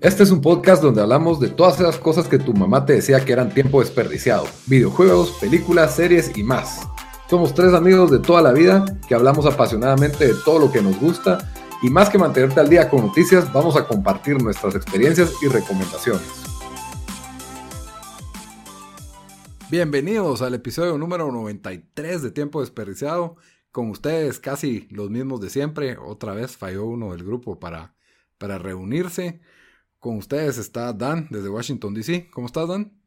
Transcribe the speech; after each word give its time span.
Este 0.00 0.22
es 0.22 0.30
un 0.30 0.40
podcast 0.40 0.80
donde 0.80 1.02
hablamos 1.02 1.40
de 1.40 1.48
todas 1.48 1.80
esas 1.80 1.98
cosas 1.98 2.28
que 2.28 2.38
tu 2.38 2.54
mamá 2.54 2.86
te 2.86 2.92
decía 2.92 3.24
que 3.24 3.32
eran 3.32 3.52
tiempo 3.52 3.80
desperdiciado. 3.80 4.46
Videojuegos, 4.66 5.32
películas, 5.40 5.96
series 5.96 6.38
y 6.38 6.44
más. 6.44 6.86
Somos 7.28 7.52
tres 7.52 7.74
amigos 7.74 8.08
de 8.12 8.20
toda 8.20 8.40
la 8.40 8.52
vida 8.52 8.84
que 9.08 9.16
hablamos 9.16 9.44
apasionadamente 9.44 10.28
de 10.28 10.34
todo 10.44 10.60
lo 10.60 10.70
que 10.70 10.82
nos 10.82 11.00
gusta 11.00 11.52
y 11.82 11.90
más 11.90 12.10
que 12.10 12.18
mantenerte 12.18 12.60
al 12.60 12.68
día 12.68 12.88
con 12.88 13.06
noticias, 13.06 13.52
vamos 13.52 13.74
a 13.74 13.88
compartir 13.88 14.40
nuestras 14.40 14.76
experiencias 14.76 15.32
y 15.42 15.48
recomendaciones. 15.48 16.28
Bienvenidos 19.68 20.42
al 20.42 20.54
episodio 20.54 20.96
número 20.96 21.32
93 21.32 22.22
de 22.22 22.30
Tiempo 22.30 22.60
Desperdiciado. 22.60 23.34
Con 23.72 23.90
ustedes 23.90 24.38
casi 24.38 24.86
los 24.90 25.10
mismos 25.10 25.40
de 25.40 25.50
siempre. 25.50 25.96
Otra 25.98 26.34
vez 26.34 26.56
falló 26.56 26.84
uno 26.84 27.10
del 27.10 27.24
grupo 27.24 27.58
para, 27.58 27.96
para 28.38 28.58
reunirse. 28.58 29.40
Con 29.98 30.16
ustedes 30.16 30.58
está 30.58 30.92
Dan 30.92 31.26
desde 31.30 31.48
Washington, 31.48 31.94
D.C. 31.94 32.30
¿Cómo 32.30 32.46
estás, 32.46 32.68
Dan? 32.68 32.98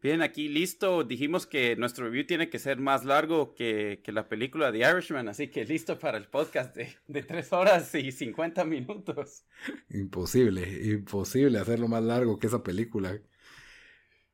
Bien, 0.00 0.22
aquí 0.22 0.48
listo. 0.48 1.02
Dijimos 1.02 1.46
que 1.46 1.74
nuestro 1.74 2.04
review 2.04 2.26
tiene 2.26 2.50
que 2.50 2.58
ser 2.58 2.78
más 2.78 3.04
largo 3.04 3.54
que, 3.54 4.00
la 4.06 4.28
película 4.28 4.70
The 4.70 4.78
Irishman, 4.78 5.28
así 5.28 5.48
que 5.48 5.64
listo 5.64 5.98
para 5.98 6.18
el 6.18 6.28
podcast 6.28 6.76
de, 6.76 6.94
de 7.08 7.22
3 7.22 7.52
horas 7.52 7.94
y 7.94 8.12
50 8.12 8.64
minutos. 8.64 9.44
Imposible, 9.90 10.68
imposible 10.92 11.58
hacerlo 11.58 11.88
más 11.88 12.04
largo 12.04 12.38
que 12.38 12.46
esa 12.46 12.62
película. 12.62 13.20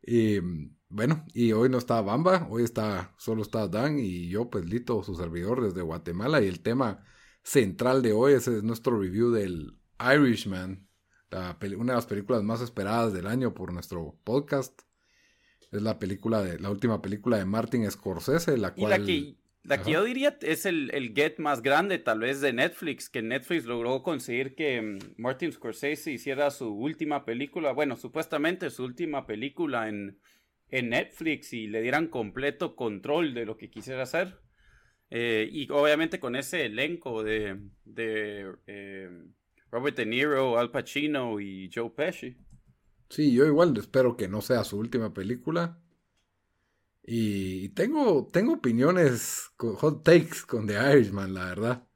Y 0.02 0.40
bueno, 0.88 1.24
y 1.32 1.52
hoy 1.52 1.68
no 1.70 1.78
está 1.78 2.02
Bamba, 2.02 2.46
hoy 2.50 2.62
está, 2.62 3.14
solo 3.16 3.42
está 3.42 3.66
Dan 3.68 3.98
y 3.98 4.28
yo, 4.28 4.50
pues 4.50 4.66
Lito, 4.66 5.02
su 5.02 5.14
servidor 5.14 5.62
desde 5.62 5.80
Guatemala. 5.80 6.42
Y 6.42 6.48
el 6.48 6.60
tema 6.60 7.04
central 7.42 8.02
de 8.02 8.12
hoy 8.12 8.34
es 8.34 8.48
nuestro 8.62 9.00
review 9.00 9.30
del 9.30 9.78
Irishman, 9.98 10.83
una 11.77 11.92
de 11.92 11.96
las 11.96 12.06
películas 12.06 12.42
más 12.42 12.60
esperadas 12.60 13.12
del 13.12 13.27
año 13.27 13.54
por 13.54 13.72
nuestro 13.72 14.16
podcast. 14.24 14.82
Es 15.72 15.82
la 15.82 15.98
película 15.98 16.42
de 16.42 16.58
la 16.60 16.70
última 16.70 17.02
película 17.02 17.36
de 17.36 17.44
Martin 17.44 17.91
Scorsese, 17.91 18.56
la 18.56 18.74
cual. 18.74 19.08
Y 19.08 19.36
la 19.64 19.82
que, 19.82 19.92
yo 19.92 20.04
diría 20.04 20.36
es 20.42 20.66
el, 20.66 20.91
el, 20.92 21.14
get 21.14 21.38
más 21.38 21.62
grande, 21.62 21.98
tal 21.98 22.20
vez, 22.20 22.42
de 22.42 22.52
Netflix, 22.52 23.08
que 23.08 23.22
Netflix 23.22 23.64
logró 23.64 24.02
conseguir 24.02 24.54
que 24.54 24.80
mm, 24.82 24.98
Martin 25.16 25.52
Scorsese 25.52 26.12
hiciera 26.12 26.50
su 26.50 26.68
última 26.68 27.24
película, 27.24 27.72
bueno, 27.72 27.96
supuestamente 27.96 28.69
su 28.69 28.84
última 28.84 29.26
película 29.26 29.88
en, 29.88 30.19
en 30.69 30.91
Netflix 30.91 31.54
y 31.54 31.66
le 31.66 31.80
dieran 31.80 32.08
completo 32.08 32.76
control 32.76 33.32
de 33.32 33.46
lo 33.46 33.56
que 33.56 33.70
quisiera 33.70 34.02
hacer. 34.02 34.38
Eh, 35.10 35.48
y 35.50 35.69
obviamente 35.70 36.20
con 36.20 36.36
ese 36.36 36.66
elenco 36.66 37.22
de, 37.22 37.58
de 37.84 38.52
eh, 38.66 39.08
Robert 39.75 39.97
De 39.97 40.06
Niro, 40.06 40.56
Al 40.56 40.70
Pacino 40.70 41.41
y 41.41 41.69
Joe 41.75 41.91
Pesci. 41.91 42.36
Sí, 43.11 43.34
yo 43.34 43.44
igual 43.44 43.77
espero 43.77 44.16
que 44.16 44.28
no 44.28 44.41
sea 44.41 44.62
su 44.62 44.78
última 44.78 45.12
película. 45.12 45.81
Y 47.03 47.70
tengo, 47.70 48.28
tengo 48.33 48.53
opiniones, 48.53 49.50
hot 49.58 50.05
takes 50.05 50.47
con 50.47 50.69
The 50.69 50.75
Irishman, 50.75 51.34
la 51.34 51.47
verdad. 51.47 51.89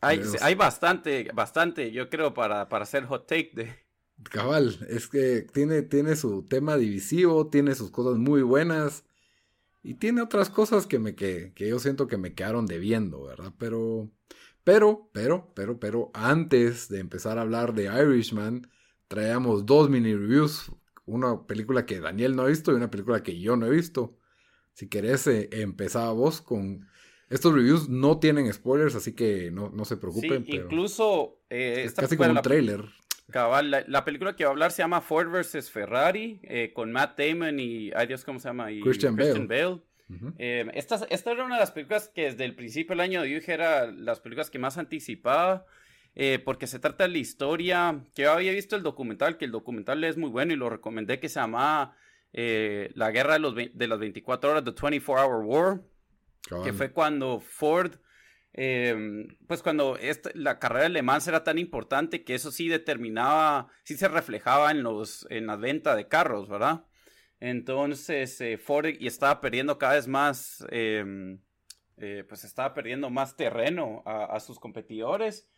Hay, 0.00 0.20
hay 0.40 0.56
bastante, 0.56 1.30
bastante, 1.32 1.92
yo 1.92 2.10
creo, 2.10 2.34
para, 2.34 2.68
para 2.68 2.82
hacer 2.82 3.04
hot 3.04 3.28
take 3.28 3.52
de... 3.54 3.76
Cabal, 4.24 4.84
es 4.88 5.06
que 5.06 5.42
tiene, 5.42 5.82
tiene 5.82 6.16
su 6.16 6.48
tema 6.48 6.76
divisivo, 6.76 7.48
tiene 7.48 7.76
sus 7.76 7.92
cosas 7.92 8.18
muy 8.18 8.42
buenas 8.42 9.04
y 9.84 9.94
tiene 9.94 10.20
otras 10.20 10.50
cosas 10.50 10.88
que, 10.88 10.98
me, 10.98 11.14
que, 11.14 11.52
que 11.54 11.68
yo 11.68 11.78
siento 11.78 12.08
que 12.08 12.18
me 12.18 12.34
quedaron 12.34 12.66
debiendo, 12.66 13.22
¿verdad? 13.22 13.52
Pero 13.56 14.10
pero, 14.64 15.08
pero, 15.12 15.52
pero, 15.54 15.80
pero, 15.80 16.10
antes 16.14 16.88
de 16.88 17.00
empezar 17.00 17.38
a 17.38 17.42
hablar 17.42 17.74
de 17.74 17.84
Irishman, 17.84 18.70
traíamos 19.08 19.66
dos 19.66 19.90
mini 19.90 20.14
reviews. 20.14 20.70
Una 21.06 21.46
película 21.46 21.86
que 21.86 22.00
Daniel 22.00 22.36
no 22.36 22.42
ha 22.42 22.46
visto 22.46 22.70
y 22.72 22.76
una 22.76 22.90
película 22.90 23.22
que 23.22 23.38
yo 23.38 23.56
no 23.56 23.66
he 23.66 23.70
visto. 23.70 24.16
Si 24.74 24.88
querés, 24.88 25.26
eh, 25.26 25.48
empezaba 25.52 26.12
vos 26.12 26.40
con... 26.40 26.88
Estos 27.28 27.54
reviews 27.54 27.88
no 27.88 28.18
tienen 28.18 28.52
spoilers, 28.52 28.96
así 28.96 29.14
que 29.14 29.50
no, 29.50 29.84
se 29.84 29.96
preocupen. 29.96 30.44
Sí, 30.44 30.52
incluso... 30.56 31.40
Eh, 31.48 31.82
es 31.84 31.94
casi 31.94 32.16
como 32.16 32.30
un 32.30 32.42
trailer. 32.42 32.84
Cabal, 33.30 33.70
la, 33.70 34.04
película 34.04 34.34
que 34.34 34.44
va 34.44 34.50
a 34.50 34.52
hablar 34.52 34.72
se 34.72 34.82
llama 34.82 35.00
Ford 35.00 35.28
vs. 35.28 35.70
Ferrari, 35.70 36.40
eh, 36.42 36.72
con 36.74 36.92
Matt 36.92 37.18
Damon 37.18 37.60
y... 37.60 37.90
Ay 37.94 38.08
Dios, 38.08 38.24
¿cómo 38.24 38.40
se 38.40 38.48
llama? 38.48 38.72
Y 38.72 38.80
Christian, 38.80 39.16
Bale. 39.16 39.80
Eh, 40.38 40.70
esta, 40.74 41.06
era 41.08 41.44
una 41.44 41.54
de 41.54 41.60
las 41.60 41.70
películas 41.70 42.08
que 42.08 42.24
desde 42.24 42.44
el 42.44 42.54
principio 42.54 42.90
del 42.90 43.00
año 43.00 43.24
yo 43.24 43.34
dije 43.34 43.52
era 43.52 43.90
las 43.90 44.20
películas 44.20 44.50
que 44.50 44.58
más 44.58 44.78
anticipaba. 44.78 45.66
Eh, 46.16 46.40
porque 46.44 46.66
se 46.66 46.80
trata 46.80 47.04
de 47.04 47.10
la 47.10 47.18
historia, 47.18 48.04
que 48.16 48.22
yo 48.22 48.32
había 48.32 48.50
visto 48.50 48.74
el 48.74 48.82
documental, 48.82 49.38
que 49.38 49.44
el 49.44 49.52
documental 49.52 50.02
es 50.02 50.16
muy 50.16 50.28
bueno 50.28 50.52
y 50.52 50.56
lo 50.56 50.68
recomendé, 50.68 51.20
que 51.20 51.28
se 51.28 51.38
llama 51.38 51.96
eh, 52.32 52.90
La 52.94 53.12
Guerra 53.12 53.34
de, 53.34 53.38
los 53.38 53.54
de 53.54 53.86
las 53.86 53.98
24 54.00 54.50
horas, 54.50 54.64
The 54.64 54.72
24 54.72 55.24
Hour 55.24 55.44
War, 55.44 55.82
que 56.64 56.72
fue 56.72 56.90
cuando 56.90 57.38
Ford, 57.38 57.92
pues 58.52 59.62
cuando 59.62 59.96
la 60.34 60.58
carrera 60.58 60.82
de 60.82 60.88
Le 60.88 61.02
Mans 61.02 61.28
era 61.28 61.44
tan 61.44 61.58
importante 61.58 62.24
que 62.24 62.34
eso 62.34 62.50
sí 62.50 62.66
determinaba, 62.66 63.68
sí 63.84 63.96
se 63.96 64.08
reflejaba 64.08 64.72
en, 64.72 64.82
los, 64.82 65.28
en 65.30 65.46
la 65.46 65.54
venta 65.54 65.94
de 65.94 66.08
carros, 66.08 66.48
¿verdad? 66.48 66.86
Entonces, 67.40 68.40
eh, 68.42 68.58
Ford 68.58 68.86
y 68.98 69.06
estaba 69.06 69.40
perdiendo 69.40 69.78
cada 69.78 69.94
vez 69.94 70.06
más, 70.06 70.64
em, 70.70 71.40
eh, 71.96 72.24
pues 72.28 72.44
estaba 72.44 72.74
perdiendo 72.74 73.10
más 73.10 73.36
terreno 73.36 74.02
a, 74.06 74.38
sus 74.40 74.58
competidores 74.58 75.48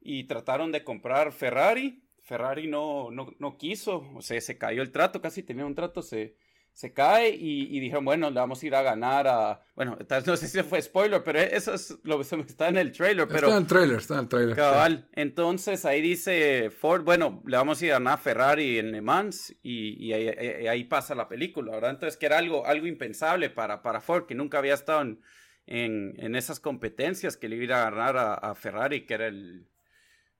y 0.00 0.24
trataron 0.24 0.72
de 0.72 0.84
comprar 0.84 1.32
Ferrari. 1.32 2.04
Ferrari 2.20 2.68
no, 2.68 3.10
no, 3.10 3.34
no 3.38 3.56
quiso, 3.56 4.06
o 4.14 4.22
sea, 4.22 4.40
se 4.40 4.58
cayó 4.58 4.82
el 4.82 4.92
trato, 4.92 5.20
casi 5.20 5.42
tenía 5.42 5.66
un 5.66 5.74
trato, 5.74 6.02
se, 6.02 6.36
se 6.72 6.92
cae 6.92 7.30
y, 7.30 7.78
dijeron, 7.78 8.04
bueno, 8.04 8.30
le 8.30 8.40
vamos 8.40 8.62
a 8.62 8.66
ir 8.66 8.74
a 8.74 8.82
ganar 8.82 9.26
a... 9.28 9.60
Bueno, 9.74 9.98
no 10.26 10.36
sé 10.36 10.48
si 10.48 10.62
fue 10.62 10.80
spoiler, 10.80 11.22
pero 11.22 11.38
eso 11.38 11.74
es 11.74 11.98
lo 12.04 12.18
que 12.18 12.26
está 12.46 12.68
en 12.68 12.78
el 12.78 12.92
trailer. 12.92 13.28
Pero, 13.28 13.48
está 13.48 13.56
en 13.56 13.62
el 13.62 13.66
trailer, 13.66 13.98
está 13.98 14.14
en 14.14 14.20
el 14.20 14.28
trailer. 14.28 14.56
Cabal. 14.56 15.08
Entonces 15.12 15.84
ahí 15.84 16.00
dice 16.00 16.70
Ford, 16.70 17.02
bueno, 17.04 17.42
le 17.46 17.56
vamos 17.56 17.80
a 17.80 17.86
ir 17.86 17.90
a 17.92 17.94
ganar 17.94 18.14
a 18.14 18.16
Ferrari 18.18 18.78
en 18.78 18.92
Le 18.92 19.02
Mans 19.02 19.54
y, 19.62 20.12
ahí, 20.12 20.84
pasa 20.84 21.14
la 21.14 21.28
película, 21.28 21.72
¿verdad? 21.72 21.90
Entonces 21.90 22.16
que 22.16 22.26
era 22.26 22.38
algo, 22.38 22.66
algo 22.66 22.86
impensable 22.86 23.50
para, 23.50 23.82
para 23.82 24.00
Ford, 24.00 24.26
que 24.26 24.34
nunca 24.34 24.58
había 24.58 24.74
estado 24.74 25.02
en, 25.02 25.20
en, 25.66 26.34
esas 26.34 26.60
competencias, 26.60 27.36
que 27.36 27.48
le 27.48 27.56
iba 27.56 27.86
a 27.86 27.90
ganar 27.90 28.16
a, 28.16 28.54
Ferrari, 28.54 29.06
que 29.06 29.14
era 29.14 29.26
el, 29.26 29.68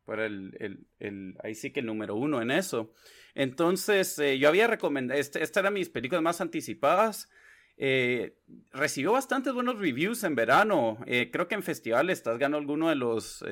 el, 0.09 0.57
el, 0.59 0.87
el, 0.99 1.37
ahí 1.43 1.55
sí 1.55 1.71
que 1.71 1.81
el 1.81 1.87
número 1.87 2.17
uno 2.17 2.41
en 2.43 2.51
eso. 2.51 2.93
Entonces, 3.41 4.19
eh, 4.19 4.39
yo 4.39 4.51
había 4.51 4.67
recomendado, 4.67 5.19
este, 5.19 5.43
esta 5.43 5.61
era 5.61 5.71
mis 5.71 5.89
películas 5.89 6.23
más 6.23 6.43
anticipadas. 6.43 7.31
Eh, 7.79 8.37
recibió 8.71 9.13
bastantes 9.13 9.55
buenos 9.55 9.79
reviews 9.79 10.25
en 10.25 10.35
verano. 10.35 10.99
Eh, 11.07 11.31
creo 11.33 11.49
que 11.49 11.55
en 11.55 11.63
festivales 11.63 12.19
estás 12.19 12.37
ganó 12.37 12.59
alguno 12.59 12.91
de 12.91 12.97
los 12.97 13.43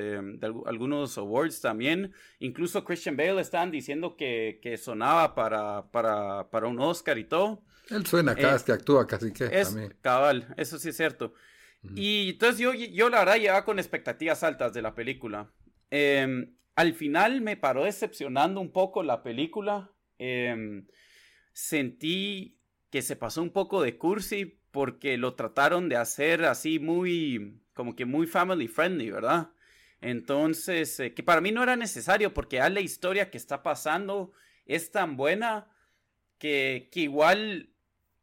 algunos 0.67 1.17
awards 1.17 1.61
también. 1.61 2.13
Incluso 2.37 2.85
Christian 2.85 3.17
Bale 3.17 3.41
estaban 3.41 3.71
diciendo 3.71 4.15
que, 4.15 4.59
que 4.61 4.77
sonaba 4.77 5.33
para, 5.33 5.89
para, 5.89 6.51
para, 6.51 6.67
un 6.67 6.79
Oscar 6.79 7.17
y 7.17 7.23
todo. 7.23 7.63
Él 7.89 8.05
suena 8.05 8.35
cada 8.35 8.53
vez 8.53 8.61
que 8.61 8.73
actúa, 8.73 9.07
casi 9.07 9.33
que. 9.33 9.45
Es 9.45 9.75
cabal, 10.01 10.53
eso 10.55 10.77
sí 10.77 10.89
es 10.89 10.97
cierto. 10.97 11.33
Y 11.95 12.29
entonces 12.33 12.59
yo, 12.59 12.75
yo 12.75 13.09
la 13.09 13.19
verdad 13.21 13.37
llevaba 13.37 13.65
con 13.65 13.79
expectativas 13.79 14.43
altas 14.43 14.71
de 14.71 14.83
la 14.83 14.93
película. 14.93 15.51
Em, 15.89 16.53
al 16.79 16.93
final 16.93 17.41
me 17.41 17.57
paró 17.57 17.83
decepcionando 17.83 18.61
un 18.61 18.71
poco 18.71 19.03
la 19.03 19.21
película. 19.21 19.91
Em, 20.17 20.87
sentí 21.51 22.57
que 22.89 23.01
se 23.01 23.17
pasó 23.17 23.41
un 23.41 23.49
poco 23.49 23.81
de 23.81 23.97
cursi 23.97 24.61
porque 24.71 25.17
lo 25.17 25.35
trataron 25.35 25.89
de 25.89 25.97
hacer 25.97 26.45
así 26.45 26.79
muy, 26.79 27.61
como 27.73 27.97
que 27.97 28.05
muy 28.05 28.27
family 28.27 28.69
friendly, 28.69 29.11
¿verdad? 29.11 29.49
Entonces, 29.99 30.97
eh, 31.01 31.13
que 31.13 31.21
para 31.21 31.41
mí 31.41 31.51
no 31.51 31.63
era 31.63 31.75
necesario 31.75 32.33
porque 32.33 32.55
ya 32.55 32.69
la 32.69 32.79
historia 32.79 33.29
que 33.29 33.37
está 33.37 33.61
pasando 33.61 34.31
es 34.65 34.89
tan 34.89 35.17
buena 35.17 35.67
que, 36.37 36.87
que 36.93 37.01
igual 37.01 37.73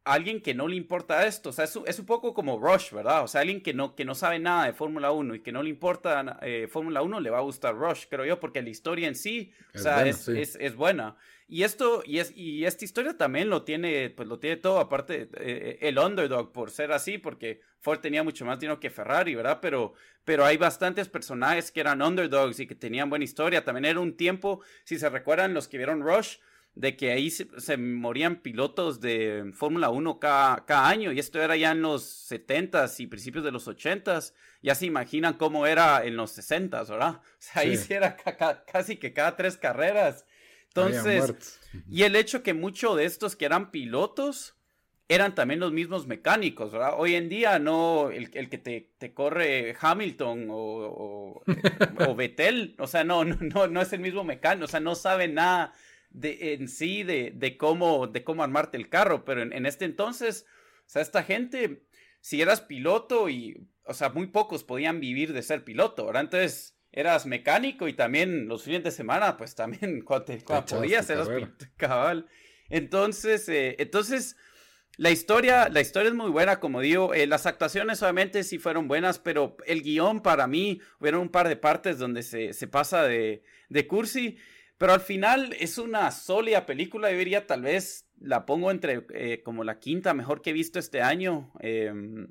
alguien 0.07 0.41
que 0.41 0.55
no 0.55 0.69
le 0.69 0.77
importa 0.77 1.27
esto, 1.27 1.51
o 1.51 1.53
sea, 1.53 1.65
es, 1.65 1.99
un 1.99 2.07
poco 2.07 2.33
como 2.33 2.61
Rush, 2.61 2.93
¿verdad? 2.93 3.25
O 3.25 3.29
sea, 3.29 3.41
alguien 3.41 3.61
que 3.61 3.75
no, 3.75 3.97
que 3.97 4.05
no 4.05 4.15
sabe 4.15 4.39
nada 4.39 4.67
de 4.67 4.73
Fórmula 4.73 5.11
1 5.11 5.35
y 5.35 5.41
que 5.41 5.51
no 5.51 5.65
le 5.65 5.69
importa 5.69 6.39
eh, 6.43 6.69
Fórmula 6.71 7.03
1 7.03 7.19
le 7.19 7.31
va 7.31 7.39
a 7.39 7.43
gustar 7.43 7.75
Rush, 7.75 8.05
creo 8.09 8.25
yo, 8.25 8.39
porque 8.39 8.63
la 8.63 8.69
historia 8.69 9.09
en 9.09 9.17
sí, 9.17 9.53
o 9.75 9.79
sea, 9.79 10.07
es, 10.07 10.29
es, 10.29 10.77
buena. 10.77 11.17
Y 11.49 11.65
esto, 11.65 12.03
y, 12.07 12.21
es, 12.21 12.33
y 12.37 12.65
esta 12.67 12.85
historia 12.85 13.17
también 13.17 13.51
lo 13.51 13.65
tiene, 13.65 14.11
pues 14.11 14.29
lo 14.29 14.39
tiene 14.39 14.57
todo, 14.59 14.79
aparte 14.79 15.29
eh, 15.41 15.79
el 15.81 15.99
underdog 15.99 16.53
por 16.53 16.71
ser 16.71 16.93
así, 16.93 17.19
porque 17.19 17.61
Ford 17.81 17.99
tenía 17.99 18.23
mucho 18.23 18.45
más 18.45 18.61
dinero 18.61 18.79
que 18.79 18.91
Ferrari, 18.91 19.35
¿verdad? 19.35 19.59
Pero, 19.61 19.95
pero 20.25 20.45
hay 20.45 20.57
bastantes 20.57 21.09
personajes 21.09 21.73
que 21.73 21.81
eran 21.81 22.01
underdogs 22.01 22.61
y 22.61 22.69
que 22.69 22.77
tenían 22.77 23.11
buena 23.11 23.25
historia. 23.25 23.65
También 23.65 23.87
era 23.87 23.99
un 23.99 24.17
tiempo, 24.17 24.61
si 24.85 25.01
se 25.01 25.09
recuerdan 25.09 25.53
los 25.53 25.67
que 25.67 25.79
vieron 25.79 26.01
Rush, 26.01 26.37
de 26.77 26.95
que 26.95 27.11
ahí 27.11 27.31
se, 27.31 27.77
morían 27.79 28.37
pilotos 28.43 29.01
de 29.01 29.51
Fórmula 29.55 29.89
1 29.89 30.21
cada, 30.21 30.89
año, 30.89 31.11
y 31.11 31.19
esto 31.19 31.41
era 31.41 31.57
ya 31.57 31.73
en 31.73 31.81
los 31.81 32.31
70s 32.31 33.01
y 33.01 33.07
principios 33.07 33.45
de 33.45 33.51
los 33.51 33.67
80s, 33.67 34.35
ya 34.63 34.75
se 34.75 34.85
imaginan 34.85 35.35
cómo 35.35 35.67
era 35.67 36.05
en 36.05 36.17
los 36.17 36.37
60s, 36.39 36.91
¿verdad? 36.91 37.17
O 37.17 37.23
sea, 37.39 37.63
ahí 37.63 37.79
sí, 37.79 37.95
era 37.95 38.17
casi 38.71 38.97
que 38.97 39.15
cada 39.15 39.37
tres 39.37 39.57
carreras 39.57 40.27
Entonces, 40.69 41.59
y 41.91 42.03
el 42.03 42.15
hecho 42.15 42.43
que 42.43 42.53
muchos 42.53 42.99
de 42.99 43.07
estos 43.07 43.37
que 43.37 43.47
eran 43.47 43.71
pilotos 43.71 44.55
eran 45.09 45.35
también 45.35 45.61
los 45.61 45.73
mismos 45.73 46.07
mecánicos, 46.07 46.73
¿verdad? 46.73 46.95
Hoy 46.99 47.15
en 47.15 47.31
día 47.31 47.59
no, 47.59 48.11
el, 48.11 48.29
que 48.31 48.59
te, 48.59 49.15
corre 49.15 49.77
Hamilton 49.81 50.49
o, 50.51 51.43
o, 52.07 52.15
Vettel, 52.17 52.75
o 52.79 52.87
sea, 52.87 53.03
no, 53.03 53.25
no, 53.25 53.67
no 53.67 53.81
es 53.81 53.93
el 53.95 54.01
mismo 54.01 54.25
mecánico, 54.25 54.67
o 54.67 54.69
sea, 54.69 54.81
no 54.81 54.95
sabe 54.95 55.29
nada 55.29 55.73
de, 56.17 56.55
en 56.55 56.69
sí 56.69 57.03
de, 57.03 57.31
de, 57.35 57.57
cómo, 57.57 58.07
de 58.07 58.25
cómo 58.25 58.43
armarte 58.43 58.77
el 58.79 58.89
carro, 58.89 59.25
pero 59.25 59.43
en, 59.43 59.53
en, 59.53 59.67
este 59.67 59.85
entonces, 59.85 60.47
o 60.87 60.89
sea, 60.89 61.03
esta 61.03 61.23
gente, 61.23 61.87
si 62.21 62.41
eras 62.41 62.63
piloto 62.63 63.29
y, 63.29 63.69
o 63.85 63.93
sea, 63.93 64.09
muy 64.09 64.29
pocos 64.29 64.65
podían 64.65 64.99
vivir 64.99 65.33
de 65.33 65.43
ser 65.43 65.63
piloto, 65.63 66.07
¿verdad? 66.07 66.23
Entonces, 66.23 66.79
eras 66.91 67.27
mecánico 67.27 67.87
y 67.87 67.93
también 67.93 68.49
los 68.49 68.63
fines 68.63 68.83
de 68.83 68.91
semana, 68.91 69.37
pues 69.37 69.55
también 69.55 70.01
cuando, 70.05 70.35
podías 70.69 71.09
eras 71.11 71.29
cabal. 71.77 72.27
Entonces, 72.71 73.47
eh, 73.51 73.77
entonces, 73.79 74.37
la 74.97 75.11
historia, 75.11 75.69
la 75.69 75.83
historia 75.83 76.09
es 76.09 76.15
muy 76.15 76.31
buena, 76.31 76.59
como 76.59 76.81
digo, 76.81 77.13
eh, 77.13 77.27
las 77.27 77.45
actuaciones 77.45 78.03
obviamente 78.03 78.43
sí 78.43 78.59
fueron 78.59 78.89
buenas, 78.89 79.19
pero 79.19 79.59
el 79.67 79.83
guion 79.83 80.23
para 80.23 80.47
mí, 80.47 80.81
hubo 80.99 81.21
un 81.21 81.29
par 81.29 81.49
de 81.49 81.57
partes 81.57 81.99
donde 81.99 82.23
se, 82.23 82.55
se 82.55 82.67
pasa 82.67 83.03
de, 83.03 83.43
de 83.69 83.87
cursi, 83.87 84.39
pero 84.79 84.93
al 84.93 85.01
final 85.01 85.55
es 85.59 85.79
una 85.79 86.11
sólida 86.11 86.67
película, 86.67 87.11
yo 87.11 87.19
diría 87.19 87.47
tal 87.47 87.63
vez 87.63 88.09
la 88.19 88.47
pongo 88.47 88.71
entre 88.71 89.07
eh, 89.15 89.43
como 89.43 89.65
la 89.65 89.79
quinta 89.79 90.15
mejor 90.15 90.43
que 90.43 90.51
he 90.51 90.55
visto 90.55 90.79
este 90.79 91.03
año, 91.03 91.53
em, 91.61 92.29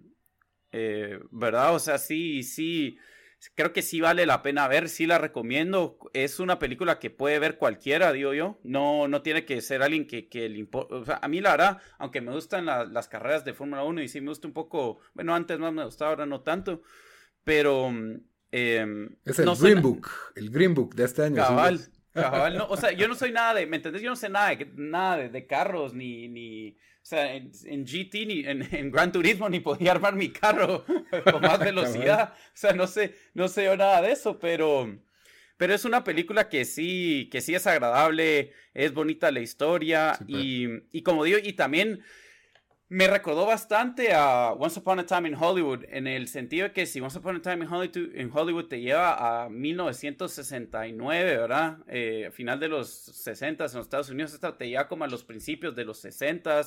¿verdad? 1.32 1.74
O 1.74 1.80
sea, 1.80 1.98
sí, 1.98 2.44
sí 2.44 2.98
creo 3.54 3.74
que 3.74 3.82
sí 3.82 4.02
vale 4.02 4.26
la 4.26 4.42
pena 4.42 4.68
ver, 4.68 4.90
sí 4.90 5.06
la 5.06 5.18
recomiendo. 5.18 5.98
Es 6.14 6.40
una 6.40 6.58
película 6.58 7.00
que 7.00 7.10
puede 7.10 7.40
ver 7.40 7.58
cualquiera, 7.58 8.12
digo 8.12 8.34
yo. 8.34 8.60
No, 8.64 9.08
no 9.08 9.22
tiene 9.22 9.46
que 9.46 9.62
ser 9.62 9.84
alguien 9.84 10.08
que, 10.08 10.28
que 10.28 10.50
le 10.50 10.58
importa. 10.58 10.96
O 10.96 11.06
sea, 11.06 11.20
a 11.22 11.28
mí 11.28 11.42
la 11.42 11.52
verdad, 11.52 11.82
aunque 12.00 12.22
me 12.22 12.32
gustan 12.32 12.66
las 12.66 13.08
carreras 13.08 13.46
de 13.46 13.54
Fórmula 13.54 13.84
1 13.84 14.02
y 14.02 14.08
sí 14.08 14.22
me 14.22 14.30
gusta 14.30 14.48
un 14.48 14.54
poco, 14.54 15.00
bueno, 15.14 15.36
antes 15.36 15.60
más 15.60 15.74
me 15.74 15.86
gustaba, 15.86 16.12
ahora 16.12 16.26
no 16.26 16.42
tanto, 16.42 16.82
pero... 17.44 17.88
Em, 18.52 19.18
es 19.26 19.40
el 19.40 19.54
Green 19.60 19.82
Book, 19.82 20.08
el 20.36 20.50
Green 20.50 20.74
Book 20.74 20.96
de 20.96 21.04
este 21.04 21.24
año. 21.24 21.36
Cabal, 21.36 21.82
cabal, 22.22 22.58
no, 22.58 22.68
o 22.68 22.78
sea, 22.78 22.92
yo 22.92 23.08
no 23.08 23.16
soy 23.16 23.32
nada 23.32 23.54
de, 23.54 23.68
¿me 23.68 23.78
entendés? 23.78 24.02
Yo 24.02 24.10
no 24.10 24.16
sé 24.16 24.30
nada 24.30 24.56
de, 24.56 24.68
nada 24.76 25.18
de, 25.28 25.48
carros, 25.48 25.94
ni, 25.94 26.28
ni, 26.28 26.70
o 26.72 27.04
sea, 27.04 27.36
en, 27.36 27.52
GT 27.86 28.26
ni 28.26 28.44
en, 28.46 28.92
Gran 28.92 29.12
Turismo 29.12 29.50
ni 29.50 29.60
podía 29.60 29.92
armar 29.92 30.16
mi 30.16 30.30
carro 30.30 30.86
con 31.32 31.42
más 31.42 31.60
velocidad. 31.64 32.34
o 32.34 32.52
sea, 32.54 32.74
no 32.74 32.88
sé, 32.88 33.16
no 33.34 33.48
sé 33.48 33.76
nada 33.78 34.02
de 34.02 34.12
eso, 34.12 34.40
pero, 34.40 34.98
pero 35.58 35.74
es 35.74 35.86
una 35.86 36.04
película 36.04 36.50
que 36.50 36.66
sí, 36.66 37.30
que 37.32 37.42
sí 37.42 37.54
es 37.54 37.68
agradable, 37.68 38.54
es 38.74 38.94
bonita 38.94 39.32
la 39.32 39.42
historia 39.42 40.18
y, 40.28 40.68
y, 40.92 41.04
como 41.04 41.24
digo, 41.24 41.38
y 41.44 41.54
también 41.54 42.02
me 42.88 43.08
recordó 43.08 43.48
bastante 43.48 44.14
a 44.14 44.52
Once 44.52 44.80
Upon 44.80 45.00
a 45.00 45.06
Time 45.06 45.30
in 45.30 45.36
Hollywood, 45.36 45.86
en 45.90 46.06
el 46.06 46.28
sentido 46.28 46.68
de 46.68 46.74
que 46.74 46.86
si 46.86 47.02
Once 47.02 47.18
Upon 47.18 47.38
a 47.38 47.42
Time 47.42 47.66
in 47.66 48.32
Hollywood, 48.32 48.66
te 48.66 48.80
lleva 48.80 49.46
a 49.46 49.50
1969, 49.50 51.38
¿verdad? 51.38 51.80
Eh, 51.88 52.30
final 52.32 52.60
de 52.60 52.68
los 52.68 52.90
60 52.90 53.66
en 53.66 53.74
los 53.74 53.86
Estados 53.86 54.10
Unidos, 54.10 54.34
esta 54.34 54.56
te 54.58 54.70
lleva 54.70 54.88
como 54.88 55.04
a 55.04 55.08
los 55.08 55.24
principios 55.24 55.76
de 55.76 55.84
los 55.86 55.98
60 56.00 56.62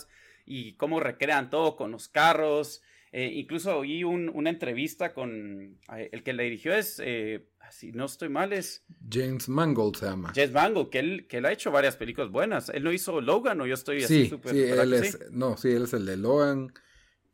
y 0.44 0.72
cómo 0.72 0.98
recrean 0.98 1.50
todo 1.50 1.76
con 1.76 1.92
los 1.92 2.08
carros. 2.08 2.82
Eh, 3.12 3.32
incluso 3.34 3.78
oí 3.78 4.04
una 4.04 4.50
entrevista 4.50 5.14
con 5.14 5.78
eh, 5.96 6.10
el 6.12 6.22
que 6.22 6.32
la 6.32 6.42
dirigió 6.42 6.74
es, 6.74 7.00
eh, 7.02 7.48
si 7.70 7.92
no 7.92 8.04
estoy 8.04 8.28
mal, 8.28 8.52
es 8.52 8.84
James 9.10 9.48
Mangold 9.48 9.96
se 9.96 10.06
llama. 10.06 10.32
James 10.34 10.52
Mangold, 10.52 10.90
que 10.90 10.98
él, 10.98 11.26
que 11.26 11.38
él 11.38 11.46
ha 11.46 11.52
hecho 11.52 11.70
varias 11.70 11.96
películas 11.96 12.30
buenas. 12.30 12.68
Él 12.68 12.84
no 12.84 12.92
hizo 12.92 13.20
Logan 13.20 13.60
o 13.60 13.66
yo 13.66 13.74
estoy 13.74 14.02
así 14.02 14.26
súper. 14.26 14.52
Sí, 14.52 14.62
él 14.62 14.92
es, 14.92 15.30
no, 15.30 15.56
sí, 15.56 15.70
él 15.70 15.84
es 15.84 15.92
el 15.94 16.04
de 16.06 16.16
Logan. 16.16 16.72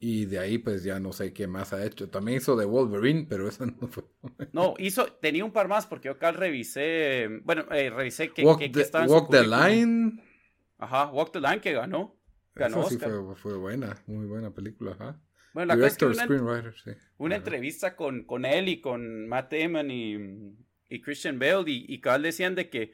Y 0.01 0.27
de 0.27 0.39
ahí, 0.39 0.59
pues 0.59 0.85
ya 0.85 1.01
no 1.01 1.13
sé 1.15 1.33
qué 1.33 1.47
más 1.47 1.73
ha 1.73 1.85
hecho. 1.85 2.11
También 2.11 2.39
hizo 2.39 2.57
de 2.57 2.67
Wolverine, 2.67 3.27
pero 3.29 3.49
eso 3.49 3.65
no 3.81 3.89
fue. 3.89 4.05
no, 4.53 4.75
hizo, 4.79 5.07
tenía 5.07 5.45
un 5.45 5.53
par 5.53 5.67
más 5.67 5.87
porque 5.87 6.07
yo 6.09 6.13
acá 6.13 6.31
revisé. 6.31 7.41
Bueno, 7.45 7.65
revisé 7.69 8.31
que, 8.31 8.45
Walk, 8.45 8.61
the, 8.71 9.07
Walk 9.07 9.31
the 9.31 9.45
Line. 9.45 10.23
Ajá, 10.79 11.11
Walk 11.11 11.33
the 11.33 11.41
Line 11.41 11.61
que 11.61 11.73
ganó. 11.73 12.21
Ganó 12.55 12.89
sí 12.89 12.99
fue, 12.99 13.57
buena, 13.57 13.97
muy 14.07 14.27
buena 14.27 14.53
película, 14.53 14.93
ajá. 14.93 15.21
Bueno, 15.55 15.69
la 15.69 15.77
Director, 15.77 16.11
una, 16.11 16.25
screenwriter, 16.25 16.75
sí. 16.75 16.91
Una 17.17 17.37
entrevista 17.37 17.97
con, 17.97 18.25
con 18.25 18.45
él 18.45 18.69
y 18.69 18.81
con 18.81 19.29
Matt 19.29 19.53
Damon 19.53 19.91
y, 19.91 20.17
y 20.89 21.01
Christian 21.01 21.39
Bale 21.39 21.71
y, 21.71 21.87
y 21.89 22.01
cada 22.01 22.19
decían 22.19 22.55
de 22.55 22.69
que 22.69 22.93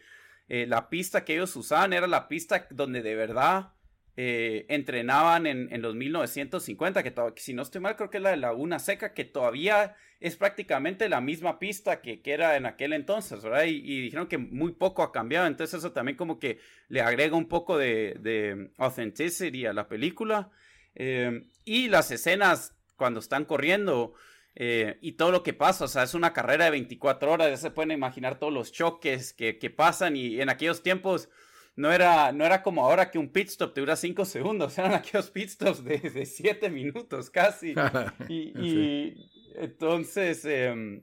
eh, 0.49 0.67
la 0.67 0.91
pista 0.91 1.25
que 1.25 1.35
ellos 1.35 1.57
usaban 1.57 1.93
era 1.93 2.07
la 2.07 2.29
pista 2.29 2.67
donde 2.71 3.03
de 3.03 3.15
verdad 3.15 3.73
eh, 4.17 4.67
entrenaban 4.69 5.47
en, 5.47 5.73
en, 5.73 5.81
los 5.81 5.95
1950, 5.95 7.03
que, 7.03 7.15
si 7.37 7.55
no 7.55 7.63
estoy 7.63 7.81
mal 7.81 7.97
creo 7.97 8.11
que 8.11 8.19
es 8.19 8.23
la 8.23 8.31
de 8.31 8.37
Laguna 8.37 8.79
Seca, 8.79 9.15
que 9.15 9.25
todavía 9.25 9.97
es 10.19 10.37
prácticamente 10.37 11.09
la 11.09 11.23
misma 11.23 11.59
pista 11.59 12.03
que, 12.03 12.21
que 12.21 12.33
era 12.33 12.57
en 12.57 12.67
aquel 12.67 12.93
entonces, 12.93 13.43
¿verdad? 13.43 13.65
Y, 13.65 14.03
dijeron 14.03 14.27
que 14.27 14.37
muy 14.37 14.73
poco 14.73 15.03
ha 15.03 15.13
cambiado, 15.13 15.47
entonces 15.47 15.79
eso 15.79 15.93
también 15.93 16.19
como 16.19 16.39
que 16.39 16.59
le 16.89 17.01
agrega 17.01 17.37
un 17.37 17.49
poco 17.49 17.79
de, 17.79 18.17
de 18.21 18.71
authenticity 18.77 19.65
a 19.65 19.73
la 19.73 19.89
película. 19.89 20.51
Eh, 20.95 21.47
y 21.65 21.89
las 21.89 22.11
escenas 22.11 22.77
cuando 22.97 23.21
están 23.21 23.45
corriendo 23.45 24.15
eh, 24.55 24.99
y 25.01 25.13
todo 25.13 25.31
lo 25.31 25.43
que 25.43 25.55
pasa, 25.55 25.85
o 25.85 25.89
sea, 25.89 26.03
es 26.03 26.15
una 26.15 26.33
carrera 26.33 26.67
de 26.67 26.73
24 26.73 27.33
horas, 27.33 27.51
ya 27.51 27.57
se 27.57 27.71
pueden 27.71 27.93
imaginar 27.93 28.39
todos 28.39 28.53
los 28.53 28.73
choques 28.73 29.33
que, 29.33 29.59
que 29.59 29.71
pasan 29.71 30.17
y 30.17 30.41
en 30.41 30.49
aquellos 30.51 30.83
tiempos 30.83 31.29
no 31.77 31.93
era, 31.93 32.33
no 32.33 32.45
era 32.45 32.63
como 32.63 32.85
ahora 32.85 33.11
que 33.11 33.19
un 33.19 33.31
pit 33.31 33.49
stop 33.49 33.73
te 33.73 33.81
dura 33.81 33.97
5 33.97 34.25
segundos, 34.25 34.77
eran 34.79 34.93
aquellos 34.93 35.31
pit 35.31 35.49
stops 35.49 35.85
de 35.85 36.27
7 36.27 36.69
minutos 36.71 37.31
casi. 37.31 37.75
y, 38.29 39.15
entonces, 39.55 40.45
em, 40.45 41.03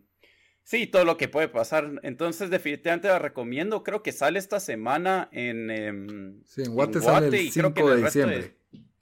sí, 0.64 0.88
todo 0.88 1.06
lo 1.06 1.18
que 1.18 1.28
puede 1.28 1.48
pasar. 1.48 2.00
Entonces, 2.04 2.50
definitivamente 2.50 3.08
la 3.08 3.20
recomiendo. 3.20 3.84
Creo 3.84 4.02
que 4.04 4.12
sale 4.12 4.40
esta 4.40 4.60
semana 4.60 5.30
en. 5.32 5.70
Em, 5.70 6.44
sí, 6.46 6.64
en 6.64 6.74
Guate, 6.74 7.02
sale 7.02 7.28
el 7.28 7.52
5 7.52 7.90
de 7.90 8.04
diciembre. 8.04 8.57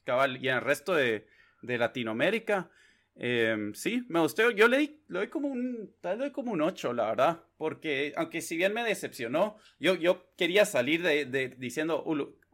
Cabal, 0.05 0.41
y 0.41 0.47
en 0.47 0.55
el 0.55 0.61
resto 0.61 0.95
de, 0.95 1.27
de 1.61 1.77
Latinoamérica. 1.77 2.69
Em, 3.17 3.73
sí, 3.73 4.05
me 4.09 4.19
gustó. 4.19 4.51
Yo 4.51 4.67
le, 4.67 4.77
di, 4.77 5.01
le 5.07 5.19
doy 5.19 5.27
como 5.27 5.47
un, 5.47 5.93
le 6.03 6.15
doy 6.15 6.31
como 6.31 6.51
un 6.51 6.61
8, 6.61 6.93
la 6.93 7.07
verdad. 7.07 7.43
Porque, 7.57 8.13
aunque 8.17 8.41
si 8.41 8.57
bien 8.57 8.73
me 8.73 8.83
decepcionó, 8.83 9.57
yo, 9.79 9.95
yo 9.95 10.33
quería 10.37 10.65
salir 10.65 11.01
de, 11.01 11.25
de 11.25 11.49
diciendo, 11.49 12.03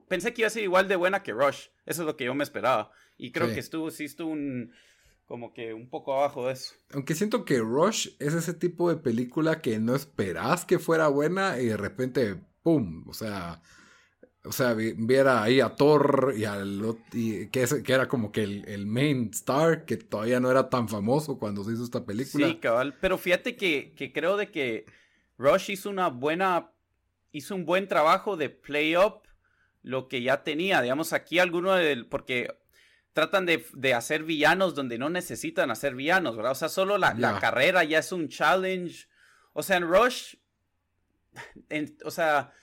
pensé 0.07 0.33
que 0.33 0.41
iba 0.41 0.47
a 0.47 0.51
ser 0.51 0.63
igual 0.63 0.87
de 0.87 0.95
buena 0.95 1.23
que 1.23 1.33
Rush. 1.33 1.67
Eso 1.85 2.01
es 2.03 2.05
lo 2.05 2.17
que 2.17 2.25
yo 2.25 2.35
me 2.35 2.43
esperaba. 2.43 2.91
Y 3.17 3.31
creo 3.31 3.53
que 3.53 3.59
estuvo, 3.59 3.91
sí 3.91 4.05
estuvo 4.05 4.31
un, 4.31 4.73
como 5.25 5.53
que 5.53 5.73
un 5.73 5.89
poco 5.89 6.13
abajo 6.13 6.47
de 6.47 6.53
eso. 6.53 6.73
Aunque 6.91 7.15
siento 7.15 7.45
que 7.45 7.59
Rush 7.59 8.09
es 8.19 8.33
ese 8.33 8.53
tipo 8.53 8.89
de 8.89 8.97
película 8.97 9.61
que 9.61 9.79
no 9.79 9.95
esperás 9.95 10.65
que 10.65 10.79
fuera 10.79 11.07
buena 11.07 11.59
y 11.59 11.67
de 11.67 11.77
repente, 11.77 12.35
¡pum! 12.63 13.07
O 13.07 13.13
sea, 13.13 13.61
o 14.43 14.51
sea, 14.51 14.73
viera 14.73 15.43
ahí 15.43 15.59
a 15.59 15.75
Thor 15.75 16.33
y 16.35 16.45
al 16.45 16.97
y 17.13 17.47
que, 17.47 17.67
que 17.83 17.93
era 17.93 18.07
como 18.07 18.31
que 18.31 18.43
el, 18.43 18.87
main 18.87 19.29
star, 19.33 19.85
que 19.85 19.97
todavía 19.97 20.39
no 20.39 20.49
era 20.49 20.69
tan 20.69 20.89
famoso 20.89 21.37
cuando 21.37 21.63
se 21.63 21.73
hizo 21.73 21.83
esta 21.83 22.05
película. 22.05 22.47
Sí, 22.47 22.55
cabal. 22.55 22.97
Pero 22.99 23.19
fíjate 23.19 23.55
que, 23.55 23.93
que 23.95 24.11
creo 24.11 24.37
de 24.37 24.49
que 24.49 24.85
Rush 25.37 25.69
hizo 25.69 25.91
una 25.91 26.07
buena. 26.07 26.71
hizo 27.31 27.53
un 27.53 27.65
buen 27.65 27.87
trabajo 27.87 28.35
de 28.35 28.49
play 28.49 28.95
up 28.97 29.21
lo 29.83 30.07
que 30.07 30.23
ya 30.23 30.43
tenía. 30.43 30.81
Digamos, 30.81 31.13
aquí 31.13 31.37
alguno 31.37 31.73
del. 31.75 32.07
porque 32.07 32.51
tratan 33.13 33.45
de, 33.45 33.63
de, 33.73 33.93
hacer 33.93 34.23
villanos 34.23 34.73
donde 34.73 34.97
no 34.97 35.09
necesitan 35.11 35.69
hacer 35.69 35.93
villanos, 35.93 36.35
¿verdad? 36.35 36.53
O 36.53 36.55
sea, 36.55 36.69
solo 36.69 36.97
la, 36.97 37.13
la 37.13 37.39
carrera 37.39 37.83
ya 37.83 37.99
es 37.99 38.11
un 38.11 38.27
challenge. 38.27 39.07
O 39.53 39.61
sea, 39.61 39.77
en 39.77 39.87
Rush. 39.87 40.35
o 42.03 42.09
sea 42.09 42.53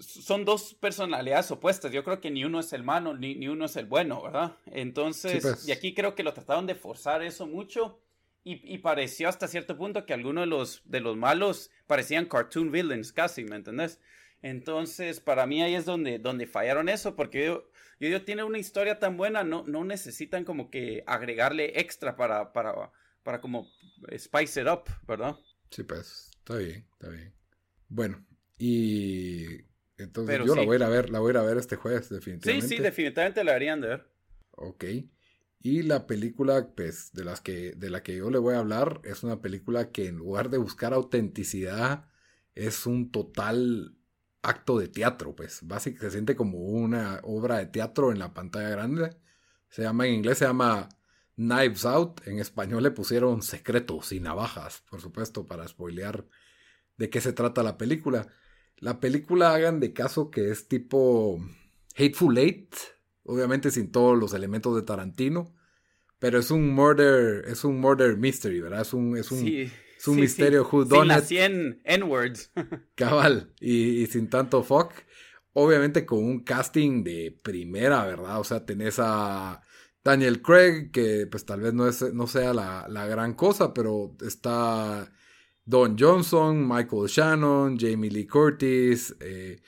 son 0.00 0.44
dos 0.44 0.74
personalidades 0.74 1.50
opuestas. 1.50 1.92
Yo 1.92 2.04
creo 2.04 2.20
que 2.20 2.30
ni 2.30 2.44
uno 2.44 2.60
es 2.60 2.72
el 2.72 2.82
malo 2.82 3.14
ni, 3.14 3.34
ni 3.34 3.48
uno 3.48 3.64
es 3.66 3.76
el 3.76 3.86
bueno, 3.86 4.22
¿verdad? 4.22 4.56
Entonces, 4.66 5.42
pues. 5.42 5.68
y 5.68 5.72
aquí 5.72 5.94
creo 5.94 6.14
que 6.14 6.22
lo 6.22 6.34
trataron 6.34 6.66
de 6.66 6.74
forzar 6.74 7.22
eso 7.22 7.46
mucho. 7.46 8.00
Y, 8.44 8.60
y, 8.72 8.78
pareció 8.78 9.28
hasta 9.28 9.48
cierto 9.48 9.76
punto 9.76 10.06
que 10.06 10.14
algunos 10.14 10.42
de 10.42 10.46
los, 10.46 10.82
de 10.84 11.00
los 11.00 11.16
malos 11.16 11.72
parecían 11.88 12.26
cartoon 12.26 12.70
villains 12.70 13.12
casi, 13.12 13.42
¿me 13.42 13.56
entendés? 13.56 13.98
Entonces, 14.40 15.18
para 15.18 15.46
mí 15.46 15.62
ahí 15.62 15.74
es 15.74 15.84
donde, 15.84 16.20
donde 16.20 16.46
fallaron 16.46 16.88
eso, 16.88 17.16
porque 17.16 17.46
yo, 17.46 17.68
yo 17.98 18.06
digo, 18.06 18.22
tiene 18.22 18.44
una 18.44 18.58
historia 18.58 19.00
tan 19.00 19.16
buena, 19.16 19.42
no, 19.42 19.64
no 19.66 19.82
necesitan 19.82 20.44
como 20.44 20.70
que 20.70 21.02
agregarle 21.08 21.80
extra 21.80 22.14
para, 22.14 22.52
para, 22.52 22.92
para 23.24 23.40
como 23.40 23.68
spice 24.16 24.60
it 24.60 24.68
up, 24.68 24.84
¿verdad? 25.08 25.34
Sí, 25.70 25.82
pues, 25.82 26.30
está 26.38 26.56
bien, 26.56 26.86
está 26.92 27.08
bien. 27.08 27.34
Bueno, 27.88 28.24
y 28.58 29.62
entonces 29.98 30.40
yo 30.44 30.54
la 30.54 30.64
voy 30.64 30.74
a 30.74 30.78
ir 30.78 30.82
a 30.82 30.88
ver, 30.88 31.10
la 31.10 31.20
voy 31.20 31.30
a 31.30 31.32
ir 31.32 31.38
a 31.38 31.42
ver 31.42 31.56
este 31.56 31.76
jueves, 31.76 32.08
definitivamente. 32.08 32.68
Sí, 32.68 32.76
sí, 32.76 32.82
definitivamente 32.82 33.44
la 33.44 33.54
harían 33.54 33.80
de 33.80 33.88
ver. 33.88 34.10
Ok. 34.52 34.84
Y 35.60 35.82
la 35.82 36.06
película, 36.06 36.68
pues, 36.76 37.12
de 37.12 37.24
las 37.24 37.40
que, 37.40 37.72
de 37.72 37.90
la 37.90 38.02
que 38.02 38.16
yo 38.16 38.30
le 38.30 38.38
voy 38.38 38.54
a 38.54 38.58
hablar, 38.58 39.00
es 39.04 39.22
una 39.22 39.40
película 39.40 39.90
que 39.90 40.06
en 40.06 40.16
lugar 40.16 40.50
de 40.50 40.58
buscar 40.58 40.92
autenticidad, 40.92 42.08
es 42.54 42.86
un 42.86 43.10
total 43.10 43.96
acto 44.42 44.78
de 44.78 44.88
teatro, 44.88 45.34
pues. 45.34 45.60
Básicamente 45.62 46.06
se 46.06 46.12
siente 46.12 46.36
como 46.36 46.58
una 46.58 47.20
obra 47.24 47.58
de 47.58 47.66
teatro 47.66 48.12
en 48.12 48.18
la 48.18 48.32
pantalla 48.32 48.68
grande. 48.68 49.16
Se 49.68 49.82
llama, 49.82 50.06
en 50.06 50.14
inglés 50.14 50.38
se 50.38 50.44
llama 50.44 50.88
Knives 51.34 51.84
Out. 51.84 52.26
En 52.26 52.38
español 52.38 52.82
le 52.82 52.90
pusieron 52.92 53.42
Secretos 53.42 54.12
y 54.12 54.20
Navajas, 54.20 54.82
por 54.88 55.00
supuesto, 55.00 55.46
para 55.46 55.66
spoilear 55.66 56.26
de 56.96 57.10
qué 57.10 57.20
se 57.20 57.32
trata 57.32 57.62
la 57.62 57.76
película. 57.76 58.28
La 58.78 59.00
película, 59.00 59.54
hagan 59.54 59.80
de 59.80 59.92
caso 59.92 60.30
que 60.30 60.50
es 60.50 60.68
tipo 60.68 61.40
Hateful 61.96 62.36
Eight, 62.36 62.74
obviamente 63.24 63.70
sin 63.70 63.90
todos 63.90 64.18
los 64.18 64.34
elementos 64.34 64.76
de 64.76 64.82
Tarantino, 64.82 65.54
pero 66.18 66.38
es 66.38 66.50
un 66.50 66.74
murder, 66.74 67.44
es 67.46 67.64
un 67.64 67.80
murder 67.80 68.16
mystery, 68.16 68.60
¿verdad? 68.60 68.82
Es 68.82 68.92
un, 68.92 69.16
es 69.16 69.30
un, 69.30 69.46
es 69.46 70.08
un 70.08 70.16
misterio 70.16 70.64
sí. 70.64 70.68
who 70.76 70.86
Sin 70.86 71.08
las 71.08 71.26
100 71.28 71.80
N-words. 71.84 72.50
Cabal, 72.94 73.52
y, 73.60 74.06
sin 74.06 74.28
tanto 74.28 74.62
fuck. 74.62 74.92
Obviamente 75.54 76.04
con 76.04 76.22
un 76.22 76.40
casting 76.40 77.02
de 77.02 77.38
primera, 77.42 78.04
¿verdad? 78.04 78.40
O 78.40 78.44
sea, 78.44 78.66
tenés 78.66 78.96
a 78.98 79.62
Daniel 80.04 80.42
Craig, 80.42 80.90
que 80.92 81.26
pues 81.26 81.46
tal 81.46 81.60
vez 81.60 81.72
no, 81.72 81.88
es, 81.88 82.12
no 82.12 82.26
sea 82.26 82.52
la, 82.52 82.86
la 82.88 83.06
gran 83.06 83.32
cosa, 83.32 83.72
pero 83.72 84.14
está 84.20 85.10
Don 85.66 85.96
Johnson, 85.98 86.66
Michael 86.66 87.08
Shannon, 87.08 87.76
Jamie 87.76 88.08
Lee 88.08 88.26
Curtis, 88.26 89.16
eh, 89.18 89.60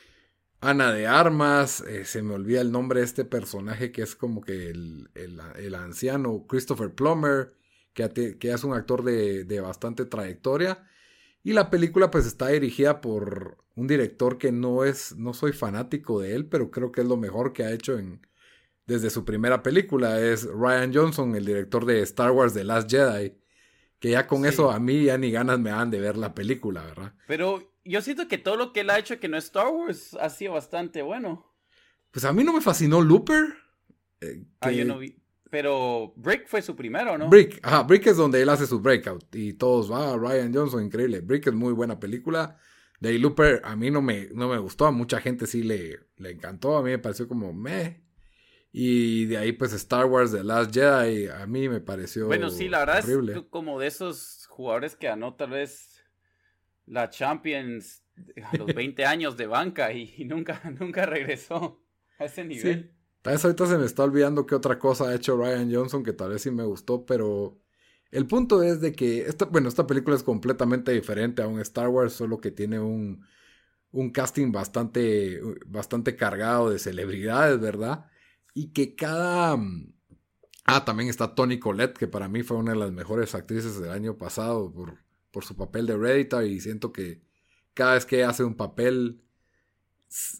Ana 0.61 0.93
de 0.93 1.09
Armas, 1.09 1.81
eh, 1.81 2.05
se 2.05 2.23
me 2.23 2.35
olvida 2.35 2.61
el 2.61 2.71
nombre 2.71 3.01
de 3.01 3.07
este 3.07 3.25
personaje 3.25 3.91
que 3.91 4.03
es 4.03 4.15
como 4.15 4.41
que 4.41 4.71
el, 4.71 5.11
el, 5.15 5.75
anciano 5.75 6.47
Christopher 6.47 6.95
Plummer, 6.95 7.53
que, 7.95 8.37
es 8.41 8.65
un 8.65 8.75
actor 8.75 9.03
de, 9.03 9.45
de, 9.45 9.61
bastante 9.61 10.05
trayectoria. 10.05 10.87
Y 11.43 11.53
la 11.53 11.69
película 11.69 12.13
pues 12.13 12.27
está 12.27 12.49
dirigida 12.49 13.01
por 13.01 13.59
un 13.75 13.89
director 13.89 14.39
que 14.39 14.53
no 14.53 14.85
es, 14.85 15.17
no 15.17 15.35
soy 15.35 15.53
fanático 15.53 16.21
de 16.21 16.35
él, 16.35 16.47
pero 16.47 16.71
creo 16.71 16.93
que 16.93 17.01
es 17.01 17.09
lo 17.09 17.17
mejor 17.17 17.53
que 17.53 17.65
ha 17.65 17.73
hecho 17.73 17.99
en, 17.99 18.21
desde 18.87 19.11
su 19.11 19.25
primera 19.25 19.63
película. 19.63 20.21
Es 20.21 20.45
Ryan 20.45 20.93
Johnson, 20.95 21.35
el 21.37 21.45
director 21.45 21.87
de 21.87 22.03
Star 22.03 22.31
Wars 22.33 22.55
The 22.55 22.65
Last 22.65 22.91
Jedi. 22.91 23.38
Que 23.99 24.11
ya 24.11 24.27
con 24.27 24.47
eso 24.47 24.71
a 24.71 24.79
mí 24.79 25.05
ya 25.05 25.19
ni 25.19 25.31
ganas 25.31 25.59
me 25.59 25.71
dan 25.71 25.91
de 25.91 26.01
ver 26.01 26.17
la 26.17 26.35
película, 26.35 26.85
¿verdad? 26.85 27.15
Pero 27.27 27.73
yo 27.85 28.01
siento 28.01 28.29
que 28.29 28.39
todo 28.39 28.57
lo 28.57 28.73
que 28.73 28.81
él 28.81 28.91
ha 28.91 28.99
hecho 28.99 29.19
que 29.19 29.29
no 29.29 29.37
es 29.37 29.47
Star 29.47 29.69
Wars 29.69 30.17
ha 30.21 30.31
sido 30.31 30.53
bastante 30.53 31.03
bueno. 31.03 31.53
Pues 32.11 32.25
a 32.25 32.33
mí 32.33 32.45
no 32.45 32.53
me 32.53 32.61
fascinó 32.61 33.01
Looper. 33.01 33.55
Eh, 34.21 34.45
ah, 34.61 34.71
yo 34.71 34.85
no 34.85 34.99
vi. 34.99 35.17
Pero 35.51 36.13
Brick 36.17 36.47
fue 36.47 36.61
su 36.61 36.77
primero, 36.77 37.17
¿no? 37.17 37.29
Brick, 37.29 37.59
ajá, 37.63 37.83
Brick 37.85 38.07
es 38.07 38.17
donde 38.17 38.43
él 38.43 38.49
hace 38.51 38.67
su 38.67 38.81
breakout. 38.81 39.35
Y 39.35 39.55
todos, 39.55 39.91
ah, 39.91 40.17
Ryan 40.17 40.55
Johnson, 40.55 40.85
increíble. 40.85 41.21
Brick 41.21 41.47
es 41.47 41.55
muy 41.55 41.73
buena 41.73 41.99
película. 41.99 42.59
De 43.01 43.19
Looper 43.19 43.63
a 43.65 43.77
mí 43.77 43.91
no 43.91 44.03
me, 44.03 44.29
no 44.35 44.49
me 44.49 44.59
gustó, 44.59 44.87
a 44.87 44.91
mucha 44.91 45.21
gente 45.21 45.47
sí 45.47 45.63
le, 45.63 46.01
le 46.17 46.31
encantó, 46.31 46.77
a 46.77 46.83
mí 46.83 46.91
me 46.91 46.99
pareció 46.99 47.29
como 47.29 47.53
meh. 47.53 48.03
Y 48.71 49.25
de 49.27 49.39
ahí 49.39 49.53
pues 49.53 49.73
Star 49.73 50.07
Wars 50.07 50.33
The 50.33 50.45
Last 50.45 50.75
Jedi 50.75 51.29
a 51.29 51.47
mí 51.47 51.69
me 51.69 51.81
pareció 51.81 52.27
Bueno, 52.27 52.51
sí, 52.51 52.69
la 52.69 52.81
verdad 52.81 52.99
es 52.99 53.43
como 53.51 53.81
de 53.81 53.87
esos 53.87 54.47
jugadores 54.49 54.95
que 54.95 55.07
ganó 55.07 55.35
tal 55.35 55.51
vez 55.51 56.05
la 56.87 57.09
Champions 57.11 58.03
a 58.43 58.57
los 58.57 58.67
20 58.75 59.05
años 59.05 59.37
de 59.37 59.47
banca 59.47 59.93
y, 59.93 60.25
nunca, 60.25 60.61
nunca 60.79 61.07
regresó 61.07 61.83
a 62.19 62.25
ese 62.27 62.45
nivel. 62.45 62.85
Sí. 62.85 62.95
Tal 63.23 63.35
vez 63.35 63.45
ahorita 63.45 63.67
se 63.67 63.79
me 63.79 63.85
está 63.85 64.05
olvidando 64.05 64.47
qué 64.47 64.55
otra 64.55 64.79
cosa 64.79 65.09
ha 65.09 65.15
hecho 65.15 65.37
Ryan 65.37 65.73
Johnson 65.73 66.05
que 66.05 66.13
tal 66.13 66.31
vez 66.31 66.43
sí 66.43 66.51
me 66.51 66.65
gustó, 66.65 67.05
pero 67.05 67.59
el 68.11 68.27
punto 68.27 68.63
es 68.63 68.81
de 68.81 68.93
que 68.93 69.23
esta, 69.23 69.45
bueno, 69.47 69.69
esta 69.69 69.87
película 69.87 70.17
es 70.17 70.23
completamente 70.23 70.93
diferente 70.93 71.43
a 71.43 71.49
un 71.49 71.61
Star 71.61 71.89
Wars, 71.89 72.13
solo 72.13 72.41
que 72.41 72.51
tiene 72.51 72.79
un, 72.79 73.25
un 73.91 74.11
casting 74.11 74.53
bastante, 74.53 75.41
bastante 75.67 76.17
cargado 76.17 76.71
de 76.71 76.79
celebridades, 76.79 77.61
¿verdad? 77.61 78.07
Y 78.59 78.73
que 78.73 78.95
cada... 78.95 79.59
Ah, 80.65 80.85
también 80.85 81.09
está 81.09 81.35
Tony 81.35 81.59
Collette, 81.59 81.97
que 81.97 82.09
para 82.09 82.29
mí 82.29 82.43
fue 82.43 82.57
una 82.57 82.73
de 82.73 82.79
las 82.79 82.93
mejores 82.93 83.35
actrices 83.35 83.81
del 83.81 83.91
año 83.91 84.17
pasado 84.19 84.73
por 84.73 84.99
por 85.31 85.45
su 85.45 85.57
papel 85.57 85.87
de 85.87 85.97
Redditor 85.97 86.45
y 86.45 86.61
siento 86.61 86.93
que 86.93 87.21
cada 87.75 87.95
vez 87.95 88.07
que 88.07 88.25
hace 88.25 88.45
un 88.45 88.57
papel 88.57 89.23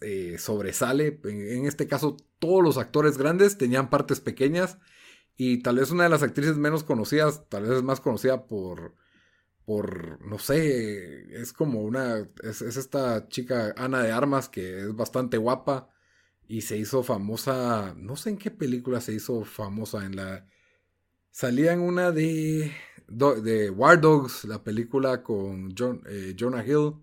eh, 0.01 0.37
sobresale. 0.39 1.19
En, 1.23 1.65
este 1.65 1.87
caso, 1.87 2.17
todos 2.39 2.63
los 2.63 2.77
actores 2.77 3.17
grandes 3.17 3.57
tenían 3.57 3.89
partes 3.89 4.19
pequeñas 4.19 4.77
y 5.37 5.61
tal 5.61 5.77
vez 5.77 5.91
una 5.91 6.03
de 6.03 6.09
las 6.09 6.23
actrices 6.23 6.57
menos 6.57 6.83
conocidas, 6.83 7.47
tal 7.49 7.63
vez 7.63 7.77
es 7.77 7.83
más 7.83 8.01
conocida 8.01 8.45
por, 8.45 8.95
por, 9.63 10.25
no 10.25 10.37
sé, 10.39 11.41
es 11.41 11.53
como 11.53 11.81
una, 11.81 12.27
es 12.43 12.61
esta 12.61 13.29
chica 13.29 13.73
Ana 13.77 14.03
de 14.03 14.11
Armas 14.11 14.49
que 14.49 14.79
es 14.79 14.95
bastante 14.95 15.37
guapa 15.37 15.89
y 16.49 16.61
se 16.61 16.77
hizo 16.77 17.03
famosa, 17.03 17.93
no 17.95 18.17
sé 18.17 18.31
en 18.31 18.37
qué 18.37 18.51
película 18.51 18.99
se 18.99 19.13
hizo 19.13 19.45
famosa, 19.45 20.05
en 20.05 20.17
la... 20.17 20.45
Salía 21.31 21.71
en 21.71 21.79
una 21.79 22.11
de 22.11 22.73
de 23.09 23.69
War 23.69 23.99
Dogs, 23.99 24.45
la 24.45 24.63
película 24.63 25.23
con 25.23 25.73
John, 25.77 26.01
eh, 26.07 26.35
Jonah 26.37 26.65
Hill, 26.65 26.95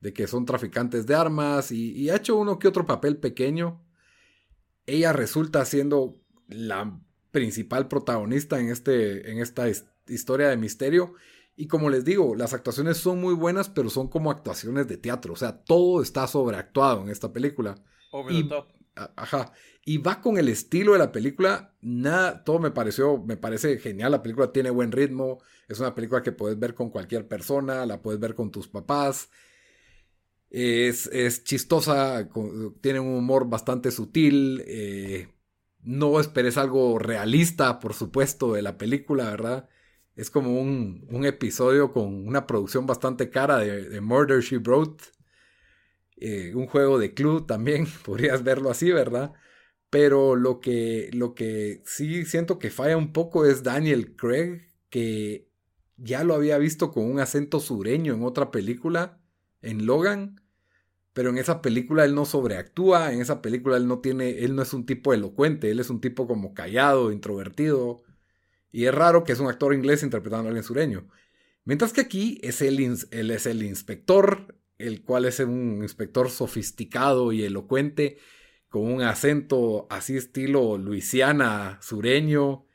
de 0.00 0.12
que 0.12 0.26
son 0.26 0.44
traficantes 0.44 1.06
de 1.06 1.14
armas 1.14 1.70
y, 1.72 2.08
ha 2.10 2.16
hecho 2.16 2.36
uno 2.36 2.58
que 2.58 2.68
otro 2.68 2.86
papel 2.86 3.16
pequeño. 3.18 3.82
Ella 4.86 5.12
resulta 5.12 5.64
siendo 5.64 6.20
la 6.48 7.00
principal 7.30 7.88
protagonista 7.88 8.60
en, 8.60 8.68
este, 8.68 9.30
en 9.30 9.38
esta 9.38 9.66
historia 10.08 10.48
de 10.48 10.56
misterio. 10.56 11.14
Y 11.56 11.68
como 11.68 11.88
les 11.88 12.04
digo, 12.04 12.34
las 12.34 12.52
actuaciones 12.52 12.98
son 12.98 13.20
muy 13.20 13.34
buenas, 13.34 13.68
pero 13.68 13.88
son 13.88 14.08
como 14.08 14.30
actuaciones 14.30 14.88
de 14.88 14.96
teatro. 14.96 15.32
O 15.32 15.36
sea, 15.36 15.64
todo 15.64 16.02
está 16.02 16.26
sobreactuado 16.26 17.02
en 17.02 17.08
esta 17.08 17.32
película. 17.32 17.76
Over 18.14 18.32
the 18.32 18.44
top. 18.44 18.68
Ajá. 18.94 19.52
Y 19.84 19.98
va 19.98 20.20
con 20.20 20.38
el 20.38 20.48
estilo 20.48 20.92
de 20.92 21.00
la 21.00 21.10
película. 21.10 21.74
Nada, 21.80 22.44
todo 22.44 22.60
me 22.60 22.70
pareció, 22.70 23.18
me 23.18 23.36
parece 23.36 23.78
genial. 23.78 24.12
La 24.12 24.22
película 24.22 24.52
tiene 24.52 24.70
buen 24.70 24.92
ritmo. 24.92 25.40
Es 25.68 25.80
una 25.80 25.96
película 25.96 26.22
que 26.22 26.30
puedes 26.30 26.56
ver 26.56 26.74
con 26.74 26.90
cualquier 26.90 27.26
persona. 27.26 27.84
La 27.86 28.00
puedes 28.00 28.20
ver 28.20 28.36
con 28.36 28.52
tus 28.52 28.68
papás. 28.68 29.30
Es, 30.48 31.08
es 31.08 31.42
chistosa. 31.42 32.28
tiene 32.80 33.00
un 33.00 33.16
humor 33.16 33.48
bastante 33.48 33.90
sutil. 33.90 34.62
Eh, 34.64 35.26
no 35.82 36.20
esperes 36.20 36.56
algo 36.56 37.00
realista, 37.00 37.80
por 37.80 37.94
supuesto, 37.94 38.52
de 38.52 38.62
la 38.62 38.78
película, 38.78 39.28
¿verdad? 39.28 39.68
Es 40.14 40.30
como 40.30 40.60
un, 40.60 41.04
un 41.10 41.26
episodio 41.26 41.92
con 41.92 42.28
una 42.28 42.46
producción 42.46 42.86
bastante 42.86 43.28
cara 43.28 43.58
de, 43.58 43.88
de 43.88 44.00
Murder 44.00 44.40
She 44.40 44.58
Wrote 44.58 45.02
eh, 46.16 46.52
un 46.54 46.66
juego 46.66 46.98
de 46.98 47.14
club 47.14 47.46
también, 47.46 47.86
podrías 48.04 48.44
verlo 48.44 48.70
así, 48.70 48.90
¿verdad? 48.92 49.32
Pero 49.90 50.36
lo 50.36 50.60
que, 50.60 51.10
lo 51.12 51.34
que 51.34 51.82
sí 51.84 52.24
siento 52.24 52.58
que 52.58 52.70
falla 52.70 52.96
un 52.96 53.12
poco 53.12 53.46
es 53.46 53.62
Daniel 53.62 54.16
Craig, 54.16 54.62
que 54.90 55.48
ya 55.96 56.24
lo 56.24 56.34
había 56.34 56.58
visto 56.58 56.90
con 56.92 57.04
un 57.10 57.20
acento 57.20 57.60
sureño 57.60 58.14
en 58.14 58.24
otra 58.24 58.50
película, 58.50 59.20
en 59.62 59.86
Logan, 59.86 60.40
pero 61.12 61.30
en 61.30 61.38
esa 61.38 61.62
película 61.62 62.04
él 62.04 62.14
no 62.14 62.24
sobreactúa, 62.24 63.12
en 63.12 63.20
esa 63.20 63.40
película 63.40 63.76
él 63.76 63.86
no 63.86 64.00
tiene, 64.00 64.40
él 64.40 64.56
no 64.56 64.62
es 64.62 64.72
un 64.74 64.84
tipo 64.84 65.14
elocuente, 65.14 65.70
él 65.70 65.78
es 65.78 65.90
un 65.90 66.00
tipo 66.00 66.26
como 66.26 66.54
callado, 66.54 67.12
introvertido, 67.12 68.02
y 68.72 68.86
es 68.86 68.94
raro 68.94 69.22
que 69.22 69.32
es 69.32 69.40
un 69.40 69.48
actor 69.48 69.72
inglés 69.74 70.02
interpretando 70.02 70.46
a 70.46 70.48
alguien 70.48 70.64
sureño. 70.64 71.08
Mientras 71.64 71.92
que 71.92 72.00
aquí 72.00 72.40
es 72.42 72.60
él 72.60 72.80
es 72.80 73.46
el 73.46 73.62
inspector 73.62 74.56
el 74.86 75.02
cual 75.02 75.24
es 75.24 75.40
un 75.40 75.80
inspector 75.82 76.30
sofisticado 76.30 77.32
y 77.32 77.42
elocuente, 77.42 78.18
con 78.68 78.82
un 78.92 79.02
acento 79.02 79.86
así 79.90 80.16
estilo 80.16 80.78
Luisiana 80.78 81.78
sureño, 81.80 82.66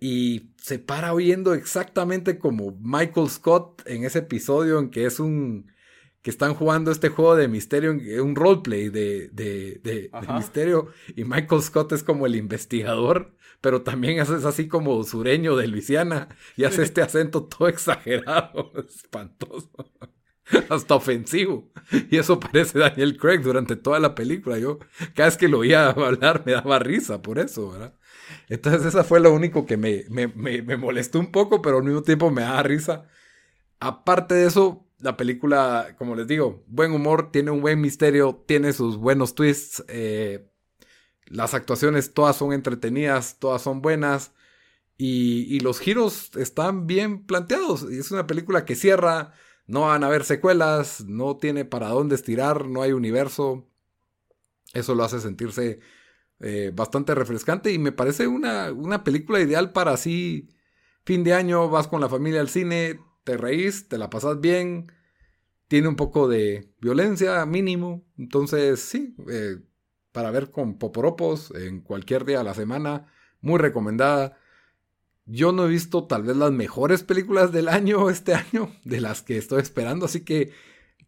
y 0.00 0.50
se 0.56 0.80
para 0.80 1.14
oyendo 1.14 1.54
exactamente 1.54 2.38
como 2.38 2.76
Michael 2.80 3.30
Scott 3.30 3.82
en 3.86 4.04
ese 4.04 4.20
episodio 4.20 4.80
en 4.80 4.90
que 4.90 5.06
es 5.06 5.20
un 5.20 5.70
que 6.22 6.30
están 6.30 6.54
jugando 6.54 6.90
este 6.92 7.08
juego 7.08 7.34
de 7.36 7.48
misterio, 7.48 7.92
un 8.22 8.36
roleplay 8.36 8.88
de, 8.88 9.28
de, 9.28 9.80
de, 9.82 10.10
misterio, 10.34 10.88
y 11.16 11.24
Michael 11.24 11.62
Scott 11.62 11.92
es 11.92 12.04
como 12.04 12.26
el 12.26 12.36
investigador, 12.36 13.36
pero 13.60 13.82
también 13.82 14.20
es 14.20 14.30
así 14.30 14.68
como 14.68 15.02
sureño 15.02 15.56
de 15.56 15.66
Luisiana, 15.66 16.28
y 16.56 16.64
hace 16.64 16.82
este 16.84 17.02
acento 17.02 17.44
todo 17.44 17.66
exagerado, 17.68 18.72
espantoso. 18.88 19.70
hasta 20.68 20.94
ofensivo. 20.94 21.70
Y 22.10 22.18
eso 22.18 22.40
parece 22.40 22.78
Daniel 22.78 23.16
Craig 23.16 23.38
durante 23.38 23.76
toda 23.76 24.00
la 24.00 24.14
película. 24.14 24.58
Yo 24.58 24.78
cada 25.14 25.28
vez 25.28 25.36
que 25.36 25.48
lo 25.48 25.60
oía 25.60 25.88
hablar 25.90 26.42
me 26.44 26.52
daba 26.52 26.78
risa 26.78 27.22
por 27.22 27.38
eso, 27.38 27.72
¿verdad? 27.72 27.94
Entonces 28.48 28.86
esa 28.86 29.04
fue 29.04 29.20
lo 29.20 29.32
único 29.32 29.66
que 29.66 29.76
me, 29.76 30.04
me, 30.08 30.28
me, 30.28 30.76
molestó 30.76 31.18
un 31.18 31.30
poco, 31.32 31.62
pero 31.62 31.78
al 31.78 31.84
mismo 31.84 32.02
tiempo 32.02 32.30
me 32.30 32.42
daba 32.42 32.62
risa. 32.62 33.06
Aparte 33.80 34.34
de 34.34 34.46
eso, 34.46 34.86
la 34.98 35.16
película, 35.16 35.94
como 35.98 36.14
les 36.14 36.26
digo, 36.26 36.64
buen 36.66 36.92
humor, 36.92 37.30
tiene 37.32 37.50
un 37.50 37.60
buen 37.60 37.80
misterio, 37.80 38.44
tiene 38.46 38.72
sus 38.72 38.96
buenos 38.96 39.34
twists. 39.34 39.84
Eh, 39.88 40.48
las 41.26 41.54
actuaciones 41.54 42.14
todas 42.14 42.36
son 42.36 42.52
entretenidas, 42.52 43.38
todas 43.38 43.62
son 43.62 43.82
buenas. 43.82 44.32
Y, 44.96 45.46
y 45.54 45.60
los 45.60 45.80
giros 45.80 46.30
están 46.36 46.86
bien 46.86 47.26
planteados. 47.26 47.82
Es 47.84 48.12
una 48.12 48.26
película 48.26 48.64
que 48.64 48.76
cierra 48.76 49.32
no 49.72 49.80
van 49.80 50.04
a 50.04 50.08
haber 50.08 50.24
secuelas, 50.24 51.02
no 51.06 51.38
tiene 51.38 51.64
para 51.64 51.88
dónde 51.88 52.14
estirar, 52.14 52.66
no 52.66 52.82
hay 52.82 52.92
universo. 52.92 53.66
Eso 54.74 54.94
lo 54.94 55.02
hace 55.02 55.18
sentirse 55.18 55.80
eh, 56.40 56.72
bastante 56.74 57.14
refrescante 57.14 57.72
y 57.72 57.78
me 57.78 57.90
parece 57.90 58.26
una, 58.26 58.70
una 58.70 59.02
película 59.02 59.40
ideal 59.40 59.72
para 59.72 59.92
así 59.92 60.50
fin 61.06 61.24
de 61.24 61.32
año, 61.32 61.70
vas 61.70 61.88
con 61.88 62.02
la 62.02 62.10
familia 62.10 62.42
al 62.42 62.50
cine, 62.50 63.00
te 63.24 63.38
reís, 63.38 63.88
te 63.88 63.96
la 63.96 64.10
pasas 64.10 64.42
bien, 64.42 64.92
tiene 65.68 65.88
un 65.88 65.96
poco 65.96 66.28
de 66.28 66.70
violencia 66.78 67.46
mínimo, 67.46 68.04
entonces 68.18 68.78
sí, 68.78 69.16
eh, 69.30 69.56
para 70.12 70.30
ver 70.30 70.50
con 70.50 70.76
poporopos 70.76 71.50
en 71.52 71.80
cualquier 71.80 72.26
día 72.26 72.38
de 72.38 72.44
la 72.44 72.52
semana, 72.52 73.06
muy 73.40 73.58
recomendada. 73.58 74.36
Yo 75.24 75.52
no 75.52 75.66
he 75.66 75.68
visto 75.68 76.04
tal 76.04 76.24
vez 76.24 76.36
las 76.36 76.52
mejores 76.52 77.02
películas 77.02 77.52
del 77.52 77.68
año 77.68 78.10
este 78.10 78.34
año, 78.34 78.70
de 78.84 79.00
las 79.00 79.22
que 79.22 79.38
estoy 79.38 79.62
esperando, 79.62 80.06
así 80.06 80.24
que 80.24 80.52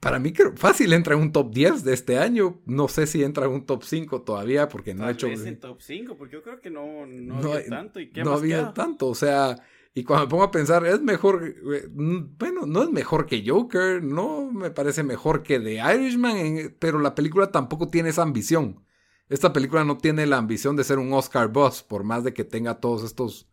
para 0.00 0.18
mí 0.18 0.32
creo, 0.32 0.54
fácil 0.56 0.92
entra 0.92 1.14
en 1.14 1.22
un 1.22 1.32
top 1.32 1.50
10 1.50 1.82
de 1.82 1.94
este 1.94 2.18
año. 2.18 2.60
No 2.66 2.88
sé 2.88 3.06
si 3.06 3.22
entra 3.24 3.46
en 3.46 3.52
un 3.52 3.64
top 3.64 3.84
5 3.84 4.20
todavía 4.20 4.68
porque 4.68 4.92
no 4.92 5.06
ha 5.06 5.12
hecho... 5.12 5.28
en 5.28 5.58
top 5.58 5.80
5 5.80 6.16
porque 6.18 6.34
yo 6.34 6.42
creo 6.42 6.60
que 6.60 6.68
no, 6.68 7.06
no, 7.06 7.54
había 7.54 7.66
tanto. 7.70 8.00
¿Y 8.00 8.10
qué 8.10 8.22
no 8.22 8.34
había 8.34 8.74
tanto, 8.74 9.08
o 9.08 9.14
sea, 9.14 9.56
y 9.96 10.02
cuando 10.02 10.26
me 10.26 10.30
pongo 10.30 10.42
a 10.42 10.50
pensar, 10.50 10.84
es 10.84 11.00
mejor, 11.00 11.54
bueno, 11.92 12.66
no 12.66 12.82
es 12.82 12.90
mejor 12.90 13.26
que 13.26 13.44
Joker, 13.46 14.02
no 14.02 14.50
me 14.50 14.72
parece 14.72 15.04
mejor 15.04 15.44
que 15.44 15.60
The 15.60 15.80
Irishman, 15.94 16.74
pero 16.80 16.98
la 16.98 17.14
película 17.14 17.52
tampoco 17.52 17.88
tiene 17.88 18.08
esa 18.08 18.22
ambición. 18.22 18.84
Esta 19.28 19.52
película 19.52 19.84
no 19.84 19.96
tiene 19.96 20.26
la 20.26 20.36
ambición 20.36 20.74
de 20.74 20.82
ser 20.82 20.98
un 20.98 21.12
Oscar 21.12 21.48
Boss, 21.48 21.84
por 21.84 22.02
más 22.02 22.24
de 22.24 22.34
que 22.34 22.42
tenga 22.42 22.80
todos 22.80 23.04
estos, 23.04 23.48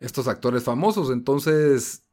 estos 0.00 0.26
actores 0.26 0.64
famosos. 0.64 1.10
Entonces, 1.10 2.04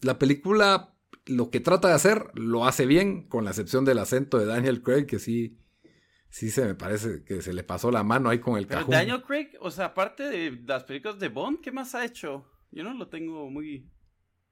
la 0.00 0.18
película 0.18 0.94
lo 1.26 1.50
que 1.50 1.60
trata 1.60 1.88
de 1.88 1.94
hacer 1.94 2.30
lo 2.34 2.66
hace 2.66 2.86
bien, 2.86 3.28
con 3.28 3.44
la 3.44 3.50
excepción 3.50 3.84
del 3.84 3.98
acento 3.98 4.38
de 4.38 4.46
Daniel 4.46 4.82
Craig, 4.82 5.06
que 5.06 5.18
sí, 5.18 5.58
sí 6.28 6.50
se 6.50 6.64
me 6.64 6.74
parece 6.74 7.24
que 7.24 7.40
se 7.42 7.52
le 7.52 7.64
pasó 7.64 7.90
la 7.90 8.02
mano 8.02 8.28
ahí 8.28 8.40
con 8.40 8.58
el 8.58 8.66
Pero 8.66 8.84
Daniel 8.84 9.22
Craig, 9.22 9.50
o 9.60 9.70
sea, 9.70 9.86
aparte 9.86 10.24
de 10.24 10.62
las 10.66 10.84
películas 10.84 11.18
de 11.18 11.28
Bond, 11.28 11.60
¿qué 11.60 11.72
más 11.72 11.94
ha 11.94 12.04
hecho? 12.04 12.44
Yo 12.70 12.84
no 12.84 12.94
lo 12.94 13.08
tengo 13.08 13.50
muy... 13.50 13.88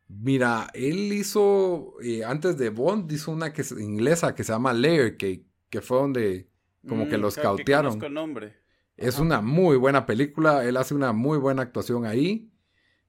Mira, 0.08 0.70
él 0.74 1.12
hizo, 1.12 1.94
eh, 2.02 2.24
antes 2.24 2.58
de 2.58 2.68
Bond, 2.68 3.10
hizo 3.10 3.30
una 3.30 3.52
que 3.52 3.62
es 3.62 3.72
inglesa 3.72 4.34
que 4.34 4.44
se 4.44 4.52
llama 4.52 4.72
Layer 4.72 5.16
Cake, 5.16 5.46
que 5.70 5.80
fue 5.80 5.98
donde 5.98 6.50
como 6.86 7.08
que 7.08 7.16
mm, 7.16 7.20
los 7.20 7.36
cautearon. 7.36 7.98
nombre. 8.12 8.61
Es 8.96 9.18
una 9.18 9.40
muy 9.40 9.76
buena 9.76 10.06
película, 10.06 10.64
él 10.64 10.76
hace 10.76 10.94
una 10.94 11.12
muy 11.12 11.38
buena 11.38 11.62
actuación 11.62 12.04
ahí. 12.04 12.50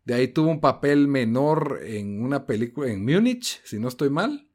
De 0.06 0.14
ahí 0.14 0.28
tuvo 0.28 0.50
un 0.50 0.60
papel 0.60 1.08
menor 1.08 1.80
en 1.84 2.24
una 2.24 2.46
película 2.46 2.92
en 2.92 3.06
Múnich, 3.06 3.62
si 3.64 3.80
no 3.80 3.88
estoy 3.88 4.10
mal. 4.10 4.48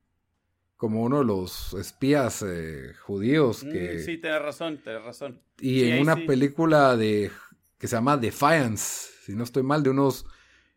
Como 0.76 1.02
uno 1.02 1.18
de 1.18 1.24
los 1.24 1.74
espías 1.74 2.44
eh, 2.46 2.92
judíos 3.02 3.64
mm, 3.64 3.70
que... 3.70 3.98
sí, 4.00 4.18
tienes 4.18 4.42
razón, 4.42 4.80
tienes 4.82 5.02
razón. 5.02 5.40
Y 5.58 5.84
en 5.84 6.02
una 6.02 6.16
película 6.16 6.96
de 6.96 7.30
que 7.78 7.88
se 7.88 7.96
llama 7.96 8.16
Defiance, 8.16 9.10
si 9.24 9.34
no 9.34 9.44
estoy 9.44 9.62
mal, 9.62 9.82
de 9.82 9.90
unos 9.90 10.26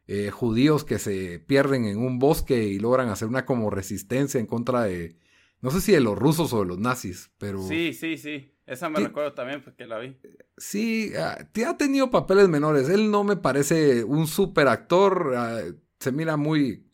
eh, 0.07 0.29
judíos 0.29 0.83
que 0.83 0.99
se 0.99 1.39
pierden 1.39 1.85
en 1.85 1.97
un 1.97 2.19
bosque 2.19 2.63
y 2.63 2.79
logran 2.79 3.09
hacer 3.09 3.27
una 3.27 3.45
como 3.45 3.69
resistencia 3.69 4.39
en 4.39 4.47
contra 4.47 4.83
de... 4.83 5.17
No 5.61 5.69
sé 5.69 5.81
si 5.81 5.91
de 5.91 6.01
los 6.01 6.17
rusos 6.17 6.53
o 6.53 6.59
de 6.59 6.65
los 6.65 6.79
nazis, 6.79 7.31
pero... 7.37 7.61
Sí, 7.61 7.93
sí, 7.93 8.17
sí. 8.17 8.51
Esa 8.71 8.87
me 8.87 9.01
recuerdo 9.01 9.33
también 9.33 9.61
porque 9.61 9.85
la 9.85 9.99
vi. 9.99 10.17
Sí, 10.55 11.11
ah, 11.17 11.37
ha 11.67 11.77
tenido 11.77 12.09
papeles 12.09 12.47
menores. 12.47 12.87
Él 12.87 13.11
no 13.11 13.25
me 13.25 13.35
parece 13.35 14.05
un 14.05 14.27
super 14.27 14.69
actor. 14.69 15.33
Ah, 15.35 15.59
se 15.99 16.13
mira 16.13 16.37
muy, 16.37 16.89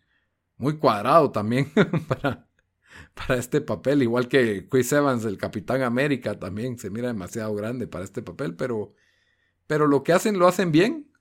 muy 0.57 0.79
cuadrado 0.79 1.29
también 1.29 1.71
para, 2.07 2.47
para 3.13 3.39
este 3.39 3.61
papel. 3.61 4.01
Igual 4.01 4.27
que 4.27 4.67
Chris 4.67 4.91
Evans, 4.91 5.23
el 5.25 5.37
Capitán 5.37 5.83
América, 5.83 6.39
también 6.39 6.79
se 6.79 6.89
mira 6.89 7.09
demasiado 7.09 7.53
grande 7.53 7.85
para 7.85 8.05
este 8.05 8.23
papel. 8.23 8.55
Pero, 8.55 8.95
pero 9.67 9.85
lo 9.85 10.01
que 10.01 10.13
hacen 10.13 10.39
lo 10.39 10.47
hacen 10.47 10.71
bien. 10.71 11.11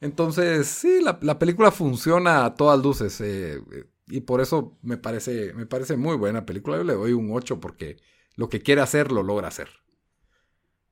Entonces, 0.00 0.66
sí, 0.66 1.02
la, 1.04 1.38
película 1.38 1.70
funciona 1.70 2.44
a 2.44 2.56
todas 2.56 2.82
luces. 2.82 3.20
Eh, 3.20 3.62
y 4.08 4.22
por 4.22 4.40
eso 4.40 4.76
me 4.82 4.96
parece, 4.96 5.54
me 5.54 5.66
parece 5.66 5.96
muy 5.96 6.16
buena 6.16 6.44
película. 6.44 6.78
Yo 6.78 6.82
le 6.82 6.94
doy 6.94 7.12
un 7.12 7.30
8 7.30 7.60
porque 7.60 7.98
lo 8.34 8.48
que 8.48 8.60
quiere 8.60 8.80
hacer 8.80 9.12
lo 9.12 9.22
logra 9.22 9.46
hacer. 9.46 9.83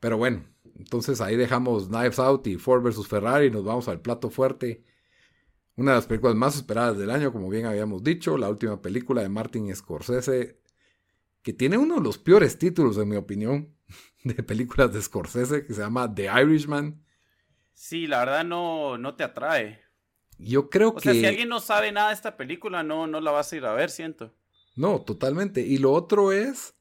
Pero 0.02 0.16
bueno, 0.16 0.42
entonces 0.80 1.20
ahí 1.20 1.36
dejamos 1.36 1.86
Knives 1.86 2.18
Out 2.18 2.48
y 2.48 2.56
Ford 2.56 2.82
vs. 2.82 3.06
Ferrari 3.06 3.46
y 3.46 3.50
nos 3.52 3.62
vamos 3.62 3.86
al 3.86 4.00
plato 4.00 4.30
fuerte. 4.30 4.82
Una 5.76 5.92
de 5.92 5.98
las 5.98 6.06
películas 6.06 6.34
más 6.34 6.56
esperadas 6.56 6.98
del 6.98 7.08
año, 7.08 7.32
como 7.32 7.48
bien 7.48 7.66
habíamos 7.66 8.02
dicho, 8.02 8.36
la 8.36 8.48
última 8.48 8.82
película 8.82 9.22
de 9.22 9.28
Martin 9.28 9.72
Scorsese, 9.72 10.58
que 11.42 11.52
tiene 11.52 11.78
uno 11.78 11.94
de 11.94 12.00
los 12.00 12.18
peores 12.18 12.58
títulos, 12.58 12.98
en 12.98 13.10
mi 13.10 13.14
opinión, 13.14 13.76
de 14.24 14.42
películas 14.42 14.92
de 14.92 15.00
Scorsese, 15.00 15.64
que 15.64 15.72
se 15.72 15.82
llama 15.82 16.12
The 16.12 16.28
Irishman. 16.42 17.00
Sí, 17.72 18.08
la 18.08 18.18
verdad 18.18 18.44
no, 18.44 18.98
no 18.98 19.14
te 19.14 19.22
atrae. 19.22 19.82
Yo 20.36 20.68
creo 20.68 20.94
que... 20.94 20.98
O 20.98 21.00
sea, 21.00 21.12
si 21.12 21.26
alguien 21.26 21.48
no 21.48 21.60
sabe 21.60 21.92
nada 21.92 22.08
de 22.08 22.14
esta 22.14 22.36
película, 22.36 22.82
no, 22.82 23.06
no 23.06 23.20
la 23.20 23.30
vas 23.30 23.52
a 23.52 23.56
ir 23.56 23.64
a 23.64 23.72
ver, 23.72 23.88
siento. 23.88 24.34
No, 24.74 25.00
totalmente. 25.02 25.60
Y 25.60 25.78
lo 25.78 25.92
otro 25.92 26.32
es 26.32 26.74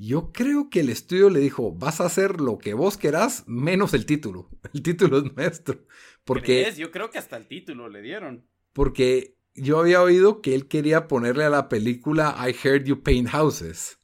yo 0.00 0.32
creo 0.32 0.70
que 0.70 0.80
el 0.80 0.88
estudio 0.88 1.28
le 1.28 1.40
dijo, 1.40 1.72
vas 1.72 2.00
a 2.00 2.06
hacer 2.06 2.40
lo 2.40 2.56
que 2.56 2.72
vos 2.72 2.96
querás, 2.96 3.44
menos 3.46 3.92
el 3.92 4.06
título. 4.06 4.48
El 4.72 4.82
título 4.82 5.18
es 5.18 5.36
nuestro. 5.36 5.84
Porque, 6.24 6.72
Yo 6.74 6.90
creo 6.90 7.10
que 7.10 7.18
hasta 7.18 7.36
el 7.36 7.46
título 7.46 7.88
le 7.88 8.00
dieron. 8.00 8.46
Porque 8.72 9.36
yo 9.54 9.78
había 9.78 10.00
oído 10.00 10.40
que 10.40 10.54
él 10.54 10.68
quería 10.68 11.08
ponerle 11.08 11.44
a 11.44 11.50
la 11.50 11.68
película 11.68 12.36
I 12.38 12.54
Heard 12.62 12.84
You 12.84 13.02
Paint 13.02 13.28
Houses. 13.28 13.98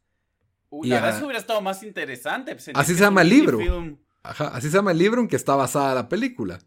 Uy, 0.69 0.89
la 0.89 1.01
verdad 1.01 1.23
hubiera 1.23 1.39
estado 1.39 1.61
más 1.63 1.83
interesante. 1.83 2.53
Pues, 2.53 2.71
así 2.75 2.95
se 2.95 3.01
llama 3.01 3.23
el 3.23 3.29
libro. 3.31 3.59
Ajá, 4.23 4.49
así 4.49 4.69
se 4.69 4.77
llama 4.77 4.93
el 4.93 4.99
libro 4.99 5.21
en 5.21 5.29
que 5.29 5.37
está 5.37 5.55
basada 5.55 5.95
la 5.95 6.09
película. 6.09 6.59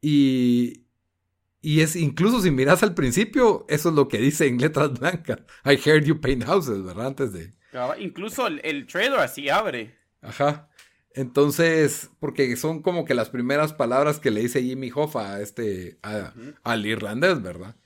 Y, 0.00 0.86
y 1.60 1.80
es 1.80 1.96
incluso 1.96 2.40
si 2.40 2.50
miras 2.50 2.82
al 2.82 2.94
principio, 2.94 3.66
eso 3.68 3.88
es 3.90 3.94
lo 3.94 4.08
que 4.08 4.18
dice 4.18 4.46
en 4.46 4.58
letras 4.58 4.98
blancas. 4.98 5.40
I 5.64 5.78
heard 5.84 6.04
you 6.04 6.20
paint 6.20 6.44
houses, 6.44 6.84
¿verdad? 6.84 7.08
Antes 7.08 7.32
de, 7.32 7.52
Incluso 7.98 8.46
el, 8.46 8.86
trailer 8.86 9.20
así 9.20 9.48
abre. 9.48 9.96
Ajá. 10.22 10.68
Entonces, 11.14 12.10
porque 12.20 12.54
son 12.56 12.82
como 12.82 13.04
que 13.04 13.14
las 13.14 13.30
primeras 13.30 13.72
palabras 13.72 14.20
que 14.20 14.30
le 14.30 14.42
dice 14.42 14.62
Jimmy 14.62 14.90
Hoffa 14.94 15.34
a 15.34 15.40
este, 15.40 15.98
al 16.02 16.86
irlandés, 16.86 17.42
¿verdad? 17.42 17.76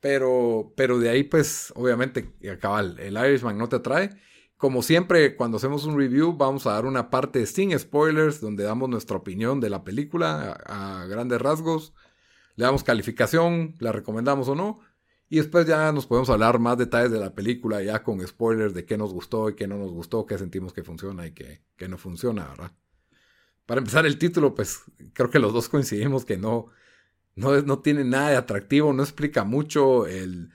Pero, 0.00 0.72
pero 0.76 0.98
de 0.98 1.10
ahí, 1.10 1.22
pues, 1.22 1.72
obviamente, 1.76 2.32
acaba 2.52 2.80
el, 2.80 3.16
Irishman 3.16 3.56
no 3.56 3.68
te 3.68 3.76
atrae. 3.76 4.10
Como 4.56 4.82
siempre, 4.82 5.36
cuando 5.36 5.58
hacemos 5.58 5.84
un 5.84 5.96
review, 5.96 6.32
vamos 6.32 6.66
a 6.66 6.72
dar 6.72 6.86
una 6.86 7.08
parte 7.08 7.46
sin 7.46 7.78
spoilers, 7.78 8.40
donde 8.40 8.64
damos 8.64 8.88
nuestra 8.88 9.16
opinión 9.16 9.60
de 9.60 9.70
la 9.70 9.84
película 9.84 10.52
a 10.66 11.06
grandes 11.06 11.40
rasgos. 11.40 11.94
Le 12.56 12.64
damos 12.64 12.82
calificación, 12.82 13.76
la 13.78 13.92
recomendamos 13.92 14.48
o 14.48 14.56
no. 14.56 14.80
Y 15.32 15.36
después 15.36 15.66
ya 15.66 15.90
nos 15.92 16.06
podemos 16.06 16.28
hablar 16.28 16.58
más 16.58 16.76
detalles 16.76 17.10
de 17.10 17.18
la 17.18 17.34
película, 17.34 17.82
ya 17.82 18.02
con 18.02 18.20
spoilers 18.20 18.74
de 18.74 18.84
qué 18.84 18.98
nos 18.98 19.14
gustó 19.14 19.48
y 19.48 19.54
qué 19.54 19.66
no 19.66 19.78
nos 19.78 19.90
gustó, 19.90 20.26
qué 20.26 20.36
sentimos 20.36 20.74
que 20.74 20.84
funciona 20.84 21.26
y 21.26 21.32
qué, 21.32 21.62
no 21.88 21.96
funciona, 21.96 22.48
¿verdad? 22.48 22.72
Para 23.64 23.78
empezar 23.78 24.04
el 24.04 24.18
título, 24.18 24.54
pues 24.54 24.82
creo 25.14 25.30
que 25.30 25.38
los 25.38 25.54
dos 25.54 25.70
coincidimos 25.70 26.26
que 26.26 26.36
no, 26.36 26.66
no, 27.34 27.62
no 27.62 27.78
tiene 27.78 28.04
nada 28.04 28.28
de 28.28 28.36
atractivo, 28.36 28.92
no 28.92 29.02
explica 29.02 29.42
mucho. 29.42 30.06
El, 30.06 30.50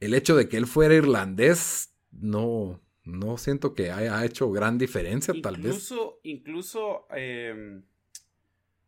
el 0.00 0.14
hecho 0.14 0.36
de 0.36 0.48
que 0.48 0.56
él 0.56 0.66
fuera 0.66 0.94
irlandés, 0.94 1.94
no, 2.10 2.80
no 3.02 3.36
siento 3.36 3.74
que 3.74 3.90
haya 3.90 4.24
hecho 4.24 4.50
gran 4.50 4.78
diferencia, 4.78 5.34
tal 5.42 5.58
vez. 5.58 5.92
Incluso 6.22 7.08
eh, 7.14 7.82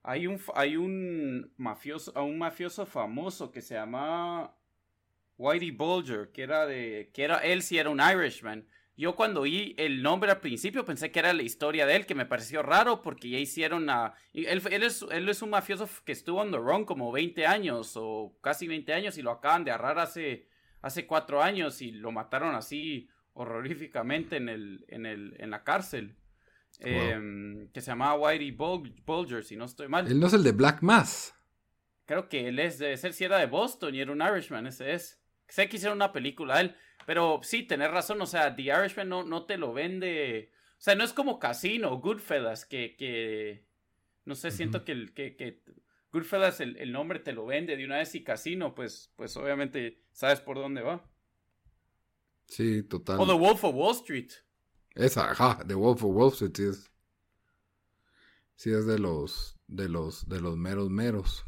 hay 0.03 0.27
un, 0.29 0.40
hay 0.55 0.79
un 0.79 1.53
mafioso, 1.59 2.11
un 2.25 2.38
mafioso 2.38 2.87
famoso 2.87 3.53
que 3.53 3.61
se 3.61 3.75
llama 3.75 4.57
Whitey 5.38 5.70
Bulger, 5.70 6.31
que 6.33 6.42
era 6.42 6.66
de. 6.66 7.11
que 7.12 7.25
era. 7.25 7.38
él 7.38 7.62
sí 7.62 7.79
era 7.79 7.90
un 7.90 8.01
Irishman. 8.01 8.66
Yo 8.99 9.14
cuando 9.14 9.42
oí 9.42 9.75
el 9.77 10.03
nombre 10.03 10.31
al 10.31 10.40
principio 10.40 10.87
pensé 10.87 11.12
que 11.12 11.18
era 11.18 11.35
la 11.35 11.42
historia 11.42 11.85
de 11.85 11.96
él, 11.96 12.07
que 12.07 12.14
me 12.14 12.25
pareció 12.25 12.62
raro 12.62 13.03
porque 13.03 13.29
ya 13.29 13.38
hicieron 13.38 13.90
a... 13.90 14.14
Él, 14.33 14.62
él, 14.70 14.83
es, 14.83 15.05
él 15.11 15.29
es 15.29 15.42
un 15.42 15.51
mafioso 15.51 15.87
que 16.07 16.12
estuvo 16.12 16.42
en 16.42 16.51
the 16.51 16.57
run 16.57 16.87
como 16.87 17.12
20 17.12 17.44
años 17.44 17.92
o 17.96 18.38
casi 18.40 18.66
20 18.66 18.94
años 18.94 19.18
y 19.18 19.22
lo 19.22 19.33
acaban 19.33 19.64
de 19.64 19.70
agarrar 19.70 19.99
hace, 19.99 20.49
hace 20.81 21.07
4 21.07 21.42
años 21.42 21.83
y 21.83 21.90
lo 21.90 22.11
mataron 22.11 22.55
así 22.55 23.11
horroríficamente 23.35 24.37
en, 24.37 24.49
el, 24.49 24.87
en, 24.88 25.05
el, 25.05 25.37
en 25.40 25.51
la 25.51 25.62
cárcel. 25.62 26.16
Em, 26.79 27.68
que 27.72 27.81
se 27.81 27.90
llamaba 27.90 28.18
Whitey 28.18 28.51
Bulger, 28.51 29.44
si 29.44 29.57
no 29.57 29.64
estoy 29.64 29.88
mal. 29.88 30.07
Él 30.07 30.20
no 30.20 30.27
es 30.27 30.33
el 30.33 30.42
de 30.42 30.53
Black 30.53 30.83
Mass. 30.83 31.35
Creo 32.05 32.29
que 32.29 32.49
él 32.49 32.59
es, 32.59 32.79
de 32.79 32.96
ser 32.96 33.12
si 33.12 33.25
era 33.25 33.38
de 33.38 33.46
Boston 33.46 33.94
y 33.94 34.01
era 34.01 34.12
un 34.12 34.22
Irishman, 34.22 34.66
ese 34.66 34.92
es. 34.92 35.20
Sé 35.49 35.69
que 35.69 35.77
hicieron 35.77 35.99
una 35.99 36.13
película 36.13 36.61
él, 36.61 36.77
pero 37.07 37.41
sí, 37.43 37.63
tenés 37.63 37.91
razón, 37.91 38.21
o 38.21 38.27
sea, 38.27 38.55
The 38.55 38.63
Irishman 38.63 39.09
no, 39.09 39.23
no 39.25 39.45
te 39.45 39.57
lo 39.57 39.73
vende. 39.73 40.53
O 40.73 40.81
sea, 40.81 40.95
no 40.95 41.05
es 41.05 41.13
como 41.13 41.39
Casino, 41.39 41.99
Goodfellas, 41.99 42.65
que, 42.65 42.97
que 42.97 43.67
no 44.25 44.35
sé, 44.35 44.51
siento 44.51 44.85
que, 44.85 44.93
el, 44.93 45.15
que, 45.15 45.37
que 45.37 45.63
Goodfellas 46.13 46.61
el, 46.61 46.77
el, 46.79 46.93
nombre 46.93 47.21
te 47.21 47.33
lo 47.33 47.47
vende 47.47 47.77
de 47.77 47.85
una 47.85 47.99
vez 47.99 48.15
y 48.15 48.25
Casino, 48.25 48.75
pues, 48.75 49.13
pues 49.17 49.37
obviamente 49.37 50.03
sabes 50.13 50.41
por 50.41 50.57
dónde 50.57 50.83
va. 50.83 51.09
Sí, 52.47 52.83
total. 52.83 53.21
O 53.21 53.27
The 53.27 53.33
Wolf 53.33 53.65
of 53.65 53.75
Wall 53.75 53.95
Street. 53.95 54.31
Esa, 54.95 55.31
ajá, 55.31 55.65
The 55.67 55.75
Wolf 55.75 56.03
of 56.03 56.15
Wall 56.15 56.33
Street 56.33 56.53
sí 56.57 56.65
es. 56.65 56.91
Sí 58.57 58.71
es 58.71 58.87
de 58.87 58.99
los. 58.99 59.57
de 59.67 59.89
los. 59.89 60.29
de 60.29 60.41
los 60.41 60.57
meros 60.57 60.91
meros. 60.91 61.47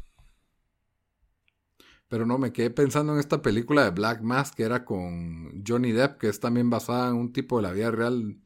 Pero 2.09 2.25
no, 2.25 2.39
me 2.39 2.51
quedé 2.51 2.71
pensando 2.71 3.13
en 3.13 3.19
esta 3.19 3.41
película 3.41 3.83
de 3.83 3.91
Black 3.91 4.21
Mask 4.21 4.55
que 4.55 4.63
era 4.63 4.83
con 4.83 5.63
Johnny 5.65 5.91
Depp, 5.91 6.17
que 6.17 6.27
es 6.27 6.39
también 6.39 6.69
basada 6.69 7.09
en 7.09 7.15
un 7.15 7.31
tipo 7.31 7.57
de 7.57 7.63
la 7.63 7.71
vida 7.71 7.91
real 7.91 8.39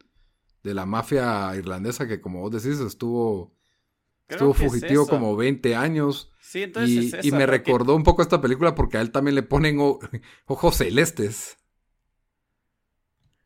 de 0.64 0.74
la 0.74 0.86
mafia 0.86 1.56
irlandesa 1.56 2.08
que 2.08 2.22
como 2.22 2.42
vos 2.42 2.52
decís 2.52 2.80
estuvo 2.80 3.56
estuvo 4.28 4.54
fugitivo 4.54 5.08
como 5.08 5.36
20 5.38 5.76
años. 5.76 6.32
Sí, 6.42 6.64
entonces 6.64 7.24
y, 7.24 7.30
y 7.30 7.32
me 7.32 7.46
recordó 7.46 7.96
un 7.96 8.04
poco 8.04 8.22
esta 8.22 8.42
película 8.42 8.76
porque 8.76 8.98
a 8.98 9.02
él 9.02 9.12
también 9.12 9.36
le 9.36 9.44
ponen 9.44 9.78
ojos 10.46 10.76
celestes. 10.76 11.58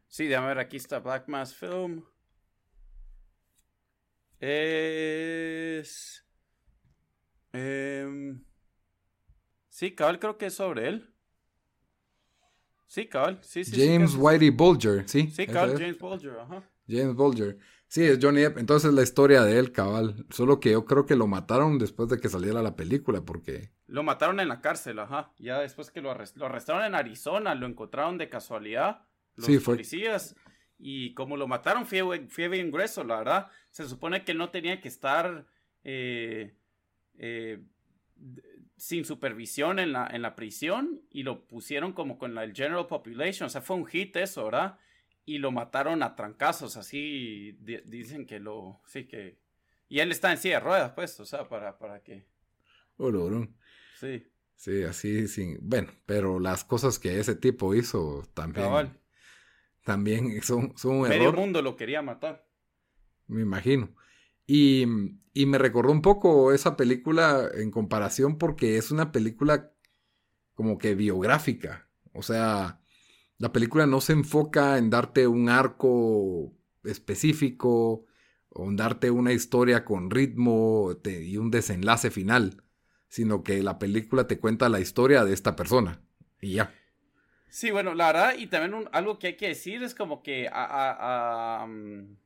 Sí, 0.07 0.25
déjame 0.25 0.47
ver, 0.47 0.59
aquí 0.59 0.77
está 0.77 0.97
Black 0.97 1.27
Mask 1.27 1.55
Film. 1.55 2.03
Es... 4.39 6.25
Eh... 7.53 8.37
Sí, 9.77 9.91
cabal, 9.91 10.17
creo 10.17 10.39
que 10.39 10.47
es 10.47 10.55
sobre 10.55 10.87
él. 10.87 11.07
Sí, 12.87 13.05
cabal, 13.05 13.37
sí, 13.43 13.63
sí. 13.63 13.79
James 13.79 14.15
Whitey 14.15 14.49
Bulger, 14.49 15.07
sí. 15.07 15.29
Sí, 15.29 15.45
cabal, 15.45 15.77
James 15.77 15.99
Bulger, 15.99 16.39
ajá. 16.39 16.63
James 16.87 17.13
Bulger. 17.13 17.59
Sí, 17.87 18.03
es 18.03 18.17
Johnny 18.19 18.41
Depp. 18.41 18.57
Entonces 18.57 18.91
la 18.91 19.03
historia 19.03 19.43
de 19.43 19.59
él, 19.59 19.71
cabal. 19.71 20.25
Solo 20.31 20.59
que 20.59 20.71
yo 20.71 20.85
creo 20.85 21.05
que 21.05 21.15
lo 21.15 21.27
mataron 21.27 21.77
después 21.77 22.09
de 22.09 22.19
que 22.19 22.27
saliera 22.27 22.63
la 22.63 22.75
película, 22.75 23.21
porque... 23.21 23.69
Lo 23.85 24.01
mataron 24.01 24.39
en 24.39 24.47
la 24.47 24.61
cárcel, 24.61 24.97
ajá. 24.97 25.31
Ya 25.37 25.59
después 25.59 25.91
que 25.91 26.01
lo, 26.01 26.09
arrestaron 26.09 26.83
en 26.83 26.95
Arizona, 26.95 27.53
lo 27.53 27.67
encontraron 27.67 28.17
de 28.17 28.29
casualidad. 28.29 29.05
Los 29.35 29.45
sí, 29.45 29.59
fue... 29.59 29.75
policías. 29.75 30.35
Y 30.79 31.13
como 31.13 31.37
lo 31.37 31.47
mataron, 31.47 31.85
fue, 31.85 32.25
fue 32.29 32.47
bien 32.47 32.71
grueso, 32.71 33.03
la 33.03 33.19
verdad. 33.19 33.47
Se 33.69 33.87
supone 33.87 34.25
que 34.25 34.31
él 34.31 34.39
no 34.39 34.49
tenía 34.49 34.81
que 34.81 34.87
estar... 34.87 35.45
Eh, 35.83 36.55
eh, 37.19 37.61
sin 38.77 39.05
supervisión 39.05 39.79
en 39.79 39.91
la, 39.91 40.07
en 40.07 40.21
la 40.21 40.35
prisión 40.35 41.01
y 41.09 41.23
lo 41.23 41.47
pusieron 41.47 41.93
como 41.93 42.17
con 42.17 42.35
la, 42.35 42.43
el 42.43 42.53
general 42.53 42.87
population. 42.87 43.47
O 43.47 43.49
sea, 43.49 43.61
fue 43.61 43.75
un 43.75 43.85
hit 43.85 44.15
eso, 44.15 44.45
¿verdad? 44.45 44.79
Y 45.25 45.39
lo 45.39 45.51
mataron 45.51 46.03
a 46.03 46.15
trancazos, 46.15 46.77
así 46.77 47.57
dicen 47.85 48.25
que 48.25 48.39
lo, 48.39 48.79
sí 48.85 49.05
que... 49.05 49.39
Y 49.89 49.99
él 49.99 50.11
está 50.11 50.31
en 50.31 50.37
silla 50.37 50.55
de 50.55 50.65
ruedas, 50.65 50.91
pues, 50.91 51.19
o 51.19 51.25
sea, 51.25 51.47
para, 51.49 51.77
para 51.77 52.01
que... 52.01 52.25
Sí. 53.99 54.25
Sí, 54.55 54.83
así, 54.83 55.27
sin... 55.27 55.57
Bueno, 55.61 55.91
pero 56.05 56.39
las 56.39 56.63
cosas 56.63 56.97
que 56.99 57.19
ese 57.19 57.35
tipo 57.35 57.75
hizo 57.75 58.23
también... 58.33 58.97
También 59.83 60.41
son, 60.41 60.77
son 60.77 60.97
un 60.97 61.07
Medio 61.07 61.31
mundo 61.31 61.61
lo 61.61 61.77
quería 61.77 62.01
matar. 62.01 62.45
Me 63.27 63.41
imagino. 63.41 63.95
Y, 64.47 64.85
y, 65.33 65.45
me 65.45 65.57
recordó 65.57 65.91
un 65.91 66.01
poco 66.01 66.53
esa 66.53 66.77
película 66.77 67.49
en 67.53 67.69
comparación 67.69 68.37
porque 68.37 68.77
es 68.77 68.91
una 68.91 69.11
película 69.11 69.71
como 70.53 70.77
que 70.77 70.95
biográfica. 70.95 71.89
O 72.13 72.23
sea, 72.23 72.81
la 73.37 73.51
película 73.51 73.85
no 73.85 74.01
se 74.01 74.13
enfoca 74.13 74.77
en 74.77 74.89
darte 74.89 75.27
un 75.27 75.49
arco 75.49 76.53
específico 76.83 78.05
o 78.49 78.69
en 78.69 78.75
darte 78.75 79.11
una 79.11 79.33
historia 79.33 79.85
con 79.85 80.09
ritmo 80.09 80.95
y 81.05 81.37
un 81.37 81.51
desenlace 81.51 82.09
final, 82.09 82.63
sino 83.07 83.43
que 83.43 83.61
la 83.61 83.77
película 83.77 84.27
te 84.27 84.39
cuenta 84.39 84.69
la 84.69 84.79
historia 84.79 85.23
de 85.23 85.33
esta 85.33 85.55
persona 85.55 86.01
y 86.41 86.53
ya. 86.53 86.73
Sí, 87.49 87.71
bueno, 87.71 87.93
la 87.93 88.07
verdad, 88.07 88.33
y 88.37 88.47
también 88.47 88.89
algo 88.91 89.19
que 89.19 89.27
hay 89.27 89.37
que 89.37 89.49
decir 89.49 89.83
es 89.83 89.95
como 89.95 90.21
que 90.21 90.49
mm, 90.49 92.17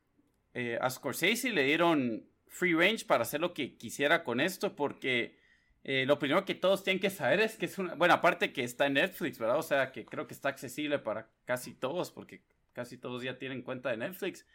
eh, 0.54 0.78
a 0.82 0.90
Scorsese 0.90 1.52
le 1.52 1.64
dieron 1.64 2.26
free 2.48 2.74
range 2.74 3.06
para 3.06 3.24
hacer 3.24 3.40
lo 3.40 3.54
que 3.54 3.78
quisiera 3.78 4.24
con 4.24 4.40
esto, 4.40 4.76
porque 4.76 5.38
eh, 5.84 6.06
lo 6.06 6.20
primero 6.20 6.46
que 6.46 6.56
todos 6.56 6.84
tienen 6.84 7.00
que 7.00 7.10
saber 7.10 7.40
es 7.40 7.56
que 7.56 7.66
es 7.66 7.78
una, 7.78 7.96
bueno, 7.96 8.14
aparte 8.14 8.52
que 8.54 8.64
está 8.64 8.88
en 8.88 8.94
Netflix, 8.94 9.40
¿verdad? 9.40 9.58
O 9.58 9.64
sea, 9.64 9.92
que 9.92 10.06
creo 10.06 10.28
que 10.28 10.34
está 10.34 10.50
accesible 10.50 11.00
para 11.00 11.30
casi 11.46 11.74
todos, 11.74 12.12
porque 12.12 12.44
casi 12.74 12.98
todos 12.98 13.24
ya 13.24 13.38
tienen 13.38 13.62
cuenta 13.62 13.90
de 13.90 13.98
Netflix, 13.98 14.46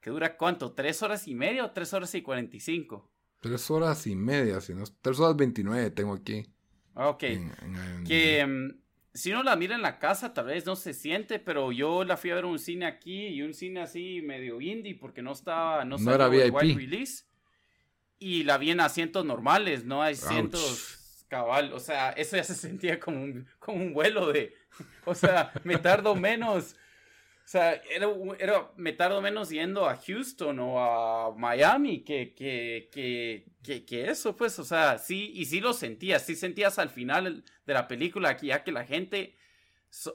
que 0.00 0.10
dura 0.10 0.36
cuánto, 0.36 0.72
tres 0.72 1.02
horas 1.02 1.26
y 1.26 1.34
media 1.34 1.64
o 1.64 1.70
tres 1.70 1.92
horas 1.92 2.14
y 2.14 2.22
cuarenta 2.22 2.56
y 2.56 2.60
cinco. 2.60 3.10
Tres 3.40 3.70
horas 3.70 4.06
y 4.06 4.16
media, 4.16 4.60
si 4.60 4.74
no, 4.74 4.84
tres 5.00 5.18
horas 5.20 5.36
veintinueve 5.36 5.90
tengo 5.90 6.14
aquí. 6.14 6.46
Ok. 6.94 7.24
que 8.06 8.38
em, 8.40 8.80
si 9.16 9.32
uno 9.32 9.42
la 9.42 9.56
mira 9.56 9.74
en 9.74 9.82
la 9.82 9.98
casa, 9.98 10.34
tal 10.34 10.46
vez 10.46 10.66
no 10.66 10.76
se 10.76 10.92
siente, 10.92 11.38
pero 11.38 11.72
yo 11.72 12.04
la 12.04 12.16
fui 12.16 12.30
a 12.30 12.34
ver 12.34 12.44
un 12.44 12.58
cine 12.58 12.86
aquí 12.86 13.28
y 13.28 13.42
un 13.42 13.54
cine 13.54 13.80
así 13.80 14.20
medio 14.22 14.60
indie 14.60 14.94
porque 14.94 15.22
no 15.22 15.32
estaba, 15.32 15.84
no, 15.84 15.96
no 15.96 16.14
era 16.14 16.28
VIP. 16.28 16.54
release. 16.54 17.24
Y 18.18 18.44
la 18.44 18.58
vi 18.58 18.70
en 18.70 18.80
asientos 18.80 19.24
normales, 19.24 19.84
no 19.84 20.02
hay 20.02 20.14
asientos 20.14 21.24
cabal. 21.28 21.72
O 21.72 21.80
sea, 21.80 22.10
eso 22.10 22.36
ya 22.36 22.44
se 22.44 22.54
sentía 22.54 23.00
como 23.00 23.22
un, 23.22 23.46
como 23.58 23.82
un 23.82 23.92
vuelo 23.92 24.32
de, 24.32 24.54
o 25.04 25.14
sea, 25.14 25.52
me 25.64 25.78
tardo 25.78 26.14
menos 26.14 26.76
sea, 27.48 27.80
era, 27.90 28.08
era, 28.40 28.72
me 28.76 28.92
tardo 28.92 29.22
menos 29.22 29.50
yendo 29.50 29.88
a 29.88 29.96
Houston 29.96 30.58
o 30.58 30.80
a 30.80 31.32
Miami 31.36 32.02
que, 32.02 32.34
que, 32.34 32.88
que, 32.92 33.84
que, 33.84 34.10
eso, 34.10 34.34
pues, 34.36 34.58
o 34.58 34.64
sea, 34.64 34.98
sí, 34.98 35.30
y 35.32 35.44
sí 35.44 35.60
lo 35.60 35.72
sentías, 35.72 36.26
sí 36.26 36.34
sentías 36.34 36.80
al 36.80 36.90
final 36.90 37.44
de 37.64 37.72
la 37.72 37.86
película 37.86 38.36
que 38.36 38.48
ya 38.48 38.64
que 38.64 38.72
la 38.72 38.84
gente, 38.84 39.36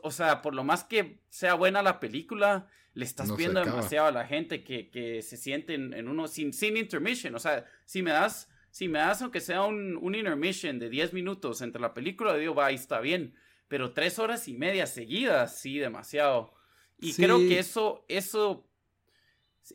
o 0.02 0.12
sea, 0.12 0.41
por 0.41 0.54
lo 0.54 0.65
más 0.65 0.84
que 0.84 1.22
sea 1.30 1.54
buena 1.54 1.82
la 1.82 2.02
película, 2.02 2.67
le 2.94 3.06
estás 3.06 3.34
viendo 3.38 3.63
demasiado 3.63 4.08
a 4.08 4.12
la 4.12 4.28
gente 4.28 4.65
que, 4.65 4.89
que 4.89 5.22
se 5.22 5.38
sienten 5.38 5.94
en 5.94 6.10
uno 6.10 6.28
sin, 6.28 6.52
sin 6.52 6.76
intermission, 6.76 7.34
o 7.34 7.39
sea, 7.39 7.65
si 7.86 8.02
me 8.02 8.12
das, 8.12 8.50
si 8.72 8.89
me 8.89 9.00
das 9.00 9.22
aunque 9.22 9.39
sea 9.39 9.63
un, 9.63 9.96
un 9.96 10.15
intermission 10.15 10.80
de 10.80 10.89
10 10.89 11.13
minutos 11.13 11.62
entre 11.62 11.82
la 11.82 11.94
película, 11.94 12.36
digo, 12.36 12.56
va, 12.56 12.65
ahí 12.65 12.76
está 12.76 13.00
bien, 13.00 13.36
pero 13.70 13.94
tres 13.94 14.20
horas 14.20 14.50
y 14.50 14.54
media 14.54 14.86
seguidas, 14.86 15.58
sí, 15.58 15.80
demasiado. 15.80 16.60
Y 17.02 17.14
creo 17.14 17.40
que 17.40 17.60
eso, 17.60 18.06
eso, 18.08 18.68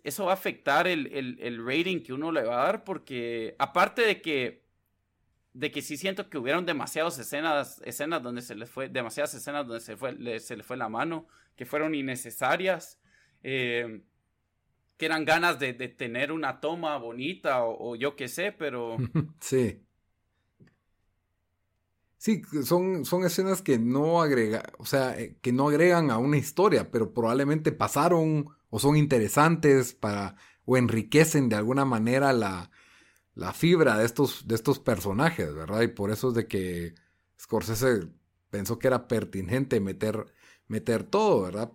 eso 0.05 0.25
va 0.25 0.31
a 0.31 0.35
afectar 0.35 0.87
el, 0.87 1.67
rating 1.67 2.01
que 2.01 2.13
uno 2.13 2.31
le 2.31 2.43
va 2.43 2.63
a 2.63 2.67
dar, 2.67 2.85
porque 2.85 3.57
aparte 3.59 4.03
de 4.03 4.23
que, 4.23 4.65
de 5.53 5.71
que 5.71 5.83
sí 5.83 5.97
siento 5.97 6.31
que 6.31 6.39
hubieron 6.39 6.65
demasiadas 6.65 7.19
escenas, 7.19 7.83
escenas 7.85 8.23
donde 8.23 8.43
se 8.43 8.55
les 8.55 8.71
fue, 8.71 8.89
demasiadas 8.89 9.35
escenas 9.35 9.67
donde 9.67 9.81
se, 9.81 9.97
fue, 9.97 10.13
le, 10.13 10.39
se 10.39 10.57
le 10.57 10.63
fue 10.63 10.77
la 10.77 10.89
mano, 10.89 11.27
que 11.57 11.67
fueron 11.67 11.95
innecesarias, 11.95 13.01
eh, 13.43 14.03
que 14.97 15.07
eran 15.07 15.25
ganas 15.25 15.59
de, 15.59 15.75
tener 15.75 16.31
una 16.31 16.61
toma 16.61 16.97
bonita 16.97 17.65
o, 17.65 17.91
o 17.91 17.97
yo 17.97 18.15
qué 18.15 18.29
sé, 18.29 18.53
pero... 18.53 18.97
sí. 19.41 19.86
Sí, 22.19 22.43
son, 22.65 23.05
son 23.05 23.25
escenas 23.25 23.63
que 23.63 23.79
no 23.79 24.23
agrega, 24.23 24.63
o 24.79 24.87
sea, 24.87 25.19
eh, 25.21 25.39
que 25.43 25.53
no 25.53 25.69
agregan 25.69 26.11
a 26.11 26.19
una 26.19 26.39
historia, 26.39 26.91
pero 26.91 27.13
probablemente 27.13 27.73
pasaron 27.73 28.49
o 28.71 28.79
son 28.79 28.97
interesantes 28.97 29.95
para 29.95 30.37
o 30.65 30.77
enriquecen 30.77 31.49
de 31.49 31.57
alguna 31.57 31.85
manera 31.85 32.33
la, 32.33 32.71
la 33.35 33.53
fibra 33.53 33.99
de 33.99 34.07
estos, 34.07 34.49
de 34.49 34.55
estos 34.57 34.79
personajes, 34.81 35.55
¿verdad? 35.55 35.83
Y 35.83 35.89
por 35.89 36.11
eso 36.11 36.29
es 36.31 36.35
de 36.35 36.49
que 36.49 36.95
Scorsese 37.41 38.09
pensó 38.51 38.79
que 38.79 38.89
era 38.89 39.09
pertinente 39.09 39.81
meter, 39.81 40.27
meter 40.69 41.05
todo, 41.05 41.43
¿verdad? 41.43 41.73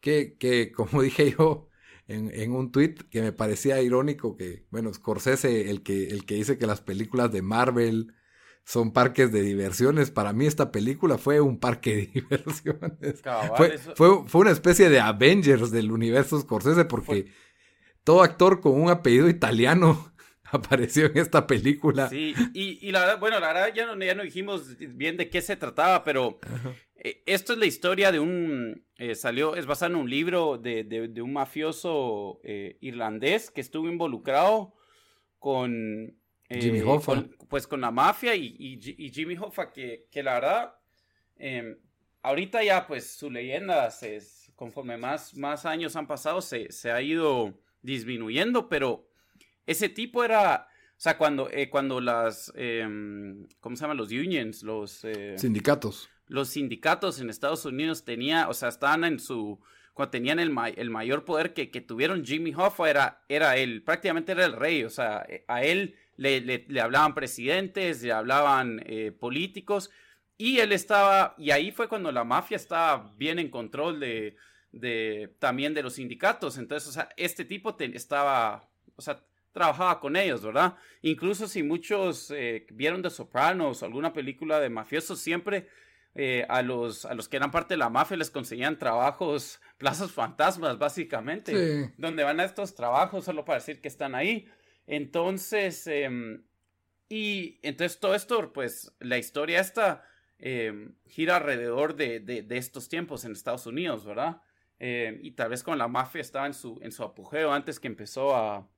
Que, 0.00 0.36
que 0.38 0.72
como 0.72 1.02
dije 1.02 1.32
yo 1.38 1.68
en, 2.08 2.30
en, 2.32 2.52
un 2.52 2.72
tweet 2.72 2.94
que 3.10 3.22
me 3.22 3.32
parecía 3.32 3.80
irónico 3.82 4.36
que, 4.36 4.66
bueno, 4.70 4.92
Scorsese, 4.94 5.70
el 5.70 5.82
que, 5.82 6.08
el 6.08 6.24
que 6.26 6.36
dice 6.36 6.58
que 6.58 6.66
las 6.66 6.80
películas 6.80 7.32
de 7.32 7.42
Marvel 7.42 8.14
son 8.64 8.92
parques 8.92 9.32
de 9.32 9.42
diversiones. 9.42 10.10
Para 10.10 10.32
mí 10.32 10.46
esta 10.46 10.70
película 10.70 11.18
fue 11.18 11.40
un 11.40 11.58
parque 11.58 11.96
de 11.96 12.06
diversiones. 12.14 13.22
fue, 13.56 13.78
fue, 14.26 14.40
una 14.40 14.50
especie 14.50 14.88
de 14.88 15.00
Avengers 15.00 15.70
del 15.70 15.90
universo 15.92 16.40
Scorsese 16.40 16.84
porque 16.84 17.26
todo 18.04 18.22
actor 18.22 18.60
con 18.60 18.80
un 18.80 18.90
apellido 18.90 19.28
italiano 19.28 20.12
apareció 20.44 21.06
en 21.06 21.18
esta 21.18 21.46
película. 21.46 22.08
Sí, 22.08 22.34
y, 22.52 22.90
la 22.90 23.00
verdad, 23.00 23.20
bueno, 23.20 23.40
la 23.40 23.52
verdad 23.52 23.74
ya 23.74 23.86
no, 23.86 24.02
ya 24.02 24.14
no 24.14 24.22
dijimos 24.22 24.76
bien 24.78 25.16
de 25.16 25.30
qué 25.30 25.40
se 25.40 25.56
trataba, 25.56 26.04
pero 26.04 26.38
eh, 26.96 27.22
esto 27.26 27.52
es 27.52 27.58
la 27.58 27.66
historia 27.66 28.12
de 28.12 28.20
un, 28.20 28.84
eh, 28.96 29.14
salió, 29.14 29.56
es 29.56 29.66
basado 29.66 29.92
en 29.92 30.00
un 30.00 30.10
libro 30.10 30.58
de, 30.58 30.84
de, 30.84 31.22
un 31.22 31.32
mafioso 31.32 32.40
eh, 32.44 32.76
irlandés 32.80 33.50
que 33.50 33.60
estuvo 33.60 33.88
involucrado 33.88 34.74
con 35.38 36.16
Jimmy 36.60 36.78
eh, 36.78 36.84
Hoffa. 36.84 37.24
pues 37.48 37.66
con 37.66 37.80
la 37.80 37.90
mafia 37.90 38.34
y, 38.34 38.78
Jimmy 39.12 39.36
Hoffa, 39.36 39.72
que, 39.72 40.08
que 40.10 40.22
la 40.22 40.34
verdad, 40.34 40.74
em, 41.36 41.76
ahorita 42.22 42.62
ya 42.62 42.86
pues 42.86 43.10
su 43.10 43.30
leyenda, 43.30 43.90
se, 43.90 44.20
conforme 44.56 44.96
más, 44.96 45.34
más 45.36 45.66
años 45.66 45.96
han 45.96 46.06
pasado, 46.06 46.40
se, 46.40 46.70
se, 46.72 46.90
ha 46.90 47.00
ido 47.02 47.54
disminuyendo, 47.82 48.68
pero 48.68 49.08
ese 49.66 49.88
tipo 49.88 50.24
era, 50.24 50.68
o 50.90 51.00
sea, 51.00 51.18
cuando, 51.18 51.48
eh, 51.50 51.70
cuando 51.70 52.00
las, 52.00 52.52
em, 52.56 53.46
¿cómo 53.60 53.76
se 53.76 53.82
llaman? 53.82 53.96
Los 53.96 54.10
unions, 54.10 54.62
los... 54.62 55.04
Eh, 55.04 55.36
sindicatos. 55.38 56.08
los 56.26 56.48
sindicatos 56.48 57.20
en 57.20 57.30
Estados 57.30 57.64
Unidos 57.64 58.04
tenía, 58.04 58.48
o 58.48 58.54
sea, 58.54 58.68
estaban 58.68 59.04
en 59.04 59.18
su, 59.18 59.60
cuando 59.94 60.10
tenían 60.10 60.38
el, 60.38 60.54
el 60.76 60.90
mayor 60.90 61.24
poder 61.24 61.54
que, 61.54 61.70
que, 61.70 61.80
tuvieron 61.80 62.24
Jimmy 62.24 62.54
Hoffa 62.54 62.88
era, 62.88 63.24
era 63.28 63.56
él, 63.56 63.82
prácticamente 63.82 64.32
era 64.32 64.46
el 64.46 64.52
rey, 64.52 64.84
o 64.84 64.90
sea, 64.90 65.26
a 65.48 65.62
él 65.62 65.96
le, 66.16 66.40
le, 66.40 66.80
hablaban 66.80 67.14
presidentes, 67.14 68.02
le 68.02 68.12
hablaban 68.12 68.82
eh, 68.86 69.12
políticos, 69.12 69.90
y 70.36 70.58
él 70.58 70.72
estaba, 70.72 71.34
y 71.38 71.50
ahí 71.50 71.70
fue 71.70 71.88
cuando 71.88 72.10
la 72.12 72.24
mafia 72.24 72.56
estaba 72.56 73.12
bien 73.16 73.38
en 73.38 73.50
control 73.50 74.00
de, 74.00 74.36
de 74.72 75.34
también 75.38 75.74
de 75.74 75.82
los 75.82 75.94
sindicatos, 75.94 76.58
entonces, 76.58 76.88
o 76.88 76.92
sea, 76.92 77.08
este 77.16 77.44
tipo 77.44 77.76
estaba, 77.78 78.68
o 78.96 79.02
sea, 79.02 79.22
trabajaba 79.52 80.00
con 80.00 80.16
ellos, 80.16 80.42
¿verdad? 80.42 80.74
Incluso 81.02 81.46
si 81.46 81.62
muchos 81.62 82.30
eh, 82.30 82.66
vieron 82.72 83.02
The 83.02 83.10
Sopranos 83.10 83.82
o 83.82 83.86
alguna 83.86 84.12
película 84.12 84.58
de 84.60 84.70
mafiosos, 84.70 85.20
siempre 85.20 85.68
eh, 86.14 86.44
a, 86.48 86.62
los, 86.62 87.04
a 87.04 87.14
los 87.14 87.28
que 87.28 87.36
eran 87.36 87.50
parte 87.50 87.74
de 87.74 87.78
la 87.78 87.88
mafia 87.88 88.16
les 88.16 88.30
conseguían 88.30 88.78
trabajos, 88.78 89.60
plazas 89.78 90.10
fantasmas, 90.10 90.78
básicamente, 90.78 91.92
donde 91.96 92.24
van 92.24 92.40
a 92.40 92.44
estos 92.44 92.74
trabajos 92.74 93.24
solo 93.24 93.44
para 93.44 93.58
decir 93.58 93.80
que 93.80 93.88
están 93.88 94.14
ahí. 94.14 94.48
Entonces, 94.86 95.86
em, 95.86 96.44
y 97.08 97.60
entonces 97.62 98.00
todo 98.00 98.14
esto, 98.14 98.52
pues 98.52 98.92
la 99.00 99.18
historia 99.18 99.60
esta 99.60 100.04
em, 100.38 100.94
gira 101.06 101.36
alrededor 101.36 101.94
de, 101.94 102.20
de, 102.20 102.56
estos 102.56 102.88
tiempos 102.88 103.24
en 103.24 103.32
Estados 103.32 103.66
Unidos, 103.66 104.04
¿verdad? 104.04 104.42
Em, 104.78 105.18
y 105.22 105.32
tal 105.32 105.50
vez 105.50 105.62
con 105.62 105.78
la 105.78 105.88
mafia 105.88 106.20
estaba 106.20 106.46
en 106.46 106.54
su, 106.54 106.78
en 106.82 106.90
su 106.90 107.04
apogeo 107.04 107.52
antes 107.52 107.78
que 107.78 107.86
empezó 107.86 108.34
a, 108.34 108.68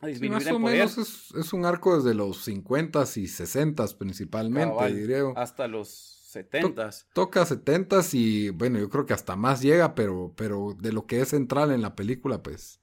más 0.00 0.46
o 0.46 0.58
menos 0.58 1.32
es, 1.34 1.52
un 1.52 1.64
arco 1.64 1.96
desde 1.96 2.14
los 2.14 2.46
50s 2.46 3.16
y 3.16 3.24
60s 3.24 3.96
principalmente, 3.96 4.94
diría. 4.94 5.22
Hasta 5.34 5.66
los 5.66 6.32
70s. 6.32 7.06
toca 7.12 7.44
70s 7.44 8.14
y 8.14 8.50
bueno, 8.50 8.78
yo 8.78 8.88
creo 8.88 9.06
que 9.06 9.14
hasta 9.14 9.34
más 9.34 9.60
llega, 9.60 9.94
pero, 9.94 10.32
pero 10.36 10.76
de 10.78 10.92
lo 10.92 11.06
que 11.06 11.20
es 11.20 11.28
central 11.28 11.72
en 11.72 11.82
la 11.82 11.96
película, 11.96 12.42
pues. 12.42 12.80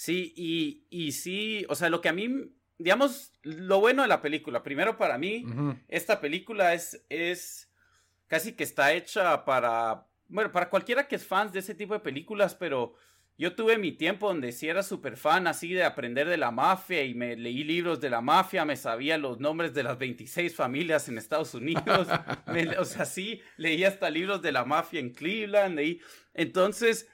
Sí, 0.00 0.32
y, 0.34 0.86
y 0.88 1.12
sí, 1.12 1.66
o 1.68 1.74
sea, 1.74 1.90
lo 1.90 2.00
que 2.00 2.08
a 2.08 2.14
mí, 2.14 2.26
digamos, 2.78 3.34
lo 3.42 3.80
bueno 3.80 4.00
de 4.00 4.08
la 4.08 4.22
película, 4.22 4.62
primero 4.62 4.96
para 4.96 5.18
mí, 5.18 5.44
esta 5.88 6.22
película 6.22 6.72
es, 6.72 7.04
es 7.10 7.70
casi 8.26 8.54
que 8.54 8.64
está 8.64 8.94
hecha 8.94 9.44
para, 9.44 10.06
bueno, 10.26 10.50
para 10.52 10.70
cualquiera 10.70 11.06
que 11.06 11.16
es 11.16 11.26
fan 11.26 11.52
de 11.52 11.58
ese 11.58 11.74
tipo 11.74 11.92
de 11.92 12.00
películas, 12.00 12.54
pero 12.54 12.94
yo 13.36 13.54
tuve 13.54 13.76
mi 13.76 13.92
tiempo 13.92 14.28
donde 14.28 14.52
sí 14.52 14.70
era 14.70 14.82
súper 14.82 15.18
fan 15.18 15.46
así 15.46 15.74
de 15.74 15.84
aprender 15.84 16.30
de 16.30 16.38
la 16.38 16.50
mafia 16.50 17.04
y 17.04 17.12
me 17.12 17.36
leí 17.36 17.62
libros 17.62 18.00
de 18.00 18.08
la 18.08 18.22
mafia, 18.22 18.64
me 18.64 18.76
sabía 18.76 19.18
los 19.18 19.38
nombres 19.38 19.74
de 19.74 19.82
las 19.82 19.98
26 19.98 20.56
familias 20.56 21.10
en 21.10 21.18
Estados 21.18 21.52
Unidos, 21.52 22.08
o 22.78 22.84
sea, 22.86 23.04
sí, 23.04 23.42
leí 23.58 23.84
hasta 23.84 24.08
libros 24.08 24.40
de 24.40 24.52
la 24.52 24.64
mafia 24.64 24.98
en 24.98 25.10
Cleveland, 25.10 25.76
leí, 25.76 26.00
entonces 26.32 27.06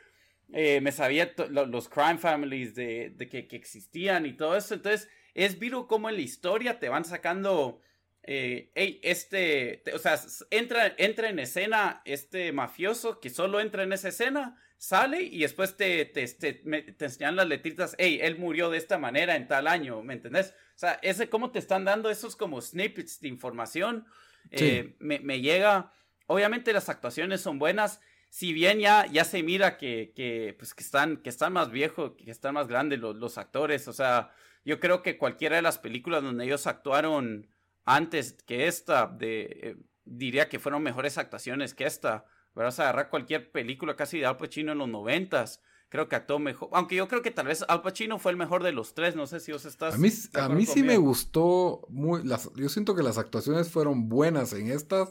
eh, 0.52 0.80
me 0.80 0.92
sabía 0.92 1.32
los 1.50 1.88
crime 1.88 2.18
families 2.18 2.74
de, 2.74 3.14
que, 3.30 3.48
existían 3.56 4.26
y 4.26 4.32
todo 4.34 4.56
eso, 4.56 4.74
entonces 4.74 5.08
es 5.34 5.58
vivo 5.58 5.86
como 5.86 6.08
en 6.08 6.16
la 6.16 6.22
historia 6.22 6.78
te 6.78 6.88
van 6.88 7.04
sacando... 7.04 7.80
Eh, 8.28 8.72
este, 9.04 9.84
o 9.94 9.98
sea, 9.98 10.18
entra, 10.50 10.92
entra 10.98 11.28
en 11.28 11.38
escena 11.38 12.02
este 12.04 12.50
mafioso 12.50 13.20
que 13.20 13.30
solo 13.30 13.60
entra 13.60 13.84
en 13.84 13.92
esa 13.92 14.08
escena 14.08 14.60
sale 14.78 15.22
y 15.22 15.40
después 15.40 15.76
te, 15.76 16.04
te, 16.04 16.26
te, 16.26 17.04
enseñan 17.04 17.36
las 17.36 17.46
letritas, 17.46 17.94
hey, 17.98 18.18
él 18.22 18.38
murió 18.38 18.70
de 18.70 18.78
esta 18.78 18.98
manera 18.98 19.36
en 19.36 19.48
tal 19.48 19.66
año, 19.66 20.02
¿me 20.02 20.14
entendés? 20.14 20.54
O 20.74 20.78
sea, 20.78 20.98
ese 21.02 21.28
cómo 21.28 21.50
te 21.50 21.58
están 21.58 21.84
dando 21.84 22.10
esos 22.10 22.36
como 22.36 22.60
snippets 22.60 23.20
de 23.20 23.28
información, 23.28 24.06
eh, 24.50 24.94
me, 24.98 25.40
llega, 25.40 25.92
obviamente 26.26 26.72
las 26.72 26.88
actuaciones 26.88 27.40
son 27.40 27.58
buenas, 27.58 28.00
si 28.36 28.52
bien 28.52 28.80
ya, 28.80 29.06
ya 29.06 29.24
se 29.24 29.42
mira 29.42 29.78
que, 29.78 30.12
que, 30.14 30.54
pues, 30.58 30.74
que, 30.74 30.82
están, 30.82 31.16
que 31.16 31.30
están 31.30 31.54
más 31.54 31.70
viejos, 31.70 32.12
que 32.22 32.30
están 32.30 32.52
más 32.52 32.68
grandes 32.68 32.98
los, 32.98 33.16
los 33.16 33.38
actores, 33.38 33.88
o 33.88 33.94
sea, 33.94 34.30
yo 34.62 34.78
creo 34.78 35.00
que 35.00 35.16
cualquiera 35.16 35.56
de 35.56 35.62
las 35.62 35.78
películas 35.78 36.22
donde 36.22 36.44
ellos 36.44 36.66
actuaron 36.66 37.48
antes 37.86 38.34
que 38.46 38.66
esta, 38.66 39.06
de, 39.06 39.42
eh, 39.62 39.76
diría 40.04 40.50
que 40.50 40.58
fueron 40.58 40.82
mejores 40.82 41.16
actuaciones 41.16 41.72
que 41.72 41.86
esta. 41.86 42.26
Vas 42.52 42.78
a 42.78 42.82
agarrar 42.82 43.08
cualquier 43.08 43.50
película 43.52 43.96
casi 43.96 44.18
de 44.18 44.26
Al 44.26 44.36
Pacino 44.36 44.72
en 44.72 44.78
los 44.78 44.88
noventas. 44.88 45.62
Creo 45.88 46.06
que 46.10 46.16
actuó 46.16 46.38
mejor. 46.38 46.68
Aunque 46.72 46.96
yo 46.96 47.08
creo 47.08 47.22
que 47.22 47.30
tal 47.30 47.46
vez 47.46 47.64
Al 47.66 47.80
Pacino 47.80 48.18
fue 48.18 48.32
el 48.32 48.36
mejor 48.36 48.62
de 48.62 48.72
los 48.72 48.92
tres. 48.92 49.16
No 49.16 49.26
sé 49.26 49.40
si 49.40 49.50
vos 49.52 49.64
estás. 49.64 49.94
A 49.94 49.98
mí, 49.98 50.10
a 50.34 50.48
mí 50.50 50.66
sí 50.66 50.82
me 50.82 50.98
gustó. 50.98 51.86
Muy, 51.88 52.22
las, 52.22 52.50
yo 52.54 52.68
siento 52.68 52.94
que 52.94 53.02
las 53.02 53.16
actuaciones 53.16 53.70
fueron 53.70 54.10
buenas 54.10 54.52
en 54.52 54.70
estas. 54.70 55.08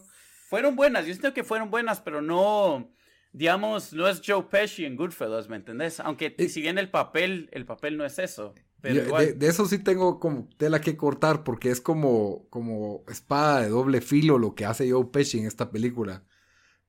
Fueron 0.48 0.76
buenas. 0.76 1.08
Yo 1.08 1.14
siento 1.14 1.34
que 1.34 1.44
fueron 1.44 1.72
buenas, 1.72 2.02
pero 2.02 2.22
no. 2.22 2.92
Digamos, 3.36 3.92
no 3.92 4.08
es 4.08 4.22
Joe 4.26 4.44
Pesci 4.44 4.86
en 4.86 4.96
Goodfellas, 4.96 5.50
¿me 5.50 5.58
entendés? 5.58 6.00
Aunque 6.00 6.34
eh, 6.38 6.48
si 6.48 6.62
bien 6.62 6.78
el 6.78 6.90
papel, 6.90 7.50
el 7.52 7.66
papel 7.66 7.98
no 7.98 8.06
es 8.06 8.18
eso. 8.18 8.54
Pero 8.80 9.18
de, 9.18 9.34
de, 9.34 9.48
eso 9.48 9.66
sí 9.66 9.78
tengo 9.80 10.22
como 10.22 10.48
tela 10.56 10.80
que 10.80 10.96
cortar 10.96 11.44
porque 11.44 11.70
es 11.70 11.82
como, 11.82 12.48
como 12.50 13.04
espada 13.10 13.60
de 13.60 13.68
doble 13.68 14.00
filo 14.00 14.38
lo 14.38 14.56
que 14.56 14.64
hace 14.64 14.90
Joe 14.90 15.08
Pesci 15.12 15.40
en 15.40 15.48
esta 15.48 15.70
película. 15.70 16.24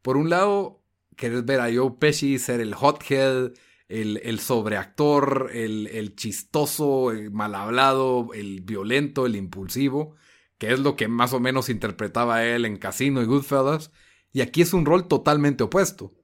Por 0.02 0.16
un 0.16 0.30
lado, 0.30 0.84
querés 1.16 1.44
ver 1.44 1.58
a 1.58 1.74
Joe 1.74 1.96
Pesci 1.98 2.38
ser 2.38 2.60
el 2.60 2.74
hothead, 2.80 3.50
el, 3.88 4.20
el 4.22 4.38
sobreactor, 4.38 5.50
el, 5.52 5.88
el, 5.88 6.14
chistoso, 6.14 7.10
el 7.10 7.32
mal 7.32 7.56
hablado, 7.56 8.28
el 8.34 8.60
violento, 8.60 9.26
el 9.26 9.34
impulsivo, 9.34 10.14
que 10.58 10.72
es 10.72 10.78
lo 10.78 10.94
que 10.94 11.08
más 11.08 11.32
o 11.32 11.40
menos 11.40 11.70
interpretaba 11.70 12.44
él 12.44 12.66
en 12.66 12.76
Casino 12.76 13.20
y 13.20 13.24
Goodfellas. 13.26 13.90
Y 14.32 14.42
aquí 14.42 14.62
es 14.62 14.72
un 14.72 14.86
rol 14.86 15.08
totalmente 15.08 15.64
opuesto. 15.64 16.14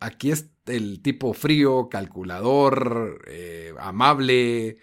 Aquí 0.00 0.30
es 0.30 0.50
el 0.66 1.02
tipo 1.02 1.34
frío, 1.34 1.88
calculador, 1.88 3.22
eh, 3.26 3.72
amable, 3.78 4.78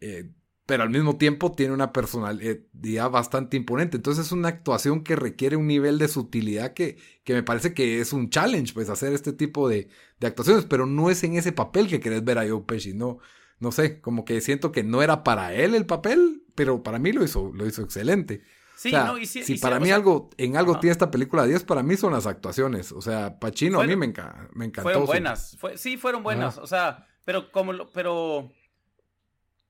eh, 0.00 0.30
pero 0.66 0.82
al 0.82 0.90
mismo 0.90 1.16
tiempo 1.16 1.52
tiene 1.52 1.74
una 1.74 1.92
personalidad 1.92 3.10
bastante 3.10 3.56
imponente. 3.56 3.96
Entonces 3.96 4.26
es 4.26 4.32
una 4.32 4.48
actuación 4.48 5.04
que 5.04 5.16
requiere 5.16 5.56
un 5.56 5.66
nivel 5.66 5.98
de 5.98 6.08
sutilidad 6.08 6.72
que, 6.74 6.96
que 7.24 7.34
me 7.34 7.42
parece 7.42 7.74
que 7.74 8.00
es 8.00 8.12
un 8.12 8.30
challenge, 8.30 8.72
pues 8.72 8.88
hacer 8.88 9.12
este 9.12 9.32
tipo 9.32 9.68
de, 9.68 9.88
de, 10.20 10.26
actuaciones, 10.26 10.64
pero 10.64 10.86
no 10.86 11.10
es 11.10 11.22
en 11.24 11.36
ese 11.36 11.52
papel 11.52 11.88
que 11.88 12.00
querés 12.00 12.24
ver 12.24 12.38
a 12.38 12.48
Joe 12.48 12.64
Pesci, 12.66 12.94
no, 12.94 13.18
no 13.60 13.72
sé, 13.72 14.00
como 14.00 14.24
que 14.24 14.40
siento 14.40 14.72
que 14.72 14.82
no 14.82 15.02
era 15.02 15.22
para 15.22 15.54
él 15.54 15.74
el 15.74 15.86
papel, 15.86 16.42
pero 16.54 16.82
para 16.82 16.98
mí 16.98 17.12
lo 17.12 17.24
hizo, 17.24 17.52
lo 17.52 17.66
hizo 17.66 17.82
excelente. 17.82 18.42
Sí, 18.76 18.92
no, 18.92 19.16
y 19.18 19.26
si, 19.26 19.58
para 19.58 19.78
mí 19.78 19.90
algo, 19.90 20.30
en 20.36 20.56
algo 20.56 20.80
tiene 20.80 20.92
esta 20.92 21.10
película 21.10 21.44
10, 21.46 21.64
para 21.64 21.82
mí 21.82 21.96
son 21.96 22.12
las 22.12 22.26
actuaciones. 22.26 22.90
O 22.92 23.00
sea, 23.00 23.38
Pacino 23.38 23.80
a 23.80 23.86
mí 23.86 23.94
me, 23.94 24.12
me 24.52 24.64
encantó. 24.64 24.82
Fueron 24.82 25.06
buenas, 25.06 25.56
sí, 25.76 25.96
fueron 25.96 26.22
buenas. 26.22 26.58
O 26.58 26.66
sea, 26.66 27.06
pero 27.24 27.52
como, 27.52 27.86
pero 27.92 28.50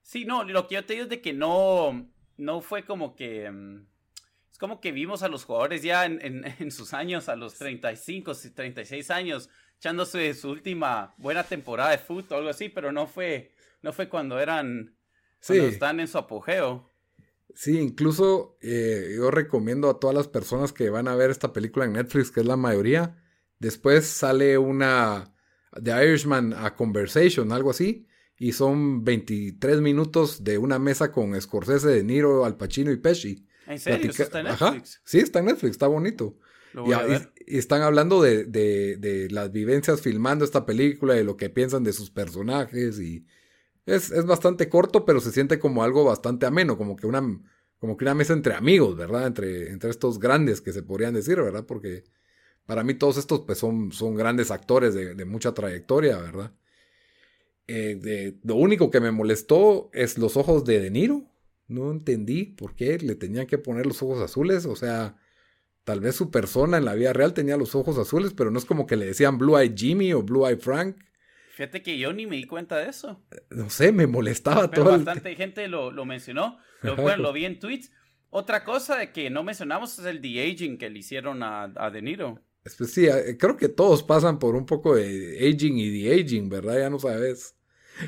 Sí, 0.05 0.27
no, 0.27 0.45
lo 0.45 0.69
que 0.69 0.75
yo 0.75 0.85
te 0.85 0.93
digo 0.93 1.05
es 1.05 1.09
de 1.11 1.23
que 1.23 1.33
no, 1.33 2.07
no 2.37 2.61
fue 2.61 2.85
como 2.85 3.17
que... 3.17 3.51
Mm, 3.51 3.87
es 4.53 4.59
como 4.59 4.81
que 4.81 4.93
vimos 4.93 5.23
a 5.23 5.29
los 5.29 5.45
jugadores 5.45 5.83
ya 5.83 6.05
en, 6.05 6.21
en, 6.23 6.71
sus 6.71 6.93
años, 6.93 7.29
a 7.29 7.37
los 7.37 7.55
35, 7.55 8.33
36 8.55 9.11
años, 9.11 9.49
echándose 9.79 10.35
su 10.35 10.51
última 10.51 11.15
buena 11.17 11.43
temporada 11.43 11.91
de 11.91 11.99
fútbol 11.99 12.27
o 12.31 12.37
algo 12.37 12.51
así, 12.51 12.69
pero 12.69 12.93
no 12.93 13.07
fue, 13.07 13.53
no 13.81 13.95
fue 13.95 14.11
cuando 14.11 14.39
eran, 14.39 14.95
cuando 15.45 15.67
están 15.67 15.99
en 15.99 16.07
su 16.07 16.19
apogeo. 16.19 16.94
Sí, 17.55 17.79
incluso 17.79 18.59
eh, 18.61 19.15
yo 19.17 19.31
recomiendo 19.31 19.89
a 19.89 20.01
todas 20.01 20.15
las 20.15 20.29
personas 20.29 20.73
que 20.73 20.91
van 20.91 21.09
a 21.09 21.15
ver 21.15 21.31
esta 21.31 21.53
película 21.53 21.85
en 21.85 21.93
Netflix, 21.93 22.31
que 22.31 22.41
es 22.41 22.47
la 22.47 22.57
mayoría, 22.57 23.17
después 23.61 24.07
sale 24.07 24.59
una 24.59 25.33
The 25.83 26.05
Irishman 26.05 26.53
a 26.53 26.75
Conversation, 26.75 27.53
algo 27.53 27.71
así, 27.71 28.07
y 28.37 28.53
son 28.53 29.05
23 29.05 29.81
minutos 29.81 30.43
de 30.43 30.59
una 30.59 30.79
mesa 30.79 31.13
con 31.13 31.41
Scorsese, 31.41 31.89
De 31.89 32.05
Niro, 32.05 32.45
Al 32.45 32.57
Pacino 32.57 32.91
y 32.91 32.97
Pesci. 32.97 33.47
¿En 33.67 33.79
serio? 33.79 34.11
está 34.11 34.41
en 34.41 34.47
Netflix? 34.47 35.01
Sí, 35.05 35.19
está 35.19 35.39
en 35.39 35.47
Netflix, 35.47 35.73
está 35.73 35.87
bonito. 35.87 36.37
y, 36.75 37.57
están 37.57 37.83
hablando 37.83 38.21
de, 38.21 38.45
de, 38.45 39.29
las 39.31 39.53
vivencias 39.53 40.01
filmando 40.01 40.45
esta 40.45 40.67
película, 40.67 41.15
de 41.15 41.25
lo 41.25 41.37
que 41.37 41.51
piensan 41.51 41.85
de 41.85 41.93
sus 41.93 42.11
personajes 42.11 42.99
y 42.99 43.25
es, 43.87 44.11
es, 44.11 44.27
bastante 44.27 44.69
corto, 44.69 45.05
pero 45.05 45.21
se 45.21 45.33
siente 45.33 45.59
como 45.59 45.83
algo 45.83 46.05
bastante 46.05 46.47
ameno, 46.47 46.79
como 46.79 46.97
que 46.97 47.07
una, 47.07 47.23
como 47.79 47.97
que 47.97 48.05
una 48.05 48.15
mesa 48.15 48.33
entre 48.33 48.55
amigos, 48.55 48.97
¿verdad? 48.97 49.27
Entre, 49.27 49.71
entre 49.71 49.91
estos 49.91 50.19
grandes 50.19 50.61
que 50.61 50.73
se 50.73 50.83
podrían 50.83 51.15
decir, 51.15 51.37
¿verdad? 51.37 51.65
Porque 51.67 52.05
para 52.67 52.83
mí 52.83 52.95
todos 52.95 53.17
estos 53.19 53.41
pues 53.41 53.59
son, 53.59 53.93
son 53.93 54.15
grandes 54.15 54.51
actores 54.51 54.95
de, 54.95 55.25
mucha 55.25 55.53
trayectoria, 55.53 56.19
¿verdad? 56.19 56.53
Eh, 57.67 58.39
lo 58.43 58.57
único 58.57 58.91
que 58.91 59.01
me 59.01 59.11
molestó 59.11 59.91
es 59.93 60.19
los 60.19 60.37
ojos 60.37 60.65
de 60.65 60.81
De 60.81 60.91
Niro. 60.91 61.31
No 61.67 61.91
entendí 61.91 62.45
por 62.45 62.75
qué 62.75 62.99
le 62.99 63.15
tenían 63.15 63.47
que 63.47 63.59
poner 63.59 63.87
los 63.87 64.03
ojos 64.03 64.21
azules. 64.23 64.67
O 64.67 64.77
sea, 64.77 65.17
tal 65.85 66.01
vez 66.01 66.15
su 66.15 66.31
persona 66.31 66.77
en 66.77 66.85
la 66.85 66.95
vida 66.95 67.13
real 67.13 67.33
tenía 67.33 67.57
los 67.57 67.75
ojos 67.75 67.97
azules, 67.99 68.35
pero 68.35 68.51
no 68.51 68.59
es 68.59 68.65
como 68.65 68.87
que 68.87 68.97
le 68.97 69.07
decían 69.07 69.39
Blue 69.39 69.59
Eye 69.59 69.75
Jimmy 69.77 70.13
o 70.13 70.23
Blue 70.23 70.47
Eye 70.47 70.57
Frank. 70.57 70.97
Fíjate 71.55 71.83
que 71.83 71.97
yo 71.99 72.13
ni 72.13 72.27
me 72.27 72.37
di 72.37 72.45
cuenta 72.45 72.79
de 72.79 72.89
eso. 72.89 73.23
No 73.51 73.71
sé, 73.71 73.93
me 73.93 74.09
molestaba 74.09 74.69
pero 74.71 74.85
Bastante 74.85 75.37
gente 75.37 75.69
lo, 75.69 75.93
mencionó. 76.05 76.59
Lo, 76.83 76.97
bueno, 76.97 77.23
lo 77.23 77.33
vi 77.33 77.45
en 77.45 77.61
tweets. 77.61 77.93
Otra 78.31 78.65
cosa 78.65 78.97
de 78.97 79.13
que 79.13 79.31
no 79.31 79.45
mencionamos 79.45 79.97
es 79.99 80.05
el 80.05 80.21
de-aging 80.21 80.79
que 80.79 80.91
le 80.91 80.99
hicieron 80.99 81.45
a, 81.45 81.73
a 81.77 81.91
De 81.91 82.03
Niro. 82.03 82.41
Pues 82.77 82.93
sí, 82.93 83.07
eh, 83.07 83.37
creo 83.39 83.57
que 83.57 83.69
todos 83.69 84.03
pasan 84.03 84.39
por 84.39 84.57
un 84.57 84.67
poco 84.67 84.97
de 84.97 85.49
aging 85.49 85.79
y 85.79 86.03
de-aging, 86.03 86.49
¿verdad? 86.49 86.79
Ya 86.79 86.91
no 86.91 86.99
sabes. 86.99 87.55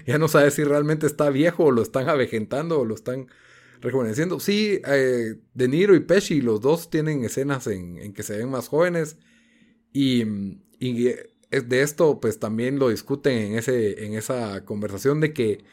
Ya 0.07 0.19
no 0.19 0.27
sabes 0.27 0.55
si 0.55 0.65
realmente 0.65 1.07
está 1.07 1.31
viejo 1.31 1.67
o 1.67 1.71
lo 1.71 1.83
están 1.83 2.09
avejentando 2.09 2.81
o 2.81 2.85
lo 2.85 2.97
están 2.97 3.29
rejuveneciendo. 3.81 4.41
Sí, 4.41 4.81
eh, 4.85 5.37
De 5.55 5.69
Niro 5.69 5.95
y 5.95 6.01
Pesci, 6.01 6.41
los 6.41 6.61
dos 6.61 6.91
tienen 6.91 7.23
escenas 7.23 7.69
en, 7.69 8.13
que 8.13 8.23
se 8.25 8.39
ven 8.39 8.51
más 8.51 8.67
jóvenes. 8.67 9.19
Y, 9.93 10.25
y, 10.81 11.11
de 11.63 11.83
esto, 11.83 12.21
pues 12.21 12.39
también 12.39 12.79
lo 12.79 12.89
discuten 12.89 13.39
en, 13.39 13.59
ese, 13.59 14.05
en 14.05 14.15
esa 14.15 14.65
conversación 14.65 15.21
de 15.21 15.33
que 15.33 15.65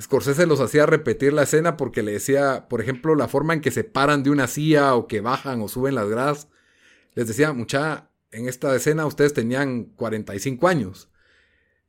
Scorsese 0.00 0.46
los 0.46 0.60
hacía 0.60 0.86
repetir 0.86 1.32
la 1.32 1.42
escena 1.42 1.76
porque 1.76 2.02
le 2.02 2.12
decía, 2.12 2.68
por 2.68 2.80
ejemplo, 2.80 3.14
la 3.14 3.28
forma 3.28 3.52
en 3.54 3.60
que 3.60 3.70
se 3.70 3.84
paran 3.84 4.22
de 4.22 4.30
una 4.30 4.46
silla 4.46 4.94
o 4.94 5.06
que 5.06 5.20
bajan 5.20 5.60
o 5.60 5.68
suben 5.68 5.94
las 5.94 6.08
gradas. 6.08 6.48
Les 7.14 7.28
decía, 7.28 7.52
mucha, 7.52 8.10
en 8.30 8.48
esta 8.48 8.74
escena 8.74 9.06
ustedes 9.06 9.34
tenían 9.34 9.84
45 9.96 10.68
años. 10.68 11.08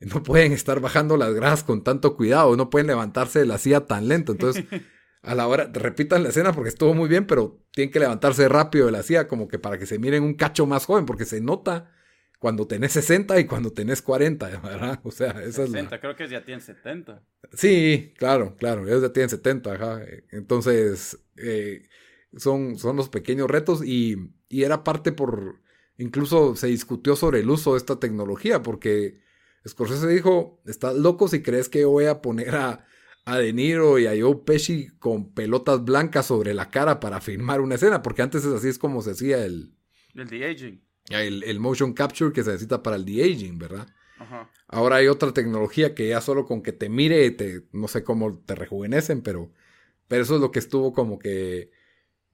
No 0.03 0.23
pueden 0.23 0.51
estar 0.51 0.79
bajando 0.79 1.15
las 1.15 1.31
gradas 1.35 1.63
con 1.63 1.83
tanto 1.83 2.17
cuidado, 2.17 2.55
no 2.55 2.71
pueden 2.71 2.87
levantarse 2.87 3.37
de 3.37 3.45
la 3.45 3.59
silla 3.59 3.81
tan 3.81 4.07
lento. 4.07 4.31
Entonces, 4.31 4.65
a 5.21 5.35
la 5.35 5.47
hora, 5.47 5.69
repitan 5.71 6.23
la 6.23 6.29
escena 6.29 6.53
porque 6.53 6.69
estuvo 6.69 6.95
muy 6.95 7.07
bien, 7.07 7.27
pero 7.27 7.59
tienen 7.71 7.91
que 7.91 7.99
levantarse 7.99 8.49
rápido 8.49 8.87
de 8.87 8.93
la 8.93 9.03
silla 9.03 9.27
como 9.27 9.47
que 9.47 9.59
para 9.59 9.77
que 9.77 9.85
se 9.85 9.99
miren 9.99 10.23
un 10.23 10.33
cacho 10.33 10.65
más 10.65 10.87
joven, 10.87 11.05
porque 11.05 11.25
se 11.25 11.39
nota 11.39 11.91
cuando 12.41 12.65
tenés 12.65 12.93
60 12.93 13.39
y 13.39 13.45
cuando 13.45 13.71
tenés 13.71 14.01
40, 14.01 14.47
¿verdad? 14.61 14.99
O 15.03 15.11
sea, 15.11 15.29
esa 15.43 15.67
60, 15.67 16.01
creo 16.01 16.15
que 16.15 16.27
ya 16.27 16.43
tienen 16.43 16.59
70. 16.59 17.23
Sí, 17.53 18.15
claro, 18.17 18.55
claro, 18.57 18.87
ellos 18.87 19.03
ya 19.03 19.13
tienen 19.13 19.29
70, 19.29 19.71
ajá. 19.71 20.01
Entonces, 20.31 21.19
eh, 21.37 21.87
son, 22.35 22.79
son 22.79 22.95
los 22.95 23.09
pequeños 23.09 23.47
retos 23.47 23.85
y, 23.85 24.31
y, 24.49 24.63
era 24.63 24.83
parte 24.83 25.11
por, 25.11 25.61
incluso 25.99 26.55
se 26.55 26.65
discutió 26.65 27.15
sobre 27.15 27.41
el 27.41 27.49
uso 27.51 27.73
de 27.73 27.77
esta 27.77 27.99
tecnología, 27.99 28.63
porque 28.63 29.21
Scorsese 29.67 30.07
dijo, 30.07 30.63
estás 30.65 30.95
loco 30.95 31.27
si 31.27 31.43
crees 31.43 31.69
que 31.69 31.85
voy 31.85 32.05
a 32.05 32.23
poner 32.23 32.55
a, 32.55 32.87
a 33.23 33.37
De 33.37 33.53
Niro 33.53 33.99
y 33.99 34.07
a 34.07 34.19
Joe 34.19 34.41
Pesci 34.43 34.87
con 34.97 35.31
pelotas 35.35 35.85
blancas 35.85 36.25
sobre 36.25 36.55
la 36.55 36.71
cara 36.71 36.99
para 36.99 37.21
filmar 37.21 37.61
una 37.61 37.75
escena, 37.75 38.01
porque 38.01 38.23
antes 38.23 38.43
es 38.43 38.51
así 38.51 38.67
es 38.69 38.79
como 38.79 39.03
se 39.03 39.11
hacía 39.11 39.45
el... 39.45 39.75
El 40.15 40.27
de-aging 40.27 40.81
el, 41.13 41.59
motion 41.59 41.93
capture 41.93 42.33
que 42.33 42.43
se 42.43 42.51
necesita 42.51 42.81
para 42.81 42.95
el 42.95 43.05
de-aging, 43.05 43.57
¿verdad? 43.57 43.87
Ahora 44.67 44.97
hay 44.97 45.07
otra 45.07 45.33
tecnología 45.33 45.95
que 45.95 46.09
ya 46.09 46.21
solo 46.21 46.45
con 46.45 46.61
que 46.61 46.71
te 46.71 46.89
mire, 46.89 47.31
te, 47.31 47.63
no 47.71 47.87
sé 47.87 48.03
cómo 48.03 48.37
te 48.39 48.55
rejuvenecen, 48.55 49.21
pero, 49.21 49.51
pero 50.07 50.23
eso 50.23 50.35
es 50.35 50.41
lo 50.41 50.51
que 50.51 50.59
estuvo 50.59 50.93
como 50.93 51.17
que 51.17 51.71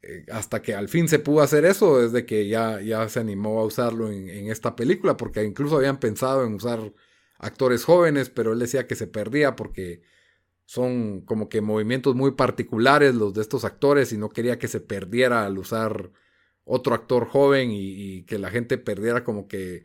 eh, 0.02 0.26
hasta 0.32 0.62
que 0.62 0.76
al 0.76 0.90
fin 0.90 1.08
se 1.08 1.20
pudo 1.20 1.42
hacer 1.42 1.66
eso, 1.66 2.00
desde 2.02 2.26
que 2.26 2.48
ya, 2.48 2.82
ya 2.82 3.08
se 3.10 3.20
animó 3.20 3.60
a 3.62 3.66
usarlo 3.66 4.12
en, 4.12 4.30
en, 4.30 4.52
esta 4.52 4.76
película, 4.76 5.18
porque 5.18 5.44
incluso 5.44 5.78
habían 5.78 6.00
pensado 6.00 6.46
en 6.46 6.54
usar 6.54 6.94
actores 7.40 7.84
jóvenes, 7.86 8.30
pero 8.30 8.54
él 8.54 8.60
decía 8.60 8.86
que 8.86 8.96
se 8.96 9.08
perdía 9.08 9.56
porque 9.56 10.02
son 10.66 11.22
como 11.22 11.50
que 11.50 11.62
movimientos 11.62 12.14
muy 12.16 12.32
particulares 12.32 13.16
los 13.16 13.34
de 13.34 13.42
estos 13.42 13.64
actores 13.64 14.12
y 14.12 14.18
no 14.18 14.30
quería 14.30 14.60
que 14.60 14.68
se 14.68 14.82
perdiera 14.82 15.46
al 15.46 15.58
usar 15.58 16.12
otro 16.68 16.94
actor 16.94 17.28
joven 17.28 17.70
y, 17.72 18.24
que 18.24 18.38
la 18.38 18.52
gente 18.52 18.78
perdiera 18.78 19.24
como 19.24 19.48
que 19.48 19.84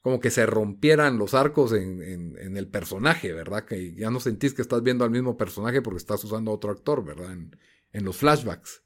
como 0.00 0.20
que 0.20 0.30
se 0.30 0.44
rompieran 0.44 1.16
los 1.16 1.32
arcos 1.32 1.72
en, 1.72 2.02
en, 2.02 2.56
el 2.58 2.68
personaje, 2.68 3.32
¿verdad? 3.32 3.64
Que 3.64 3.94
ya 3.94 4.10
no 4.10 4.20
sentís 4.20 4.52
que 4.52 4.60
estás 4.60 4.82
viendo 4.82 5.02
al 5.02 5.10
mismo 5.10 5.38
personaje 5.38 5.80
porque 5.80 5.96
estás 5.96 6.22
usando 6.24 6.50
a 6.50 6.54
otro 6.54 6.72
actor, 6.72 7.02
¿verdad? 7.02 7.32
En, 7.32 7.56
en 7.92 8.04
los 8.04 8.18
flashbacks. 8.18 8.82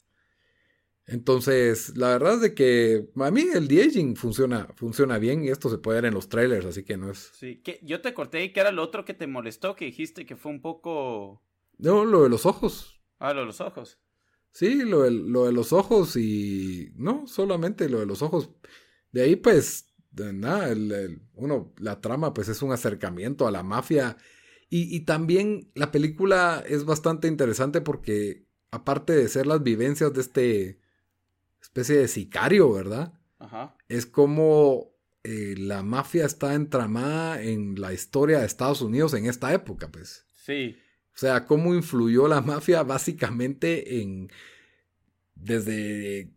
Entonces, 1.09 1.97
la 1.97 2.09
verdad 2.11 2.35
es 2.35 2.41
de 2.43 2.55
que 2.55 3.09
a 3.17 3.31
mí 3.31 3.47
el 3.55 3.67
de-aging 3.67 4.15
funciona, 4.15 4.69
funciona 4.77 5.19
bien 5.19 5.43
y 5.43 5.49
esto 5.49 5.71
se 5.71 5.79
puede 5.79 6.03
ver 6.03 6.09
en 6.09 6.15
los 6.15 6.29
trailers, 6.29 6.67
así 6.67 6.85
que 6.85 6.99
no 6.99 7.11
es... 7.11 7.31
Sí, 7.33 7.63
que 7.63 7.81
yo 7.83 8.03
te 8.03 8.13
corté 8.13 8.45
y 8.45 8.53
que 8.53 8.61
era 8.61 8.73
lo 8.73 8.83
otro 8.83 9.07
que 9.07 9.15
te 9.15 9.27
molestó, 9.27 9.75
que 9.75 9.87
dijiste 9.87 10.27
que 10.27 10.37
fue 10.37 10.53
un 10.53 10.61
poco... 10.61 11.43
No, 11.79 12.05
lo 12.05 12.25
de 12.25 12.29
los 12.29 12.45
ojos. 12.45 13.01
Ah, 13.19 13.33
lo 13.33 13.41
de 13.41 13.47
los 13.47 13.63
ojos. 13.63 13.99
Sí, 14.53 14.83
lo 14.83 15.03
de, 15.03 15.11
lo 15.11 15.47
de 15.47 15.53
los 15.53 15.73
ojos 15.73 16.17
y... 16.17 16.93
No, 16.97 17.27
solamente 17.27 17.89
lo 17.89 18.01
de 18.01 18.07
los 18.07 18.23
ojos. 18.23 18.51
De 19.13 19.23
ahí 19.23 19.37
pues, 19.37 19.95
nada, 20.13 20.71
el, 20.71 21.23
uno, 21.35 21.73
la 21.79 22.01
trama 22.01 22.35
pues 22.35 22.49
es 22.49 22.63
un 22.63 22.73
acercamiento 22.73 23.47
a 23.47 23.51
la 23.53 23.63
mafia. 23.63 24.17
Y, 24.69 24.95
y 24.95 25.01
también 25.01 25.71
la 25.75 25.93
película 25.93 26.63
es 26.67 26.85
bastante 26.85 27.29
interesante 27.29 27.81
porque 27.81 28.47
aparte 28.71 29.15
de 29.15 29.29
ser 29.29 29.47
las 29.47 29.63
vivencias 29.63 30.13
de 30.13 30.21
este 30.21 30.81
especie 31.61 31.97
de 31.97 32.09
sicario, 32.09 32.73
¿verdad? 32.73 33.13
Ajá. 33.39 33.77
Es 33.89 34.07
como 34.07 34.93
eh, 35.25 35.55
la 35.59 35.83
mafia 35.83 36.25
está 36.25 36.55
entramada 36.55 37.43
en 37.43 37.81
la 37.81 37.93
historia 37.93 38.41
de 38.41 38.47
Estados 38.47 38.83
Unidos 38.83 39.15
en 39.15 39.27
esta 39.27 39.53
época, 39.53 39.91
pues. 39.91 40.27
Sí. 40.35 40.77
O 41.19 41.21
sea, 41.21 41.47
cómo 41.47 41.75
influyó 41.75 42.29
la 42.29 42.41
mafia 42.43 42.85
básicamente 42.85 44.01
en... 44.01 44.31
Desde... 45.35 46.31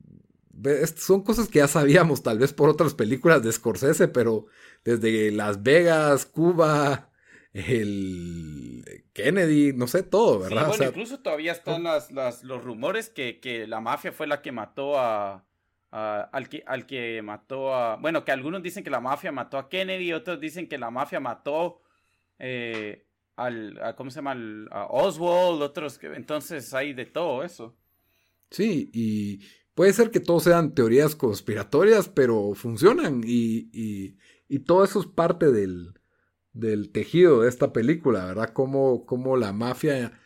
Son 0.97 1.21
cosas 1.21 1.47
que 1.49 1.59
ya 1.59 1.67
sabíamos 1.67 2.23
tal 2.23 2.39
vez 2.39 2.51
por 2.51 2.67
otras 2.67 2.95
películas 2.95 3.43
de 3.43 3.51
Scorsese, 3.51 4.07
pero 4.07 4.47
desde 4.83 5.31
Las 5.31 5.61
Vegas, 5.61 6.25
Cuba, 6.25 7.09
el 7.53 9.05
Kennedy, 9.13 9.73
no 9.73 9.85
sé, 9.85 10.01
todo, 10.01 10.39
¿verdad? 10.39 10.67
bueno, 10.67 10.85
incluso 10.85 11.19
todavía 11.19 11.51
están 11.51 11.83
las, 11.83 12.11
los 12.43 12.63
rumores 12.63 13.09
que, 13.09 13.39
que, 13.39 13.67
la 13.67 13.81
mafia 13.81 14.11
fue 14.11 14.27
la 14.27 14.41
que 14.41 14.51
mató 14.51 14.99
a, 14.99 15.45
al, 15.91 16.49
que, 16.49 16.63
al 16.65 16.87
que 16.87 17.21
mató 17.21 17.73
a... 17.73 17.97
Bueno, 17.97 18.25
que 18.25 18.31
algunos 18.31 18.63
dicen 18.63 18.83
que 18.83 18.89
la 18.89 18.99
mafia 18.99 19.31
mató 19.31 19.57
a 19.59 19.69
Kennedy, 19.69 20.13
otros 20.13 20.39
dicen 20.39 20.67
que 20.67 20.77
la 20.79 20.89
mafia 20.89 21.19
mató 21.19 21.81
eh, 22.39 23.05
al, 23.35 23.79
¿cómo 23.97 24.09
se 24.09 24.17
llama? 24.17 24.35
a 24.71 24.85
Oswald, 24.87 25.61
otros 25.61 25.97
que, 25.97 26.07
entonces 26.07 26.73
hay 26.73 26.93
de 26.93 27.05
todo 27.05 27.43
eso. 27.43 27.75
Sí, 28.49 28.89
y 28.93 29.39
puede 29.73 29.93
ser 29.93 30.11
que 30.11 30.19
todos 30.19 30.43
sean 30.43 30.73
teorías 30.73 31.15
conspiratorias, 31.15 32.09
pero 32.09 32.53
funcionan 32.53 33.21
y, 33.25 33.69
y, 33.71 34.17
y 34.47 34.59
todo 34.59 34.83
eso 34.83 34.99
es 34.99 35.07
parte 35.07 35.51
del, 35.51 35.93
del 36.53 36.91
tejido 36.91 37.41
de 37.41 37.49
esta 37.49 37.73
película, 37.73 38.25
¿verdad? 38.25 38.51
Cómo, 38.53 39.05
cómo 39.05 39.37
la 39.37 39.53
mafia, 39.53 40.19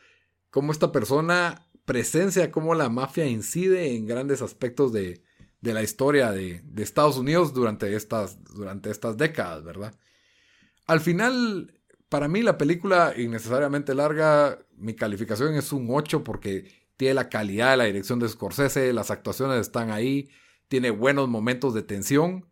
cómo 0.49 0.71
esta 0.71 0.91
persona 0.91 1.67
presencia, 1.85 2.51
cómo 2.51 2.73
la 2.73 2.89
mafia 2.89 3.27
incide 3.27 3.95
en 3.95 4.07
grandes 4.07 4.41
aspectos 4.41 4.91
de, 4.91 5.23
de 5.61 5.73
la 5.73 5.83
historia 5.83 6.31
de, 6.31 6.61
de, 6.63 6.83
Estados 6.83 7.17
Unidos 7.17 7.53
durante 7.53 7.95
estas, 7.95 8.43
durante 8.43 8.89
estas 8.89 9.17
décadas, 9.17 9.63
¿verdad? 9.63 9.95
Al 10.87 10.99
final, 10.99 11.74
para 12.09 12.27
mí 12.27 12.41
la 12.41 12.57
película 12.57 13.13
innecesariamente 13.17 13.95
larga, 13.95 14.59
mi 14.77 14.95
calificación 14.95 15.55
es 15.55 15.71
un 15.71 15.87
8 15.89 16.23
porque 16.23 16.71
tiene 16.97 17.15
la 17.15 17.29
calidad 17.29 17.71
de 17.71 17.77
la 17.77 17.83
dirección 17.85 18.19
de 18.19 18.29
Scorsese, 18.29 18.93
las 18.93 19.11
actuaciones 19.11 19.59
están 19.59 19.91
ahí, 19.91 20.29
tiene 20.67 20.91
buenos 20.91 21.27
momentos 21.27 21.73
de 21.73 21.83
tensión, 21.83 22.47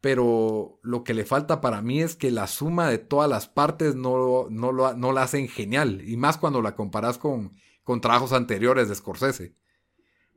pero 0.00 0.78
lo 0.82 1.02
que 1.04 1.14
le 1.14 1.24
falta 1.24 1.60
para 1.60 1.82
mí 1.82 2.00
es 2.00 2.14
que 2.16 2.30
la 2.30 2.46
suma 2.46 2.88
de 2.88 2.98
todas 2.98 3.28
las 3.28 3.48
partes 3.48 3.94
no, 3.94 4.48
no, 4.48 4.72
lo, 4.72 4.94
no 4.94 5.12
la 5.12 5.22
hacen 5.22 5.48
genial, 5.48 6.02
y 6.06 6.16
más 6.16 6.38
cuando 6.38 6.62
la 6.62 6.76
comparas 6.76 7.18
con, 7.18 7.54
con 7.82 8.00
trabajos 8.00 8.32
anteriores 8.32 8.88
de 8.88 8.94
Scorsese. 8.94 9.54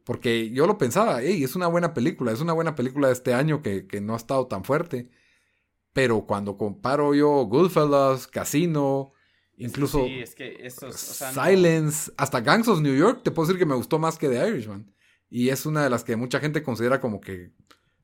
Porque 0.04 0.50
yo 0.50 0.66
lo 0.66 0.80
pensaba, 0.80 1.22
hey, 1.22 1.44
es 1.44 1.56
una 1.56 1.68
buena 1.68 1.94
película, 1.94 2.32
es 2.32 2.42
una 2.42 2.54
buena 2.54 2.76
película 2.76 3.08
de 3.08 3.14
este 3.14 3.36
año 3.36 3.62
que, 3.62 3.86
que 3.86 4.02
no 4.02 4.14
ha 4.14 4.18
estado 4.18 4.48
tan 4.48 4.64
fuerte 4.64 5.12
pero 5.94 6.26
cuando 6.26 6.58
comparo 6.58 7.14
yo 7.14 7.46
Goodfellas, 7.46 8.28
Casino, 8.28 9.14
incluso 9.58 10.06
Silence, 11.34 12.12
hasta 12.18 12.42
Gangs 12.42 12.68
of 12.68 12.82
New 12.82 12.96
York, 12.96 13.22
te 13.24 13.32
puedo 13.32 13.48
decir 13.48 13.60
que 13.60 13.66
me 13.66 13.76
gustó 13.76 14.00
más 14.00 14.18
que 14.18 14.30
The 14.30 14.48
Irishman. 14.48 14.92
Y 15.30 15.50
es 15.50 15.66
una 15.66 15.84
de 15.84 15.90
las 15.90 16.04
que 16.04 16.16
mucha 16.16 16.40
gente 16.40 16.64
considera 16.64 17.00
como 17.00 17.22
que 17.22 17.52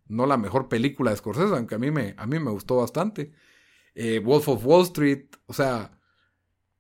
no 0.07 0.25
la 0.25 0.37
mejor 0.37 0.69
película 0.69 1.11
de 1.11 1.17
Scorsese, 1.17 1.53
aunque 1.55 1.75
a 1.75 1.79
mí 1.79 1.91
me, 1.91 2.13
a 2.17 2.25
mí 2.25 2.39
me 2.39 2.51
gustó 2.51 2.77
bastante. 2.77 3.33
Eh, 3.95 4.19
Wolf 4.19 4.47
of 4.47 4.65
Wall 4.65 4.83
Street, 4.83 5.25
o 5.45 5.53
sea, 5.53 5.99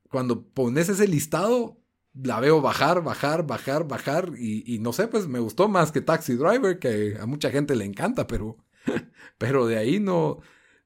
cuando 0.09 0.47
pones 0.47 0.87
ese 0.89 1.07
listado, 1.07 1.81
la 2.13 2.39
veo 2.39 2.61
bajar, 2.61 3.03
bajar, 3.03 3.45
bajar, 3.45 3.87
bajar, 3.87 4.31
y, 4.37 4.63
y, 4.73 4.79
no 4.79 4.93
sé, 4.93 5.07
pues 5.07 5.27
me 5.27 5.39
gustó 5.39 5.67
más 5.67 5.91
que 5.91 6.01
Taxi 6.01 6.35
Driver, 6.35 6.79
que 6.79 7.17
a 7.19 7.25
mucha 7.25 7.51
gente 7.51 7.75
le 7.75 7.85
encanta, 7.85 8.27
pero, 8.27 8.57
pero 9.37 9.67
de 9.67 9.77
ahí 9.77 9.99
no, 9.99 10.39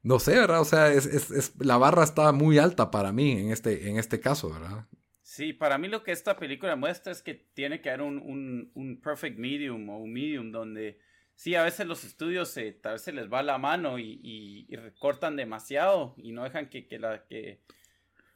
no 0.03 0.19
sé, 0.19 0.35
¿verdad? 0.35 0.61
O 0.61 0.65
sea, 0.65 0.91
es, 0.91 1.05
es, 1.05 1.53
la 1.59 1.77
barra 1.77 2.03
está 2.03 2.31
muy 2.31 2.57
alta 2.57 2.91
para 2.91 3.11
mí 3.11 3.31
en 3.31 3.51
este, 3.51 3.89
en 3.89 3.97
este 3.97 4.19
caso, 4.19 4.51
¿verdad? 4.51 4.87
Sí, 5.21 5.53
para 5.53 5.77
mí 5.77 5.87
lo 5.87 6.03
que 6.03 6.11
esta 6.11 6.35
película 6.37 6.75
muestra 6.75 7.11
es 7.11 7.21
que 7.21 7.35
tiene 7.35 7.81
que 7.81 7.89
haber 7.89 8.01
un, 8.01 8.17
un, 8.17 8.71
un 8.73 8.99
perfect 8.99 9.37
medium 9.37 9.87
o 9.89 9.99
un 9.99 10.11
medium 10.11 10.51
donde 10.51 10.99
sí, 11.35 11.55
a 11.55 11.63
veces 11.63 11.87
los 11.87 12.03
estudios 12.03 12.49
se, 12.49 12.73
tal 12.73 12.93
vez 12.93 13.07
les 13.07 13.31
va 13.31 13.41
la 13.41 13.57
mano 13.57 13.97
y, 13.97 14.19
y, 14.67 14.75
recortan 14.75 15.35
demasiado 15.35 16.15
y 16.17 16.33
no 16.33 16.43
dejan 16.43 16.69
que, 16.69 16.85
que, 16.85 16.99
la, 16.99 17.25
que, 17.27 17.61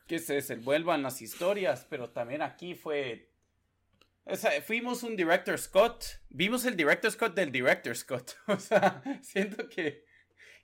que 0.08 0.20
se 0.20 0.36
desenvuelvan 0.36 1.04
las 1.04 1.22
historias, 1.22 1.86
pero 1.90 2.12
también 2.12 2.42
aquí 2.42 2.76
fue 2.76 3.30
O 4.24 4.36
sea, 4.36 4.62
fuimos 4.62 5.04
un 5.04 5.16
director 5.16 5.58
Scott, 5.60 6.06
vimos 6.30 6.64
el 6.66 6.78
director 6.78 7.12
Scott 7.12 7.36
del 7.36 7.52
director 7.52 7.96
Scott. 7.96 8.38
O 8.48 8.58
sea, 8.58 9.04
siento 9.22 9.68
que... 9.68 10.05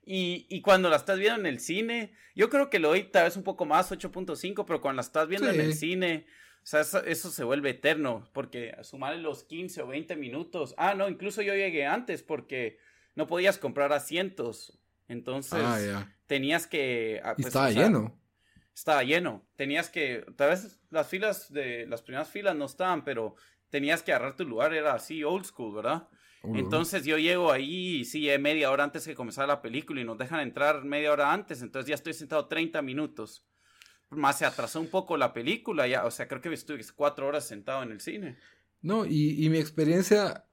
Y, 0.03 0.47
y, 0.49 0.61
cuando 0.61 0.89
la 0.89 0.95
estás 0.95 1.19
viendo 1.19 1.39
en 1.39 1.45
el 1.45 1.59
cine, 1.59 2.13
yo 2.35 2.49
creo 2.49 2.69
que 2.69 2.79
lo 2.79 2.89
doy 2.89 3.03
tal 3.03 3.25
vez 3.25 3.37
un 3.37 3.43
poco 3.43 3.65
más, 3.65 3.91
8.5, 3.91 4.65
pero 4.65 4.81
cuando 4.81 4.97
la 4.97 5.05
estás 5.05 5.27
viendo 5.27 5.49
en 5.49 5.61
el 5.61 5.75
cine, 5.75 6.25
o 6.63 6.65
sea, 6.65 6.81
eso, 6.81 7.31
se 7.31 7.43
vuelve 7.43 7.69
eterno, 7.69 8.27
porque 8.33 8.75
sumarle 8.81 9.21
los 9.21 9.43
15 9.43 9.83
o 9.83 9.87
20 9.87 10.15
minutos. 10.15 10.73
Ah, 10.77 10.95
no, 10.95 11.07
incluso 11.07 11.41
yo 11.41 11.53
llegué 11.53 11.85
antes 11.85 12.23
porque 12.23 12.79
no 13.15 13.27
podías 13.27 13.57
comprar 13.57 13.93
asientos. 13.93 14.79
Entonces, 15.07 15.61
ah, 15.61 16.11
tenías 16.25 16.65
que... 16.65 17.21
Ah, 17.23 17.35
pues, 17.35 17.47
estaba 17.47 17.69
lleno 17.69 18.21
estaba 18.73 19.03
lleno. 19.03 19.45
Tenías 19.55 19.89
que, 19.89 20.25
tal 20.35 20.49
vez 20.49 20.79
las 20.89 21.07
filas 21.07 21.51
de 21.51 21.85
las 21.87 22.01
primeras 22.01 22.29
filas 22.29 22.55
no 22.55 22.65
estaban, 22.65 23.03
pero 23.03 23.35
tenías 23.69 24.03
que 24.03 24.11
agarrar 24.11 24.35
tu 24.35 24.45
lugar, 24.45 24.73
era 24.73 24.93
así 24.93 25.23
old 25.23 25.45
school, 25.45 25.75
¿verdad? 25.75 26.07
Entonces 26.43 27.05
yo 27.05 27.17
llego 27.17 27.51
ahí, 27.51 28.03
sí, 28.05 28.27
media 28.39 28.71
hora 28.71 28.83
antes 28.83 29.05
que 29.05 29.15
comenzara 29.15 29.47
la 29.47 29.61
película 29.61 30.01
y 30.01 30.05
nos 30.05 30.17
dejan 30.17 30.39
entrar 30.39 30.83
media 30.83 31.11
hora 31.11 31.31
antes, 31.31 31.61
entonces 31.61 31.89
ya 31.89 31.95
estoy 31.95 32.13
sentado 32.13 32.47
30 32.47 32.81
minutos. 32.81 33.45
Más 34.09 34.39
se 34.39 34.45
atrasó 34.45 34.81
un 34.81 34.87
poco 34.87 35.15
la 35.17 35.33
película, 35.33 35.87
ya, 35.87 36.05
o 36.05 36.11
sea, 36.11 36.27
creo 36.27 36.41
que 36.41 36.53
estuve 36.53 36.83
cuatro 36.95 37.27
horas 37.27 37.47
sentado 37.47 37.83
en 37.83 37.91
el 37.91 38.01
cine. 38.01 38.37
No, 38.81 39.05
y, 39.05 39.45
y 39.45 39.49
mi 39.49 39.57
experiencia, 39.57 40.45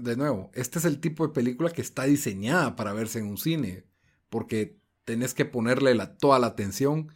de 0.00 0.16
nuevo, 0.16 0.50
este 0.54 0.78
es 0.78 0.84
el 0.84 1.00
tipo 1.00 1.26
de 1.26 1.32
película 1.32 1.70
que 1.70 1.82
está 1.82 2.04
diseñada 2.04 2.74
para 2.74 2.92
verse 2.92 3.18
en 3.18 3.26
un 3.26 3.38
cine, 3.38 3.84
porque 4.30 4.78
tenés 5.04 5.34
que 5.34 5.44
ponerle 5.44 5.94
la, 5.94 6.16
toda 6.16 6.38
la 6.38 6.48
atención 6.48 7.12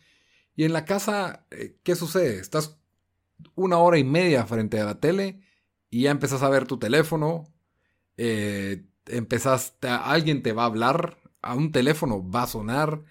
y 0.55 0.65
en 0.65 0.73
la 0.73 0.85
casa, 0.85 1.47
eh, 1.51 1.77
¿qué 1.83 1.97
sucede? 1.97 2.39
Estás 2.39 2.79
una 3.55 3.79
hora 3.79 3.99
y 3.99 4.05
media 4.05 4.47
frente 4.47 4.81
a 4.81 4.85
la 4.85 5.01
tele 5.01 5.41
y 5.91 6.03
ya 6.03 6.11
empezás 6.11 6.43
a 6.43 6.49
ver 6.49 6.67
tu 6.67 6.79
teléfono, 6.79 7.52
eh, 8.25 8.85
alguien 9.83 10.43
te 10.43 10.53
va 10.53 10.63
a 10.63 10.67
hablar, 10.67 11.19
a 11.43 11.55
un 11.55 11.73
teléfono 11.73 12.29
va 12.31 12.45
a 12.45 12.47
sonar. 12.47 13.03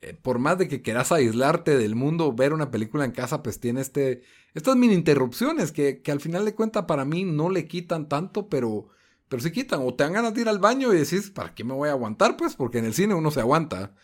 Eh, 0.00 0.14
por 0.14 0.38
más 0.38 0.58
de 0.58 0.68
que 0.68 0.82
quieras 0.82 1.12
aislarte 1.12 1.76
del 1.76 1.94
mundo, 1.94 2.32
ver 2.32 2.52
una 2.52 2.70
película 2.70 3.04
en 3.04 3.12
casa, 3.12 3.42
pues 3.42 3.60
tiene 3.60 3.80
este, 3.80 4.22
estas 4.54 4.76
mini 4.76 4.94
interrupciones 4.94 5.72
que, 5.72 6.02
que 6.02 6.12
al 6.12 6.20
final 6.20 6.44
de 6.44 6.54
cuentas 6.54 6.84
para 6.84 7.04
mí 7.04 7.24
no 7.24 7.50
le 7.50 7.66
quitan 7.66 8.08
tanto, 8.08 8.48
pero, 8.48 8.88
pero 9.28 9.42
sí 9.42 9.50
quitan. 9.52 9.80
O 9.82 9.94
te 9.94 10.04
dan 10.04 10.14
ganas 10.14 10.34
de 10.34 10.42
ir 10.42 10.48
al 10.48 10.58
baño 10.58 10.92
y 10.92 10.98
decís, 10.98 11.30
¿para 11.30 11.54
qué 11.54 11.64
me 11.64 11.74
voy 11.74 11.88
a 11.88 11.92
aguantar? 11.92 12.36
Pues 12.36 12.54
porque 12.56 12.78
en 12.78 12.86
el 12.86 12.94
cine 12.94 13.14
uno 13.14 13.30
se 13.30 13.40
aguanta. 13.40 13.94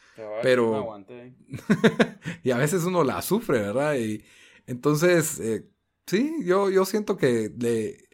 Pero. 0.43 1.05
y 2.43 2.51
a 2.51 2.57
veces 2.59 2.85
uno 2.85 3.05
la 3.05 3.23
sufre, 3.23 3.59
¿verdad? 3.61 3.97
Y 3.97 4.25
entonces, 4.67 5.41
eh, 5.41 5.67
sí, 6.07 6.37
yo, 6.45 6.71
yo 6.71 6.85
siento 6.85 7.17
que 7.17 7.53
le, 7.59 8.09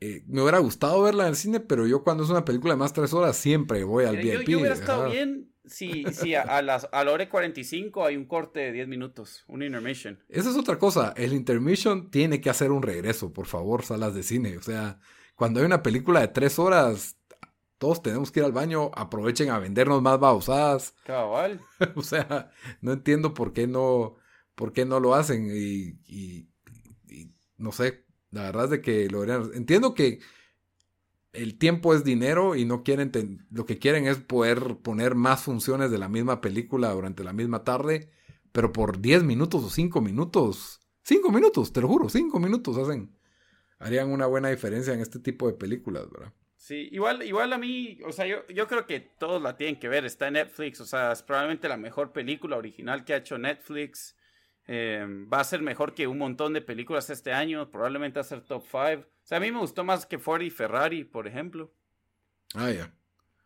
eh, 0.00 0.22
me 0.26 0.42
hubiera 0.42 0.58
gustado 0.58 1.02
verla 1.02 1.24
en 1.24 1.30
el 1.30 1.36
cine, 1.36 1.60
pero 1.60 1.86
yo 1.86 2.02
cuando 2.02 2.24
es 2.24 2.30
una 2.30 2.44
película 2.44 2.74
de 2.74 2.78
más 2.78 2.92
tres 2.92 3.12
horas 3.12 3.36
siempre 3.36 3.84
voy 3.84 4.04
al 4.04 4.16
VIP. 4.16 4.48
Yo, 4.48 4.58
hubiera 4.58 4.74
estado 4.74 5.10
bien 5.10 5.52
si, 5.68 6.04
si 6.12 6.34
a, 6.34 6.62
las, 6.62 6.88
a 6.92 7.04
la 7.04 7.12
hora 7.12 7.28
45 7.28 8.04
hay 8.04 8.16
un 8.16 8.26
corte 8.26 8.60
de 8.60 8.72
10 8.72 8.88
minutos, 8.88 9.44
un 9.48 9.62
intermission. 9.62 10.22
Esa 10.28 10.50
es 10.50 10.56
otra 10.56 10.78
cosa. 10.78 11.12
El 11.16 11.32
intermission 11.32 12.10
tiene 12.10 12.40
que 12.40 12.50
hacer 12.50 12.70
un 12.70 12.82
regreso, 12.82 13.32
por 13.32 13.46
favor, 13.46 13.84
salas 13.84 14.14
de 14.14 14.22
cine. 14.22 14.56
O 14.56 14.62
sea, 14.62 14.98
cuando 15.34 15.60
hay 15.60 15.66
una 15.66 15.82
película 15.82 16.20
de 16.20 16.28
tres 16.28 16.58
horas, 16.58 17.18
todos 17.78 18.02
tenemos 18.02 18.30
que 18.30 18.40
ir 18.40 18.46
al 18.46 18.52
baño, 18.52 18.90
aprovechen 18.94 19.50
a 19.50 19.58
vendernos 19.58 20.02
más 20.02 20.18
babosadas. 20.18 20.94
Cabal. 21.04 21.60
o 21.94 22.02
sea, 22.02 22.50
no 22.80 22.92
entiendo 22.92 23.34
por 23.34 23.52
qué 23.52 23.66
no, 23.66 24.16
por 24.54 24.72
qué 24.72 24.84
no 24.84 25.00
lo 25.00 25.14
hacen 25.14 25.48
y, 25.52 26.00
y, 26.06 26.48
no 27.56 27.72
sé, 27.72 28.04
la 28.30 28.42
verdad 28.42 28.64
es 28.64 28.70
de 28.70 28.80
que 28.82 29.08
lo 29.08 29.24
Entiendo 29.54 29.94
que 29.94 30.20
el 31.32 31.58
tiempo 31.58 31.94
es 31.94 32.04
dinero 32.04 32.56
y 32.56 32.64
no 32.64 32.82
quieren, 32.82 33.46
lo 33.50 33.66
que 33.66 33.78
quieren 33.78 34.06
es 34.06 34.18
poder 34.18 34.76
poner 34.82 35.14
más 35.14 35.42
funciones 35.42 35.90
de 35.90 35.98
la 35.98 36.08
misma 36.08 36.40
película 36.40 36.90
durante 36.92 37.24
la 37.24 37.32
misma 37.32 37.64
tarde, 37.64 38.10
pero 38.52 38.72
por 38.72 39.00
10 39.00 39.24
minutos 39.24 39.64
o 39.64 39.70
5 39.70 40.00
minutos, 40.00 40.80
5 41.02 41.30
minutos, 41.30 41.72
te 41.72 41.80
lo 41.80 41.88
juro, 41.88 42.08
5 42.08 42.38
minutos 42.40 42.76
hacen, 42.78 43.16
harían 43.78 44.10
una 44.10 44.26
buena 44.26 44.48
diferencia 44.48 44.94
en 44.94 45.00
este 45.00 45.18
tipo 45.18 45.46
de 45.46 45.54
películas, 45.54 46.10
¿verdad? 46.10 46.32
Sí, 46.56 46.88
igual, 46.90 47.22
igual 47.22 47.52
a 47.52 47.58
mí, 47.58 47.98
o 48.04 48.10
sea, 48.10 48.26
yo, 48.26 48.46
yo 48.48 48.66
creo 48.66 48.84
que 48.84 48.98
todos 48.98 49.40
la 49.40 49.56
tienen 49.56 49.78
que 49.78 49.88
ver, 49.88 50.04
está 50.04 50.26
en 50.26 50.34
Netflix, 50.34 50.80
o 50.80 50.86
sea, 50.86 51.12
es 51.12 51.22
probablemente 51.22 51.68
la 51.68 51.76
mejor 51.76 52.12
película 52.12 52.56
original 52.56 53.04
que 53.04 53.14
ha 53.14 53.18
hecho 53.18 53.38
Netflix. 53.38 54.16
Em, 54.70 55.26
va 55.32 55.40
a 55.40 55.44
ser 55.44 55.62
mejor 55.62 55.94
que 55.94 56.06
un 56.06 56.18
montón 56.18 56.52
de 56.52 56.60
películas 56.60 57.08
este 57.08 57.32
año, 57.32 57.70
probablemente 57.70 58.18
va 58.18 58.20
a 58.20 58.24
ser 58.24 58.42
top 58.42 58.62
5. 58.70 59.00
O 59.00 59.04
sea, 59.22 59.38
a 59.38 59.40
mí 59.40 59.50
me 59.50 59.60
gustó 59.60 59.82
más 59.82 60.04
que 60.04 60.18
Ford 60.18 60.42
y 60.42 60.50
Ferrari, 60.50 61.04
por 61.04 61.26
ejemplo. 61.26 61.72
Ah, 62.54 62.70
ya. 62.70 62.94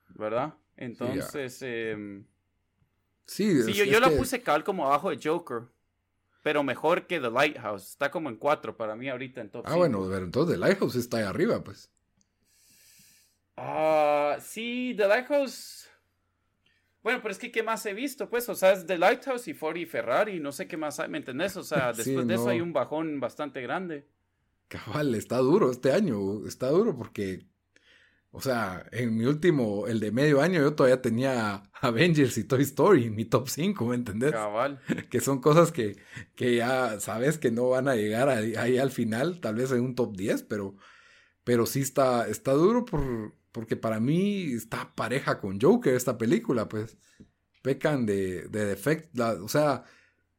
¿Verdad? 0.09 0.55
Entonces, 0.77 1.55
sí, 1.59 1.67
em, 1.67 2.27
sí, 3.25 3.73
yo, 3.73 3.85
yo 3.85 4.01
la 4.01 4.11
puse 4.11 4.43
cal 4.43 4.65
como 4.65 4.85
abajo 4.85 5.11
de 5.11 5.21
Joker, 5.23 5.69
pero 6.43 6.65
mejor 6.65 7.07
que 7.07 7.21
The 7.21 7.31
Lighthouse. 7.31 7.91
Está 7.91 8.11
como 8.11 8.29
en 8.29 8.37
4 8.37 8.77
para 8.77 8.97
mí 8.97 9.09
ahorita 9.09 9.41
en 9.43 9.51
top 9.51 9.65
Ah, 9.69 9.77
bueno, 9.77 10.05
pero 10.11 10.25
entonces 10.25 10.57
The 10.57 10.59
Lighthouse 10.59 10.97
está 10.97 11.19
ahí 11.19 11.25
arriba, 11.25 11.63
pues. 11.63 11.89
Ah, 13.57 14.39
sí, 14.41 14.93
The 14.97 15.07
Lighthouse. 15.07 15.89
Bueno, 17.03 17.19
pero 17.21 17.33
es 17.33 17.39
que 17.39 17.51
¿qué 17.51 17.63
más 17.63 17.85
he 17.87 17.95
visto? 17.95 18.31
Pues, 18.31 18.49
o 18.49 18.55
sea, 18.55 18.73
es 18.73 18.87
The 18.87 18.97
Lighthouse 18.97 19.49
y 19.49 19.55
Ford 19.55 19.77
y 19.77 19.87
Ferrari, 19.87 20.39
no 20.39 20.53
sé 20.53 20.69
qué 20.69 20.77
más 20.77 21.01
hay, 21.01 21.09
¿me 21.09 21.19
entendés? 21.19 21.57
O 21.57 21.65
sea, 21.65 21.93
después 21.97 22.27
de 22.27 22.35
eso 22.35 22.49
hay 22.49 22.61
un 22.61 22.73
bajón 22.73 23.19
bastante 23.19 23.61
grande. 23.61 24.07
Cabal, 24.69 25.15
está 25.15 25.39
duro 25.39 25.71
este 25.71 25.93
año, 25.93 26.47
está 26.47 26.69
duro 26.69 26.97
porque, 26.97 27.47
o 28.31 28.41
sea, 28.41 28.87
en 28.93 29.17
mi 29.17 29.25
último, 29.25 29.87
el 29.89 29.99
de 29.99 30.13
medio 30.13 30.41
año, 30.41 30.61
yo 30.61 30.75
todavía 30.75 31.03
tenía 31.03 31.65
Avengers 31.81 32.39
y 32.39 32.45
Toy 32.45 32.63
Story 32.63 33.05
en 33.07 33.17
mi 33.17 33.25
top 33.25 33.49
5, 33.49 33.85
¿me 33.85 33.97
entendés? 33.97 34.31
Cabal. 34.31 34.81
Que 35.11 35.21
son 35.21 35.41
cosas 35.41 35.73
que, 35.73 35.97
que 36.37 36.55
ya 36.57 37.01
sabes 37.01 37.37
que 37.37 37.51
no 37.51 37.69
van 37.69 37.89
a 37.89 37.97
llegar 37.97 38.29
ahí, 38.29 38.79
al 38.79 38.91
final, 38.91 39.41
tal 39.41 39.57
vez 39.57 39.73
en 39.73 39.81
un 39.81 39.97
top 39.97 40.17
10, 40.17 40.45
pero, 40.45 40.77
pero 41.43 41.67
sí 41.67 41.81
está, 41.81 42.29
está 42.29 42.53
duro 42.53 42.85
por 42.85 43.35
porque 43.53 43.77
para 43.77 44.01
mí 44.01 44.53
está 44.53 44.95
pareja 44.95 45.41
con 45.41 45.61
Joker 45.61 45.95
esta 45.95 46.19
película, 46.19 46.69
pues. 46.69 46.97
Pecan 47.63 48.07
de, 48.07 48.49
de 48.49 48.65
defecto. 48.65 49.45
O 49.45 49.49
sea, 49.49 49.85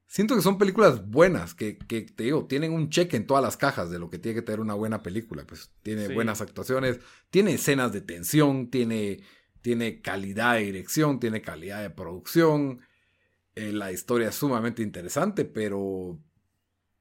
siento 0.08 0.36
que 0.36 0.42
son 0.42 0.58
películas 0.58 1.10
buenas, 1.10 1.56
que, 1.56 1.78
que, 1.78 2.02
te 2.02 2.26
digo, 2.26 2.46
tienen 2.46 2.74
un 2.74 2.90
cheque 2.90 3.16
en 3.16 3.26
todas 3.26 3.44
las 3.44 3.56
cajas 3.56 3.90
de 3.90 3.98
lo 3.98 4.10
que 4.10 4.20
tiene 4.20 4.36
que 4.36 4.42
tener 4.42 4.60
una 4.60 4.74
buena 4.74 5.02
película. 5.02 5.46
Pues 5.48 5.72
tiene 5.84 6.14
buenas 6.14 6.42
actuaciones, 6.42 7.00
tiene 7.30 7.54
escenas 7.54 7.94
de 7.94 8.02
tensión, 8.02 8.70
tiene, 8.70 9.22
tiene 9.62 10.02
calidad 10.02 10.56
de 10.56 10.66
dirección, 10.66 11.20
tiene 11.20 11.42
calidad 11.42 11.82
de 11.82 11.90
producción. 11.90 12.82
Eh, 13.56 13.72
la 13.72 13.92
historia 13.92 14.30
es 14.30 14.36
sumamente 14.36 14.82
interesante, 14.82 15.46
pero 15.46 16.20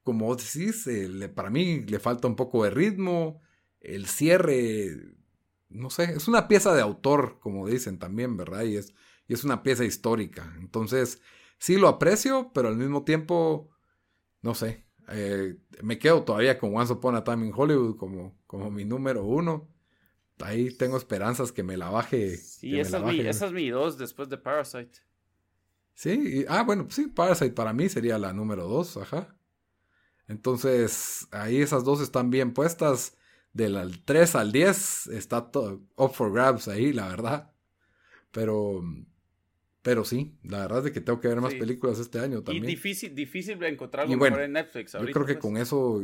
como 0.02 0.26
vos 0.26 0.38
decís, 0.38 0.86
eh, 0.86 1.28
para 1.28 1.50
mí 1.50 1.80
le 1.80 1.98
falta 1.98 2.28
un 2.28 2.36
poco 2.36 2.64
de 2.64 2.70
ritmo. 2.70 3.40
El 3.80 4.06
cierre 4.06 5.16
no 5.74 5.90
sé, 5.90 6.04
es 6.04 6.28
una 6.28 6.48
pieza 6.48 6.74
de 6.74 6.82
autor, 6.82 7.38
como 7.40 7.68
dicen 7.68 7.98
también, 7.98 8.36
¿verdad? 8.36 8.62
Y 8.62 8.76
es, 8.76 8.94
y 9.26 9.34
es 9.34 9.44
una 9.44 9.62
pieza 9.62 9.84
histórica. 9.84 10.54
Entonces, 10.58 11.20
sí 11.58 11.76
lo 11.76 11.88
aprecio, 11.88 12.50
pero 12.54 12.68
al 12.68 12.76
mismo 12.76 13.04
tiempo, 13.04 13.70
no 14.40 14.54
sé, 14.54 14.86
eh, 15.08 15.56
me 15.82 15.98
quedo 15.98 16.22
todavía 16.24 16.58
con 16.58 16.76
Once 16.76 16.92
Upon 16.92 17.16
a 17.16 17.24
Time 17.24 17.46
in 17.46 17.52
Hollywood 17.54 17.96
como, 17.96 18.38
como 18.46 18.70
mi 18.70 18.84
número 18.84 19.24
uno. 19.24 19.68
Ahí 20.40 20.76
tengo 20.76 20.96
esperanzas 20.96 21.52
que 21.52 21.62
me 21.62 21.76
la 21.76 21.90
baje. 21.90 22.36
Sí, 22.36 22.78
esa, 22.78 22.98
es 22.98 23.04
mi, 23.04 23.20
esa 23.20 23.46
es 23.46 23.52
mi 23.52 23.68
dos 23.70 23.98
después 23.98 24.28
de 24.28 24.38
Parasite. 24.38 24.98
Sí, 25.94 26.44
ah, 26.48 26.62
bueno, 26.64 26.86
sí, 26.90 27.06
Parasite 27.06 27.52
para 27.52 27.72
mí 27.72 27.88
sería 27.88 28.18
la 28.18 28.32
número 28.32 28.66
dos, 28.66 28.96
ajá. 28.96 29.36
Entonces, 30.26 31.28
ahí 31.30 31.60
esas 31.60 31.84
dos 31.84 32.00
están 32.00 32.30
bien 32.30 32.54
puestas 32.54 33.16
del 33.52 34.02
3 34.04 34.34
al 34.34 34.52
10 34.52 35.08
está 35.08 35.50
todo 35.50 35.80
up 35.96 36.12
for 36.12 36.32
grabs 36.32 36.68
ahí, 36.68 36.92
la 36.92 37.08
verdad. 37.08 37.52
Pero, 38.30 38.82
pero 39.82 40.04
sí, 40.04 40.38
la 40.42 40.60
verdad 40.60 40.86
es 40.86 40.92
que 40.92 41.00
tengo 41.00 41.20
que 41.20 41.28
ver 41.28 41.40
más 41.40 41.54
películas 41.54 41.98
este 41.98 42.18
año 42.18 42.42
también. 42.42 42.64
Y 42.64 42.68
difícil, 42.68 43.14
difícil 43.14 43.58
de 43.58 43.68
encontrar 43.68 44.10
en 44.10 44.52
Netflix. 44.52 44.92
yo 44.92 45.00
creo 45.00 45.26
que 45.26 45.34
pues. 45.34 45.38
con 45.38 45.56
eso, 45.56 46.02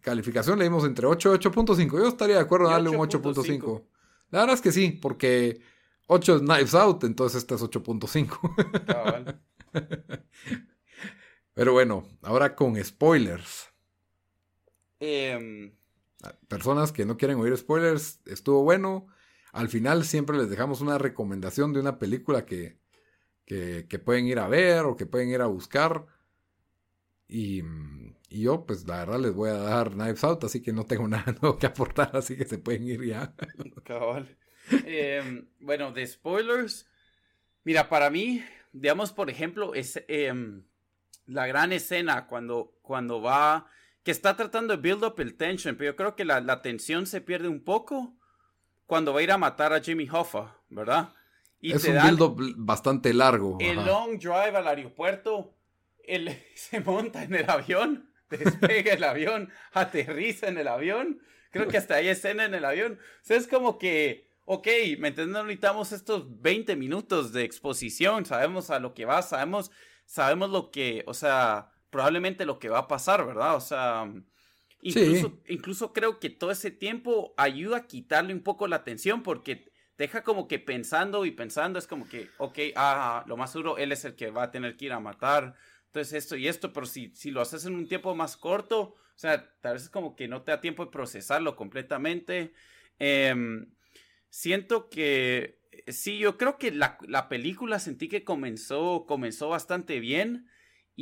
calificación 0.00 0.58
le 0.58 0.64
dimos 0.64 0.84
entre 0.84 1.06
8 1.06 1.34
y 1.34 1.38
8.5. 1.38 1.90
Yo 1.98 2.08
estaría 2.08 2.36
de 2.36 2.42
acuerdo 2.42 2.66
en 2.66 2.72
darle 2.72 2.90
un 2.90 2.96
8.5. 2.96 3.84
La 4.30 4.40
verdad 4.40 4.54
es 4.54 4.60
que 4.60 4.72
sí, 4.72 4.98
porque 5.00 5.60
8 6.06 6.36
es 6.36 6.42
Knives 6.42 6.74
Out, 6.74 7.04
entonces 7.04 7.38
esta 7.38 7.54
es 7.54 7.62
8.5. 7.62 9.44
Pero 11.54 11.72
bueno, 11.72 12.06
ahora 12.22 12.54
con 12.54 12.82
spoilers. 12.82 13.68
Eh, 15.00 15.72
personas 16.48 16.92
que 16.92 17.04
no 17.04 17.16
quieren 17.16 17.38
oír 17.38 17.56
spoilers, 17.56 18.20
estuvo 18.26 18.62
bueno. 18.62 19.06
Al 19.52 19.68
final 19.68 20.04
siempre 20.04 20.36
les 20.36 20.48
dejamos 20.48 20.80
una 20.80 20.98
recomendación 20.98 21.72
de 21.72 21.80
una 21.80 21.98
película 21.98 22.46
que, 22.46 22.78
que, 23.44 23.98
pueden 23.98 24.26
ir 24.26 24.38
a 24.38 24.48
ver 24.48 24.84
o 24.84 24.96
que 24.96 25.06
pueden 25.06 25.30
ir 25.30 25.40
a 25.40 25.46
buscar. 25.46 26.06
Y, 27.26 27.62
yo, 28.28 28.64
pues 28.64 28.86
la 28.86 28.98
verdad 28.98 29.20
les 29.20 29.34
voy 29.34 29.50
a 29.50 29.54
dar 29.54 29.90
Knives 29.90 30.22
Out, 30.22 30.44
así 30.44 30.62
que 30.62 30.72
no 30.72 30.84
tengo 30.84 31.08
nada 31.08 31.34
nuevo 31.40 31.58
que 31.58 31.66
aportar, 31.66 32.16
así 32.16 32.36
que 32.36 32.44
se 32.44 32.58
pueden 32.58 32.84
ir 32.84 33.04
ya. 33.04 33.34
Cabal. 33.84 34.36
Em, 34.84 35.48
bueno, 35.58 35.90
de 35.92 36.06
spoilers, 36.06 36.86
mira, 37.64 37.88
para 37.88 38.08
mí, 38.10 38.44
digamos, 38.72 39.12
por 39.12 39.30
ejemplo, 39.30 39.74
es 39.74 40.02
em, 40.06 40.62
la 41.26 41.46
gran 41.46 41.72
escena 41.72 42.26
cuando, 42.28 42.78
cuando 42.82 43.20
va, 43.20 43.66
que 44.10 44.12
está 44.12 44.36
tratando 44.36 44.76
de 44.76 44.82
build 44.82 45.04
up 45.04 45.14
el 45.20 45.36
tension, 45.36 45.76
pero 45.76 45.92
yo 45.92 45.96
creo 45.96 46.16
que 46.16 46.24
la, 46.24 46.40
la 46.40 46.62
tensión 46.62 47.06
se 47.06 47.20
pierde 47.20 47.46
un 47.46 47.62
poco 47.62 48.16
cuando 48.86 49.12
va 49.12 49.20
a 49.20 49.22
ir 49.22 49.30
a 49.30 49.38
matar 49.38 49.72
a 49.72 49.80
Jimmy 49.80 50.08
Hoffa, 50.10 50.56
¿verdad? 50.68 51.14
Y 51.60 51.70
es 51.70 51.84
un 51.84 51.94
build 51.94 52.20
up 52.20 52.54
bastante 52.56 53.14
largo. 53.14 53.56
El 53.60 53.76
long 53.86 54.18
drive 54.18 54.56
al 54.56 54.66
aeropuerto, 54.66 55.54
él 56.02 56.36
se 56.56 56.80
monta 56.80 57.22
en 57.22 57.36
el 57.36 57.48
avión, 57.48 58.10
despega 58.30 58.94
el 58.94 59.04
avión, 59.04 59.48
aterriza 59.72 60.48
en 60.48 60.58
el 60.58 60.66
avión. 60.66 61.20
Creo 61.52 61.68
que 61.68 61.76
hasta 61.76 61.94
hay 61.94 62.08
escena 62.08 62.44
en 62.44 62.54
el 62.54 62.64
avión. 62.64 62.94
O 62.94 63.24
sea, 63.24 63.36
es 63.36 63.46
como 63.46 63.78
que 63.78 64.28
ok, 64.44 64.66
¿me 64.98 65.08
entiendes? 65.08 65.28
No 65.28 65.44
necesitamos 65.44 65.92
estos 65.92 66.42
20 66.42 66.74
minutos 66.74 67.32
de 67.32 67.44
exposición, 67.44 68.26
sabemos 68.26 68.70
a 68.70 68.80
lo 68.80 68.92
que 68.92 69.04
va, 69.04 69.22
sabemos, 69.22 69.70
sabemos 70.04 70.50
lo 70.50 70.72
que, 70.72 71.04
o 71.06 71.14
sea, 71.14 71.70
probablemente 71.90 72.46
lo 72.46 72.58
que 72.58 72.68
va 72.68 72.78
a 72.80 72.88
pasar, 72.88 73.26
¿verdad? 73.26 73.56
O 73.56 73.60
sea, 73.60 74.12
incluso, 74.82 75.40
incluso 75.48 75.92
creo 75.92 76.18
que 76.18 76.30
todo 76.30 76.50
ese 76.50 76.70
tiempo 76.70 77.34
ayuda 77.36 77.78
a 77.78 77.86
quitarle 77.86 78.32
un 78.32 78.42
poco 78.42 78.66
la 78.66 78.76
atención 78.76 79.22
porque 79.22 79.70
deja 79.98 80.22
como 80.22 80.48
que 80.48 80.58
pensando 80.58 81.26
y 81.26 81.30
pensando, 81.32 81.78
es 81.78 81.86
como 81.86 82.08
que, 82.08 82.30
ok, 82.38 82.58
ah, 82.76 83.24
lo 83.26 83.36
más 83.36 83.52
seguro, 83.52 83.76
él 83.76 83.92
es 83.92 84.04
el 84.04 84.14
que 84.14 84.30
va 84.30 84.44
a 84.44 84.50
tener 84.50 84.76
que 84.76 84.86
ir 84.86 84.92
a 84.92 85.00
matar, 85.00 85.54
entonces 85.86 86.14
esto 86.14 86.36
y 86.36 86.48
esto, 86.48 86.72
pero 86.72 86.86
si, 86.86 87.14
si 87.14 87.30
lo 87.30 87.40
haces 87.40 87.66
en 87.66 87.74
un 87.74 87.86
tiempo 87.86 88.14
más 88.14 88.36
corto, 88.36 88.80
o 88.80 89.18
sea, 89.20 89.52
tal 89.60 89.74
vez 89.74 89.82
es 89.82 89.90
como 89.90 90.16
que 90.16 90.28
no 90.28 90.42
te 90.42 90.52
da 90.52 90.60
tiempo 90.60 90.86
de 90.86 90.90
procesarlo 90.90 91.54
completamente. 91.54 92.54
Eh, 92.98 93.34
siento 94.30 94.88
que 94.88 95.60
sí, 95.88 96.18
yo 96.18 96.36
creo 96.36 96.58
que 96.58 96.70
la, 96.70 97.28
película 97.28 97.78
sentí 97.78 98.08
que 98.08 98.24
comenzó, 98.24 99.04
comenzó 99.06 99.48
bastante 99.48 100.00
bien. 100.00 100.48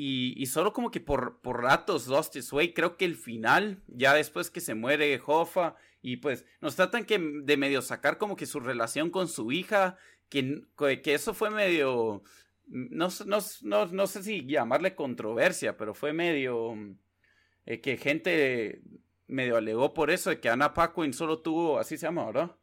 Y, 0.01 0.47
solo 0.47 0.73
como 0.73 0.93
que 0.93 1.01
por, 1.01 1.41
por 1.41 1.61
ratos 1.61 2.07
Lost 2.07 2.37
Its 2.37 2.53
Way, 2.53 2.73
creo 2.73 2.97
que 2.97 3.05
el 3.05 3.17
final, 3.17 3.83
ya 3.89 4.15
después 4.15 4.49
que 4.49 4.61
se 4.61 4.77
muere 4.77 5.21
Hoffa, 5.27 5.75
y 6.01 6.19
pues 6.19 6.47
nos 6.61 6.77
tratan 6.77 7.05
que 7.05 7.19
de 7.19 7.57
medio 7.57 7.83
sacar 7.83 8.17
como 8.17 8.37
que 8.37 8.47
su 8.47 8.61
relación 8.61 9.11
con 9.11 9.27
su 9.27 9.51
hija, 9.51 9.97
que, 10.29 10.63
que 11.03 11.15
eso 11.15 11.35
fue 11.35 11.51
medio, 11.51 12.23
no, 12.67 13.09
no, 13.27 13.87
no, 13.87 14.07
sé 14.07 14.23
si 14.23 14.47
llamarle 14.47 14.95
controversia, 14.95 15.77
pero 15.77 15.95
fue 15.95 16.13
medio 16.13 16.77
eh, 17.67 17.81
que 17.81 17.97
gente 17.97 18.81
medio 19.27 19.57
alegó 19.57 19.95
por 19.95 20.13
eso, 20.13 20.31
de 20.31 20.39
que 20.39 20.49
Anna 20.49 20.75
Paquin 20.75 21.13
solo 21.13 21.41
tuvo, 21.41 21.81
así 21.81 21.99
se 21.99 22.07
llama, 22.07 22.27
¿verdad? 22.27 22.55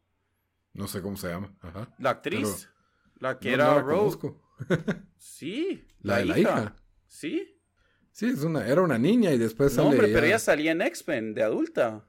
No 0.72 0.88
sé 0.88 1.02
cómo 1.02 1.18
se 1.18 1.28
llama. 1.28 1.54
La 1.98 2.10
actriz. 2.10 2.70
la 3.18 3.38
que 3.38 3.52
era 3.52 3.78
Rose. 3.82 4.18
sí. 5.18 5.86
La, 6.00 6.16
de 6.16 6.24
la 6.24 6.38
hija. 6.38 6.76
Sí. 7.06 7.60
Sí, 8.12 8.26
es 8.26 8.42
una, 8.42 8.66
era 8.66 8.82
una 8.82 8.98
niña 8.98 9.32
y 9.32 9.38
después 9.38 9.76
no, 9.76 9.88
hombre, 9.88 10.08
pero 10.08 10.26
ella 10.26 10.38
salía 10.38 10.72
en 10.72 10.82
X-Men 10.82 11.34
de 11.34 11.42
adulta. 11.42 12.06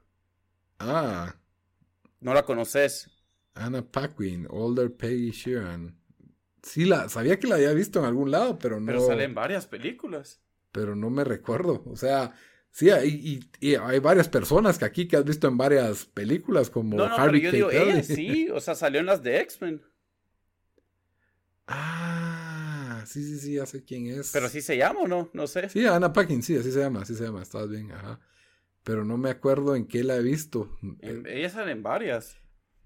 Ah. 0.78 1.34
No 2.20 2.34
la 2.34 2.44
conoces. 2.44 3.10
Anna 3.54 3.82
Paquin, 3.82 4.46
Older 4.48 4.94
Peggy 4.94 5.30
Sheeran. 5.30 5.98
Sí, 6.62 6.84
la, 6.84 7.08
sabía 7.08 7.38
que 7.38 7.46
la 7.46 7.56
había 7.56 7.72
visto 7.72 7.98
en 7.98 8.06
algún 8.06 8.30
lado, 8.30 8.58
pero 8.58 8.80
no. 8.80 8.86
Pero 8.86 9.06
sale 9.06 9.24
en 9.24 9.34
varias 9.34 9.66
películas. 9.66 10.40
Pero 10.72 10.96
no 10.96 11.10
me 11.10 11.24
recuerdo. 11.24 11.82
O 11.86 11.96
sea, 11.96 12.34
Sí, 12.70 12.90
y, 12.90 13.40
y, 13.60 13.74
hay 13.74 13.98
varias 13.98 14.28
personas 14.28 14.78
que 14.78 14.84
aquí 14.84 15.08
que 15.08 15.16
has 15.16 15.24
visto 15.24 15.48
en 15.48 15.56
varias 15.56 16.04
películas 16.04 16.70
como 16.70 16.96
no, 16.96 17.08
no, 17.08 17.16
Harvey 17.16 17.40
pero 17.40 17.52
yo 17.52 17.70
digo, 17.70 17.70
ella 17.70 18.02
sí, 18.02 18.48
o 18.50 18.60
sea, 18.60 18.74
salió 18.74 19.00
en 19.00 19.06
las 19.06 19.22
de 19.22 19.40
X-Men. 19.40 19.82
Ah, 21.70 22.17
sí, 23.08 23.24
sí, 23.24 23.38
sí, 23.38 23.54
ya 23.54 23.66
sé 23.66 23.84
quién 23.84 24.06
es. 24.06 24.30
Pero 24.32 24.46
así 24.46 24.60
se 24.60 24.76
llama 24.76 25.00
o 25.00 25.08
no, 25.08 25.30
no 25.32 25.46
sé. 25.46 25.68
Sí, 25.68 25.86
Anna 25.86 26.12
Paquin, 26.12 26.42
sí, 26.42 26.56
así 26.56 26.70
se 26.70 26.80
llama, 26.80 27.02
así 27.02 27.14
se 27.14 27.24
llama, 27.24 27.42
estás 27.42 27.68
bien, 27.68 27.92
ajá. 27.92 28.20
Pero 28.84 29.04
no 29.04 29.18
me 29.18 29.30
acuerdo 29.30 29.74
en 29.76 29.86
qué 29.86 30.04
la 30.04 30.16
he 30.16 30.22
visto. 30.22 30.76
ella 31.02 31.50
sale 31.50 31.72
en 31.72 31.82
varias. 31.82 32.38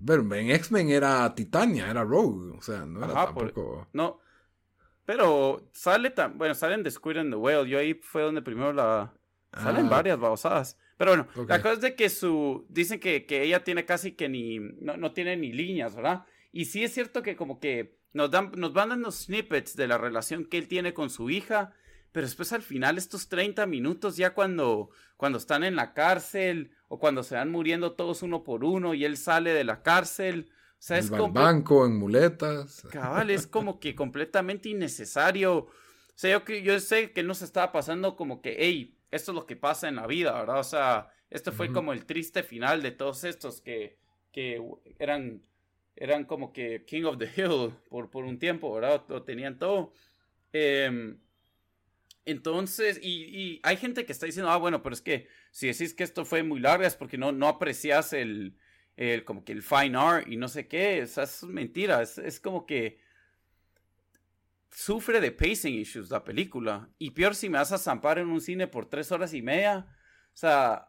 Pero 0.05 0.23
en 0.35 0.51
X-Men 0.51 0.91
era 0.91 1.33
Titania, 1.35 1.91
era 1.91 2.03
Rogue, 2.03 2.57
o 2.57 2.63
sea, 2.63 2.85
no 2.85 3.05
era 3.05 3.15
tampoco... 3.15 3.89
No, 3.93 4.21
pero 5.05 5.69
sale 5.73 6.11
tan... 6.11 6.39
Bueno, 6.39 6.55
sale 6.55 6.75
en 6.75 6.83
The 6.83 6.91
Squid 6.91 7.19
and 7.19 7.33
the 7.33 7.37
Whale, 7.37 7.69
yo 7.69 7.79
ahí 7.79 7.95
fue 7.95 8.23
donde 8.23 8.43
primero 8.43 8.73
la 8.73 9.13
Salen 9.55 9.87
ah. 9.87 9.91
varias 9.91 10.19
babosadas. 10.19 10.79
Pero 10.97 11.11
bueno, 11.13 11.47
la 11.49 11.61
cosa 11.61 11.75
es 11.75 11.81
de 11.81 11.95
que 11.95 12.09
su. 12.09 12.65
Dicen 12.69 13.01
que, 13.01 13.27
ella 13.29 13.65
tiene 13.65 13.85
casi 13.85 14.13
que 14.13 14.29
ni. 14.29 14.59
No, 14.59 15.13
tiene 15.13 15.37
ni 15.37 15.53
líneas, 15.53 15.95
¿verdad? 15.95 16.25
Y 16.53 16.67
sí 16.67 16.85
es 16.85 16.95
cierto 16.95 17.23
que 17.23 17.37
como 17.37 17.61
que 17.61 17.99
nos 18.13 18.31
dan, 18.31 18.53
nos 18.57 18.73
van 18.73 18.91
dando 18.91 19.11
snippets 19.11 19.77
de 19.77 19.89
la 19.89 19.99
relación 19.99 20.45
que 20.45 20.59
él 20.59 20.69
tiene 20.69 20.95
con 20.95 21.11
su 21.11 21.31
hija. 21.31 21.73
Pero 22.13 22.27
después 22.27 22.53
al 22.53 22.63
final, 22.63 22.99
estos 22.99 23.29
30 23.29 23.67
minutos, 23.67 24.17
ya 24.17 24.35
cuando, 24.35 24.91
cuando 25.17 25.39
están 25.39 25.65
en 25.65 25.77
la 25.77 25.95
cárcel, 25.95 26.73
o 26.89 26.99
cuando 26.99 27.23
se 27.23 27.37
van 27.37 27.51
muriendo 27.51 27.93
todos 27.93 28.23
uno 28.23 28.45
por 28.45 28.65
uno, 28.65 28.93
y 28.93 29.05
él 29.07 29.17
sale 29.17 29.55
de 29.55 29.65
la 29.65 29.83
cárcel. 29.83 30.51
O 30.51 30.75
sea, 30.79 30.99
es 30.99 31.11
como. 31.11 31.33
banco, 31.33 31.87
en 31.87 31.97
muletas. 31.97 32.83
Cabal, 32.91 33.31
es 33.31 33.47
como 33.47 33.81
que 33.81 33.95
completamente 33.95 34.69
innecesario. 34.69 35.55
O 35.55 35.71
sea, 36.15 36.39
yo, 36.39 36.55
yo 36.55 36.79
sé 36.81 37.13
que 37.13 37.23
no 37.23 37.35
se 37.35 37.47
estaba 37.47 37.73
pasando 37.73 38.15
como 38.15 38.43
que, 38.43 38.57
hey, 38.59 38.99
esto 39.11 39.33
es 39.33 39.37
lo 39.37 39.47
que 39.47 39.57
pasa 39.57 39.89
en 39.89 39.97
la 39.97 40.07
vida, 40.07 40.33
¿verdad? 40.33 40.59
O 40.59 40.65
sea, 40.65 41.09
esto 41.31 41.51
fue 41.51 41.73
como 41.73 41.95
el 41.95 42.05
triste 42.05 42.43
final 42.43 42.83
de 42.83 42.91
todos 42.91 43.25
estos 43.25 43.63
que, 43.63 43.99
que 44.33 44.63
eran, 44.99 45.43
eran 45.97 46.25
como 46.25 46.53
que 46.53 46.85
King 46.85 47.05
of 47.05 47.19
the 47.19 47.31
Hill 47.37 47.73
por, 47.89 48.11
por 48.11 48.25
un 48.25 48.39
tiempo, 48.39 48.73
¿verdad? 48.75 49.05
Lo 49.09 49.23
tenían 49.23 49.59
todo. 49.59 49.93
Em, 50.53 51.19
entonces, 52.25 52.99
y, 53.03 53.61
hay 53.63 53.77
gente 53.77 54.07
que 54.07 54.13
está 54.13 54.27
diciendo, 54.27 54.51
ah, 54.51 54.57
bueno, 54.57 54.83
pero 54.83 54.95
es 54.95 55.03
que 55.03 55.29
si 55.51 55.67
decís 55.67 55.95
que 55.95 56.05
esto 56.05 56.25
fue 56.25 56.43
muy 56.43 56.61
largo 56.61 56.85
es 56.85 56.97
porque 56.97 57.19
no, 57.19 57.33
no 57.33 57.49
aprecias 57.49 58.13
el, 58.13 58.57
el, 58.97 59.25
como 59.25 59.45
que 59.45 59.53
el 59.53 59.63
fine 59.63 59.97
art 59.99 60.29
y 60.29 60.37
no 60.37 60.49
sé 60.49 60.69
qué, 60.69 61.03
o 61.03 61.07
sea, 61.07 61.25
es 61.25 61.43
mentira, 61.43 62.03
es, 62.03 62.19
es 62.19 62.41
como 62.41 62.65
que 62.67 63.01
sufre 64.71 65.21
de 65.21 65.33
pacing 65.33 65.75
issues 65.75 66.11
la 66.11 66.25
película. 66.25 66.89
Y 66.99 67.11
peor 67.11 67.35
si 67.35 67.49
me 67.49 67.59
vas 67.59 67.73
a 67.73 67.79
zampar 67.79 68.19
en 68.19 68.29
un 68.29 68.41
cine 68.41 68.67
por 68.67 68.87
tres 68.87 69.13
horas 69.13 69.35
y 69.35 69.43
media. 69.43 69.87
O 70.33 70.37
sea, 70.37 70.89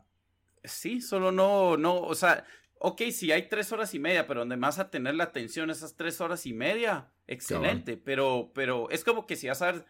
sí, 0.64 1.02
solo 1.02 1.32
no, 1.32 1.78
no, 1.78 2.00
o 2.00 2.16
sea, 2.16 2.46
ok, 2.86 3.02
si 3.12 3.32
hay 3.32 3.48
tres 3.48 3.72
horas 3.72 3.94
y 3.94 4.00
media, 4.00 4.28
pero 4.28 4.42
donde 4.42 4.58
vas 4.58 4.78
a 4.78 4.90
tener 4.90 5.16
la 5.16 5.24
atención 5.24 5.70
esas 5.70 5.96
tres 5.96 6.20
horas 6.20 6.46
y 6.46 6.52
media, 6.52 7.10
excelente. 7.28 7.96
Pero, 7.96 8.52
pero 8.54 8.90
es 8.90 9.06
como 9.06 9.26
que 9.26 9.38
si 9.38 9.48
vas 9.48 9.62
a 9.62 9.72
ver 9.72 9.86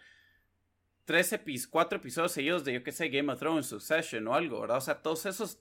tres 1.04 1.34
episodios, 1.34 1.66
cuatro 1.68 1.98
episodios 1.98 2.34
seguidos 2.34 2.64
de, 2.64 2.74
yo 2.74 2.84
qué 2.84 2.92
sé, 2.92 3.10
Game 3.10 3.34
of 3.34 3.40
Thrones, 3.40 3.66
Succession 3.66 4.28
o 4.28 4.36
algo, 4.36 4.62
¿verdad? 4.62 4.78
O 4.78 4.82
sea, 4.82 5.02
todos 5.02 5.26
esos, 5.26 5.60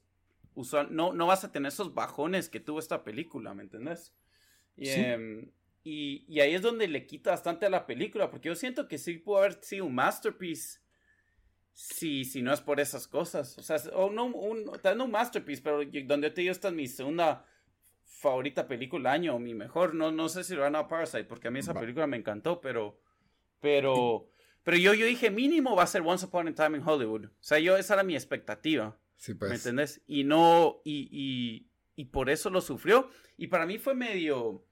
usual, 0.54 0.94
no, 0.94 1.14
no 1.14 1.26
vas 1.26 1.42
a 1.42 1.50
tener 1.50 1.72
esos 1.72 1.94
bajones 1.94 2.50
que 2.50 2.60
tuvo 2.60 2.78
esta 2.78 3.02
película, 3.02 3.54
¿me 3.54 3.62
entendés? 3.62 4.12
Y, 4.76 4.90
em, 4.90 5.50
y, 5.84 6.38
ahí 6.38 6.52
es 6.52 6.60
donde 6.60 6.86
le 6.86 7.06
quita 7.06 7.30
bastante 7.30 7.64
a 7.64 7.70
la 7.70 7.86
película, 7.86 8.30
porque 8.30 8.50
yo 8.50 8.54
siento 8.54 8.88
que 8.88 8.98
sí 8.98 9.14
pudo 9.14 9.38
haber 9.38 9.54
sido 9.64 9.86
un 9.86 9.94
masterpiece 9.94 10.80
si, 11.72 12.24
si 12.24 12.42
no 12.42 12.52
es 12.52 12.60
por 12.60 12.80
esas 12.80 13.06
cosas. 13.08 13.58
O 13.58 13.62
sea, 13.62 13.76
o 13.94 14.10
no 14.10 14.26
un, 14.26 14.64
no 14.64 15.04
un 15.04 15.10
masterpiece, 15.10 15.62
pero 15.62 15.78
donde 15.78 16.28
yo 16.28 16.34
te 16.34 16.40
digo, 16.42 16.52
esta 16.52 16.68
es 16.68 16.74
mi 16.74 16.86
segunda 16.86 17.44
favorita 18.04 18.68
película 18.68 19.10
del 19.10 19.20
año, 19.20 19.36
o 19.36 19.38
mi 19.38 19.54
mejor. 19.54 19.94
No, 19.94 20.12
no 20.12 20.28
sé 20.28 20.44
si 20.44 20.54
lo 20.54 20.62
van 20.62 20.76
a 20.76 20.88
Parasite, 20.88 21.24
porque 21.24 21.48
a 21.48 21.50
mí 21.50 21.58
esa 21.58 21.74
película 21.74 22.06
me 22.06 22.16
encantó, 22.16 22.60
pero. 22.60 23.00
Pero. 23.60 24.28
Pero 24.64 24.76
yo, 24.76 24.94
yo 24.94 25.06
dije, 25.06 25.30
mínimo 25.30 25.74
va 25.74 25.82
a 25.82 25.88
ser 25.88 26.02
Once 26.02 26.24
Upon 26.24 26.48
a 26.48 26.54
Time 26.54 26.78
in 26.78 26.86
Hollywood. 26.86 27.26
O 27.26 27.30
sea, 27.40 27.58
yo, 27.58 27.76
esa 27.76 27.94
era 27.94 28.04
mi 28.04 28.14
expectativa. 28.14 28.96
Sí, 29.16 29.34
pues. 29.34 29.50
¿Me 29.50 29.56
entendés? 29.56 30.02
Y 30.06 30.24
no. 30.24 30.80
Y, 30.84 31.08
y, 31.10 31.68
y 31.96 32.04
por 32.06 32.30
eso 32.30 32.48
lo 32.48 32.60
sufrió. 32.60 33.10
Y 33.36 33.48
para 33.48 33.66
mí 33.66 33.78
fue 33.78 33.94
medio 33.94 34.64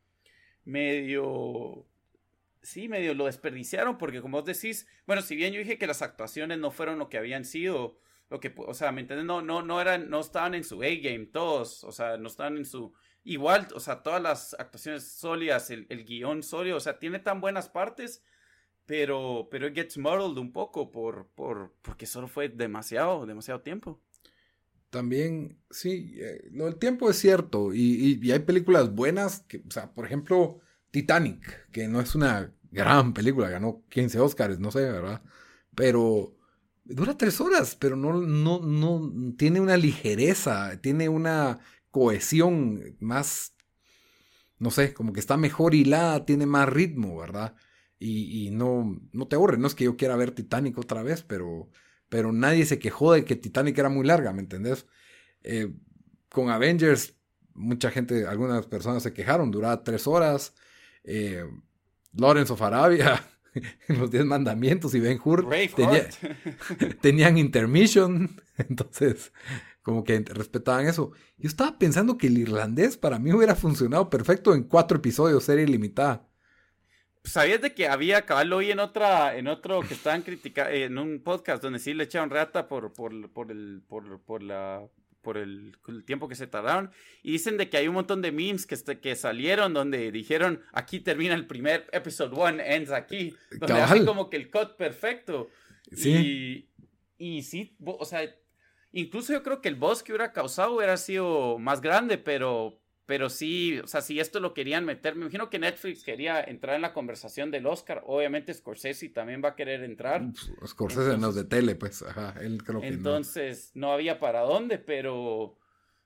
medio 0.65 1.87
sí, 2.63 2.89
medio 2.89 3.15
lo 3.15 3.27
desperdiciaron, 3.27 3.99
porque 3.99 4.21
como 4.21 4.39
vos 4.39 4.47
decís, 4.47 4.87
bueno, 5.07 5.23
si 5.23 5.37
bien 5.37 5.53
yo 5.53 5.61
dije 5.61 5.79
que 5.79 5.87
las 5.87 6.03
actuaciones 6.03 6.59
no 6.59 6.71
fueron 6.71 6.99
lo 6.99 7.09
que 7.09 7.19
habían 7.19 7.45
sido, 7.45 7.99
lo 8.29 8.41
que, 8.41 8.55
o 8.57 8.75
sea, 8.75 8.93
¿me 8.93 9.01
entiendes? 9.01 9.27
No, 9.27 9.43
no, 9.43 9.63
no 9.63 9.81
eran, 9.81 10.11
no 10.11 10.21
estaban 10.21 10.55
en 10.55 10.65
su 10.65 10.83
A-game 10.83 11.27
todos, 11.27 11.85
o 11.85 11.93
sea, 11.93 12.17
no 12.17 12.29
estaban 12.29 12.57
en 12.57 12.65
su, 12.65 12.93
igual, 13.25 13.69
o 13.75 13.81
sea, 13.81 14.03
todas 14.03 14.23
las 14.23 14.55
actuaciones 14.59 15.05
sólidas, 15.05 15.71
el, 15.71 15.87
el 15.89 16.05
guion 16.05 16.43
sólido, 16.43 16.77
o 16.77 16.81
sea, 16.81 16.99
tiene 16.99 17.19
tan 17.19 17.41
buenas 17.41 17.69
partes, 17.69 18.23
pero, 18.87 19.49
pero 19.51 19.69
it 19.69 19.75
gets 19.75 19.99
muddled 19.99 20.37
un 20.39 20.53
poco 20.53 20.91
por, 20.91 21.29
por, 21.35 21.75
porque 21.83 22.07
solo 22.07 22.27
fue 22.27 22.49
demasiado, 22.49 23.25
demasiado 23.25 23.61
tiempo. 23.61 24.01
También, 24.91 25.61
sí, 25.71 26.17
eh, 26.19 26.49
lo 26.51 26.65
del 26.65 26.77
tiempo 26.77 27.09
es 27.09 27.17
cierto. 27.17 27.73
Y, 27.73 28.29
hay 28.33 28.41
películas 28.41 28.93
buenas, 28.93 29.43
que, 29.43 29.59
o 29.59 29.71
sea, 29.71 29.95
por 29.95 30.05
ejemplo, 30.05 30.59
Titanic, 30.91 31.71
que 31.71 31.89
no 31.89 32.01
es 32.01 32.15
una 32.15 32.53
gran 32.71 33.13
película, 33.15 33.49
ganó 33.49 33.85
15 33.89 34.21
Oscars, 34.21 34.59
no 34.61 34.71
sé, 34.71 34.81
¿verdad? 34.81 35.23
Pero 35.75 36.37
Dura 36.85 37.17
tres 37.17 37.41
horas, 37.41 37.77
pero 37.77 37.95
no, 37.95 38.15
no, 38.21 38.61
no 38.61 39.35
tiene 39.37 39.61
una 39.61 39.77
ligereza, 39.77 40.81
tiene 40.81 41.09
una 41.09 41.61
cohesión 41.93 42.97
más, 42.99 43.55
no 44.59 44.71
sé, 44.71 44.93
como 44.93 45.13
que 45.13 45.21
está 45.21 45.37
mejor 45.37 45.75
hilada, 45.75 46.25
tiene 46.27 46.47
más 46.47 46.69
ritmo, 46.69 47.17
¿verdad? 47.19 47.55
Y, 47.99 48.47
y 48.47 48.51
no, 48.51 49.01
no 49.13 49.29
te 49.29 49.37
aburre, 49.37 49.59
no 49.59 49.67
es 49.67 49.75
que 49.75 49.85
yo 49.85 49.97
quiera 49.97 50.17
ver 50.17 50.33
Titanic 50.33 50.79
otra 50.79 51.03
vez, 51.03 51.23
pero, 51.23 51.71
pero 52.09 52.33
nadie 52.33 52.67
se 52.67 52.79
quejó 52.79 53.13
de 53.13 53.25
que 53.25 53.37
Titanic 53.37 53.79
era 53.79 53.89
muy 53.89 54.05
larga, 54.07 54.33
¿me 54.33 54.41
entendés? 54.41 54.87
Eh, 55.43 55.73
con 56.31 56.51
Avengers, 56.51 57.15
mucha 57.55 57.91
gente, 57.91 58.27
algunas 58.27 58.67
personas 58.67 59.03
se 59.03 59.13
quejaron, 59.13 59.51
duraba 59.51 59.85
tres 59.85 60.07
horas. 60.07 60.55
Eh, 61.05 61.45
Lawrence 62.13 62.53
of 62.53 62.63
Arabia, 62.63 63.25
los 63.89 64.11
Diez 64.11 64.25
Mandamientos 64.25 64.95
y 64.95 65.01
Ben 65.01 65.21
Hur 65.23 65.49
tenían 67.01 67.39
intermission, 67.39 68.41
entonces 68.57 69.33
como 69.83 70.05
que 70.05 70.21
respetaban 70.21 70.87
eso. 70.87 71.13
Yo 71.39 71.49
estaba 71.49 71.79
pensando 71.79 72.19
que 72.19 72.27
el 72.27 72.39
irlandés 72.39 72.97
para 72.97 73.19
mí 73.19 73.33
hubiera 73.33 73.55
funcionado 73.55 74.11
perfecto 74.11 74.55
en 74.55 74.65
cuatro 74.65 74.99
episodios, 74.99 75.45
serie 75.45 75.65
ilimitada. 75.65 76.27
¿Sabías 77.25 77.61
de 77.61 77.75
que 77.75 77.87
había 77.87 78.25
cabal 78.25 78.53
hoy 78.53 78.71
en 78.71 78.79
otra, 78.79 79.37
en 79.37 79.47
otro 79.47 79.81
que 79.81 79.95
estaban 79.95 80.23
criticando, 80.23 80.71
en 80.71 80.97
un 80.97 81.23
podcast 81.23 81.63
donde 81.63 81.79
sí 81.79 81.93
le 81.93 82.05
echaron 82.05 82.31
rata 82.31 82.67
por, 82.67 82.93
por, 82.93 83.31
por 83.31 83.51
el, 83.51 83.83
por, 83.87 84.21
por 84.21 84.43
la 84.43 84.87
por 85.23 85.37
el, 85.37 85.77
tiempo 86.07 86.29
que 86.29 86.35
se 86.35 86.47
tardaron. 86.47 86.91
Y 87.23 87.33
dicen 87.33 87.57
de 87.57 87.69
que 87.69 87.77
hay 87.77 87.89
un 87.89 87.95
montón 87.95 88.23
de 88.23 88.33
memes 88.33 88.67
que, 88.67 88.75
este, 88.75 89.01
que 89.01 89.17
salieron 89.17 89.75
donde 89.75 90.11
dijeron, 90.13 90.63
aquí 90.73 91.01
termina 91.01 91.35
el 91.35 91.47
primer 91.47 91.89
episode 91.93 92.35
one, 92.35 92.75
ends 92.75 92.91
aquí. 92.91 93.35
Donde 93.53 93.81
hay 93.81 94.05
como 94.05 94.31
que 94.31 94.37
el 94.37 94.51
cut 94.51 94.77
perfecto. 94.77 95.49
Sí. 95.93 96.69
Y, 97.19 97.37
y 97.37 97.43
sí, 97.43 97.77
o 97.85 98.05
sea, 98.05 98.35
incluso 98.93 99.33
yo 99.33 99.43
creo 99.43 99.61
que 99.61 99.69
el 99.69 99.77
boss 99.77 100.03
que 100.03 100.13
hubiera 100.13 100.33
causado 100.33 100.77
hubiera 100.77 100.97
sido 100.97 101.59
más 101.59 101.81
grande, 101.81 102.19
pero 102.19 102.80
pero 103.11 103.29
sí, 103.29 103.77
o 103.81 103.89
sea, 103.89 104.03
si 104.03 104.21
esto 104.21 104.39
lo 104.39 104.55
querían 104.55 104.85
meter, 104.85 105.17
me 105.17 105.23
imagino 105.23 105.51
que 105.51 105.59
Netflix 105.59 106.05
quería 106.05 106.41
entrar 106.41 106.77
en 106.77 106.83
la 106.83 106.93
conversación 106.93 107.51
del 107.51 107.67
Oscar. 107.67 108.05
Obviamente 108.07 108.55
Scorsese 108.55 109.09
también 109.09 109.43
va 109.45 109.49
a 109.49 109.57
querer 109.57 109.83
entrar. 109.83 110.23
Scorsese 110.65 111.19
no 111.19 111.31
es 111.31 111.35
de 111.35 111.43
tele, 111.43 111.75
pues, 111.75 112.03
ajá, 112.03 112.37
él 112.41 112.63
creo 112.63 112.81
que 112.81 112.87
Entonces, 112.87 113.73
no. 113.75 113.93
había 113.93 114.21
para 114.21 114.43
dónde, 114.43 114.79
pero, 114.79 115.59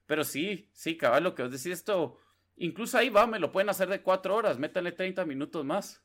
pero 0.06 0.24
sí, 0.24 0.70
sí, 0.72 0.96
cabal, 0.96 1.24
lo 1.24 1.34
que 1.34 1.42
os 1.42 1.50
decís, 1.50 1.66
esto, 1.66 2.16
incluso 2.56 2.96
ahí 2.96 3.10
va, 3.10 3.26
me 3.26 3.38
lo 3.38 3.52
pueden 3.52 3.68
hacer 3.68 3.90
de 3.90 4.00
cuatro 4.00 4.34
horas, 4.34 4.58
métanle 4.58 4.92
30 4.92 5.26
minutos 5.26 5.62
más. 5.62 6.02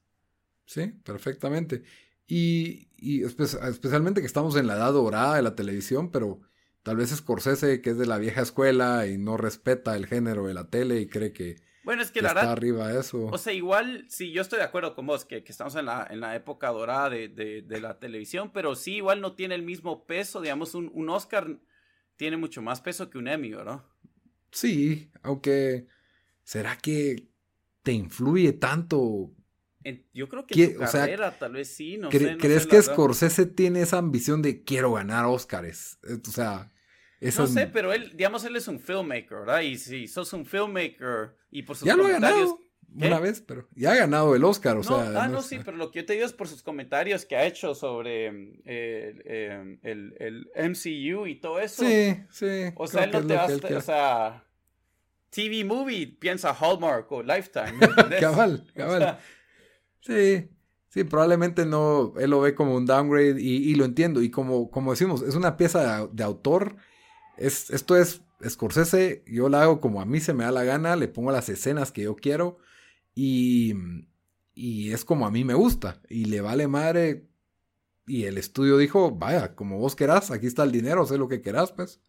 Sí, 0.65 0.85
perfectamente. 1.05 1.83
Y, 2.27 2.89
y 2.97 3.23
especialmente 3.23 4.19
que 4.19 4.27
estamos 4.27 4.57
en 4.57 4.67
la 4.67 4.75
edad 4.75 4.91
dorada 4.91 5.37
de 5.37 5.43
la 5.43 5.55
televisión, 5.55 6.11
pero 6.11 6.41
Tal 6.83 6.97
vez 6.97 7.09
Scorsese, 7.09 7.81
que 7.81 7.91
es 7.91 7.97
de 7.97 8.05
la 8.05 8.17
vieja 8.17 8.41
escuela 8.41 9.07
y 9.07 9.17
no 9.17 9.37
respeta 9.37 9.95
el 9.95 10.07
género 10.07 10.47
de 10.47 10.53
la 10.53 10.69
tele 10.69 11.01
y 11.01 11.07
cree 11.07 11.33
que, 11.33 11.57
bueno, 11.83 12.01
es 12.01 12.11
que, 12.11 12.21
la 12.21 12.29
está 12.29 12.51
arriba 12.51 12.91
eso. 12.93 13.25
O 13.25 13.37
sea, 13.37 13.51
igual, 13.51 14.05
sí, 14.09 14.31
yo 14.31 14.41
estoy 14.41 14.59
de 14.59 14.65
acuerdo 14.65 14.93
con 14.93 15.07
vos, 15.07 15.25
que, 15.25 15.43
estamos 15.45 15.75
en 15.75 15.85
la, 15.85 16.07
en 16.09 16.19
la 16.19 16.35
época 16.35 16.69
dorada 16.69 17.09
de, 17.09 17.29
de, 17.29 17.81
la 17.81 17.97
televisión, 17.99 18.51
pero 18.53 18.75
sí, 18.75 18.97
igual 18.97 19.21
no 19.21 19.33
tiene 19.33 19.55
el 19.55 19.63
mismo 19.63 20.05
peso, 20.05 20.39
digamos, 20.41 20.75
un, 20.75 20.91
un 20.93 21.09
Oscar 21.09 21.59
tiene 22.15 22.37
mucho 22.37 22.61
más 22.61 22.81
peso 22.81 23.09
que 23.09 23.17
un 23.17 23.27
Emmy, 23.27 23.51
¿verdad? 23.51 23.83
Sí, 24.51 25.09
aunque, 25.23 25.87
¿será 26.43 26.77
que 26.77 27.29
te 27.81 27.93
influye 27.93 28.53
tanto 28.53 29.31
yo 30.13 30.29
creo 30.29 30.45
que 30.45 30.63
en 30.63 30.73
tu 30.73 30.79
carrera 30.79 31.31
tal 31.37 31.53
vez 31.53 31.75
sí, 31.75 31.97
no 31.97 32.11
sé, 32.11 32.37
¿Crees 32.37 32.67
que 32.67 32.81
Scorsese 32.81 33.45
tiene 33.45 33.81
esa 33.81 33.97
ambición 33.97 34.41
de 34.41 34.63
quiero 34.63 34.93
ganar 34.93 35.25
Oscars? 35.25 35.99
Eh, 36.03 36.17
o 36.27 36.31
sea, 36.31 36.71
no 37.21 37.47
sé, 37.47 37.67
pero 37.67 37.93
él, 37.93 38.11
digamos, 38.15 38.43
él 38.45 38.55
es 38.55 38.67
un 38.67 38.79
filmmaker, 38.79 39.39
¿verdad? 39.39 39.61
Y 39.61 39.77
si 39.77 40.07
sos 40.07 40.31
un 40.33 40.45
filmmaker 40.45 41.35
y 41.51 41.63
por 41.63 41.75
sus 41.75 41.85
ya 41.85 41.95
lo 41.95 42.05
ha 42.05 42.11
ganado 42.11 42.59
una 42.95 43.19
vez, 43.19 43.41
pero 43.41 43.67
ya 43.75 43.91
ha 43.91 43.95
ganado 43.95 44.35
el 44.35 44.43
Oscar, 44.43 44.77
o 44.77 44.83
sea. 44.83 45.23
Ah, 45.23 45.27
no, 45.27 45.41
sí, 45.41 45.59
pero 45.63 45.77
lo 45.77 45.91
que 45.91 45.99
yo 45.99 46.05
te 46.05 46.13
digo 46.13 46.25
es 46.25 46.33
por 46.33 46.47
sus 46.47 46.63
comentarios 46.63 47.25
que 47.25 47.35
ha 47.35 47.45
hecho 47.45 47.75
sobre 47.75 48.27
eh, 48.65 49.79
el, 49.83 50.15
el, 50.19 50.71
MCU 50.71 51.27
y 51.27 51.35
todo 51.35 51.59
eso. 51.59 51.83
Sí, 51.85 52.17
sí. 52.31 52.71
O 52.75 52.87
sea, 52.87 53.03
él 53.03 53.11
no 53.11 53.25
te 53.25 53.35
va 53.35 53.45
a... 53.45 53.77
O 53.77 53.81
sea, 53.81 54.45
TV 55.29 55.63
Movie 55.63 56.07
piensa 56.07 56.55
Hallmark 56.59 57.11
o 57.11 57.21
Lifetime. 57.21 57.73
cabal, 58.19 58.65
cabal. 58.75 59.19
Sí, 60.01 60.49
sí, 60.89 61.03
probablemente 61.03 61.65
no, 61.65 62.13
él 62.17 62.29
lo 62.29 62.41
ve 62.41 62.55
como 62.55 62.75
un 62.75 62.85
downgrade 62.85 63.41
y, 63.41 63.73
lo 63.75 63.85
entiendo. 63.85 64.21
Y 64.21 64.29
como, 64.29 64.69
como 64.71 64.91
decimos, 64.91 65.21
es 65.21 65.35
una 65.35 65.57
pieza 65.57 66.07
de, 66.07 66.23
autor. 66.23 66.77
Es, 67.37 67.69
esto 67.69 67.95
es 67.95 68.21
Scorsese, 68.47 69.23
yo 69.27 69.49
la 69.49 69.63
hago 69.63 69.81
como 69.81 70.01
a 70.01 70.05
mí 70.05 70.19
se 70.19 70.33
me 70.33 70.45
da 70.45 70.51
la 70.51 70.63
gana, 70.63 70.95
le 70.95 71.07
pongo 71.07 71.31
las 71.31 71.49
escenas 71.49 71.91
que 71.91 72.03
yo 72.03 72.15
quiero 72.15 72.57
y, 73.13 73.73
y 74.53 74.91
es 74.93 75.03
como 75.03 75.25
a 75.25 75.31
mí 75.31 75.43
me 75.43 75.53
gusta. 75.53 76.01
Y 76.09 76.25
le 76.25 76.41
vale 76.41 76.67
madre. 76.67 77.27
Y 78.07 78.23
el 78.23 78.37
estudio 78.37 78.77
dijo, 78.77 79.11
vaya, 79.11 79.55
como 79.55 79.77
vos 79.77 79.95
querás, 79.95 80.31
aquí 80.31 80.47
está 80.47 80.63
el 80.63 80.71
dinero, 80.71 81.05
sé 81.05 81.17
lo 81.17 81.27
que 81.27 81.41
querás, 81.41 81.71
pues. 81.71 82.01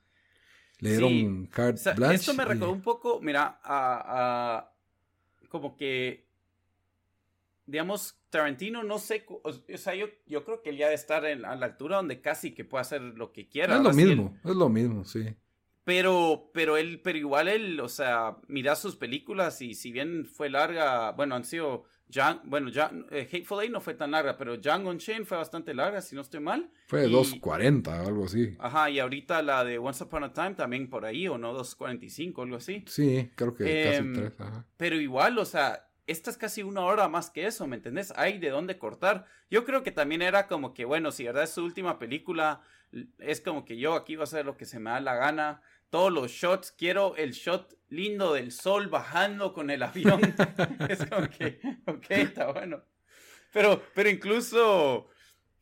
Le 0.79 0.97
dieron 0.97 1.47
carte 1.47 1.93
blanche. 1.95 2.17
Esto 2.17 2.35
me 2.35 2.45
recordó 2.45 2.73
un 2.73 2.81
poco, 2.81 3.21
mira, 3.21 3.61
a, 3.63 4.73
como 5.51 5.77
que 5.77 6.30
digamos, 7.71 8.21
Tarantino, 8.31 8.83
no 8.83 8.99
sé, 8.99 9.25
o, 9.29 9.53
sea, 9.77 9.95
yo, 9.95 10.07
yo, 10.27 10.45
creo 10.45 10.61
que 10.63 10.71
él 10.71 10.77
ya 10.77 10.87
debe 10.87 10.97
estar 10.97 11.25
a 11.25 11.35
la 11.35 11.67
altura 11.67 11.97
donde 11.97 12.21
casi 12.21 12.53
que 12.53 12.65
puede 12.65 12.83
hacer 12.83 13.01
lo 13.01 13.33
que 13.33 13.49
quiera. 13.49 13.77
Es 13.77 13.83
lo 13.83 13.93
mismo, 13.93 14.37
es 14.45 14.57
lo 14.57 14.69
mismo, 14.69 15.05
sí. 15.05 15.35
Pero, 15.85 16.51
pero 16.53 16.77
él, 16.77 17.01
pero 17.03 17.19
igual 17.19 17.49
él, 17.49 17.81
o 17.81 17.89
sea, 17.89 18.37
mira 18.49 18.77
sus 18.77 18.97
películas 18.97 19.63
y 19.63 19.75
si 19.75 19.93
bien 19.93 20.27
fue 20.27 20.51
larga, 20.51 21.13
bueno, 21.13 21.35
han 21.35 21.45
sido, 21.45 21.85
bueno, 22.45 22.71
eh, 23.11 23.29
Hateful 23.33 23.63
Eight 23.63 23.73
no 23.73 23.81
fue 23.81 23.95
tan 23.95 24.11
larga, 24.11 24.37
pero 24.37 24.57
Django 24.57 24.91
Unchained 24.91 25.25
fue 25.25 25.39
bastante 25.39 25.73
larga, 25.73 26.01
si 26.01 26.15
no 26.15 26.23
estoy 26.23 26.41
mal. 26.41 26.71
Fue 26.87 27.03
de 27.03 27.09
2.40 27.09 27.89
o 27.89 28.07
algo 28.07 28.25
así. 28.25 28.57
Ajá, 28.59 28.91
y 28.91 28.99
ahorita 28.99 29.43
la 29.43 29.65
de 29.65 29.79
Once 29.79 30.05
Upon 30.05 30.25
a 30.25 30.33
Time 30.33 30.55
también 30.55 30.91
por 30.91 31.05
ahí, 31.05 31.27
o 31.29 31.39
no, 31.39 31.57
2.45, 31.59 32.43
algo 32.43 32.57
así. 32.57 32.85
Sí, 32.87 33.31
creo 33.35 33.55
que 33.55 33.85
casi 33.85 33.99
em, 33.99 34.13
tres, 34.13 34.33
Pero 34.77 34.97
igual, 34.97 35.39
o 35.39 35.45
sea, 35.45 35.90
esta 36.11 36.31
es 36.31 36.37
casi 36.37 36.63
una 36.63 36.81
hora 36.81 37.09
más 37.09 37.31
que 37.31 37.47
eso, 37.47 37.67
¿me 37.67 37.77
entendés? 37.77 38.13
Hay 38.17 38.39
de 38.39 38.51
dónde 38.51 38.79
cortar. 38.79 39.27
Yo 39.49 39.65
creo 39.65 39.83
que 39.83 39.93
también 39.93 40.23
era 40.23 40.49
como 40.49 40.75
que, 40.75 40.85
bueno, 40.85 41.13
si 41.13 41.25
verdad 41.25 41.45
es 41.45 41.51
su 41.51 41.65
última 41.65 41.99
película, 41.99 42.63
es 43.19 43.41
como 43.41 43.65
que 43.65 43.79
yo 43.79 43.95
aquí 43.95 44.17
voy 44.17 44.23
a 44.23 44.25
hacer 44.25 44.45
lo 44.45 44.57
que 44.57 44.65
se 44.65 44.81
me 44.81 44.91
da 44.91 45.01
la 45.01 45.15
gana. 45.15 45.63
Todos 45.89 46.13
los 46.13 46.31
shots, 46.33 46.73
quiero 46.73 47.15
el 47.17 47.33
shot 47.33 47.77
lindo 47.89 48.35
del 48.35 48.51
sol 48.51 48.89
bajando 48.89 49.53
con 49.53 49.71
el 49.71 49.83
avión. 49.83 50.21
es 50.89 51.07
como 51.07 51.29
que, 51.29 51.61
ok, 51.87 52.11
está 52.11 52.51
bueno. 52.51 52.83
Pero, 53.53 53.83
pero 53.95 54.09
incluso, 54.09 55.09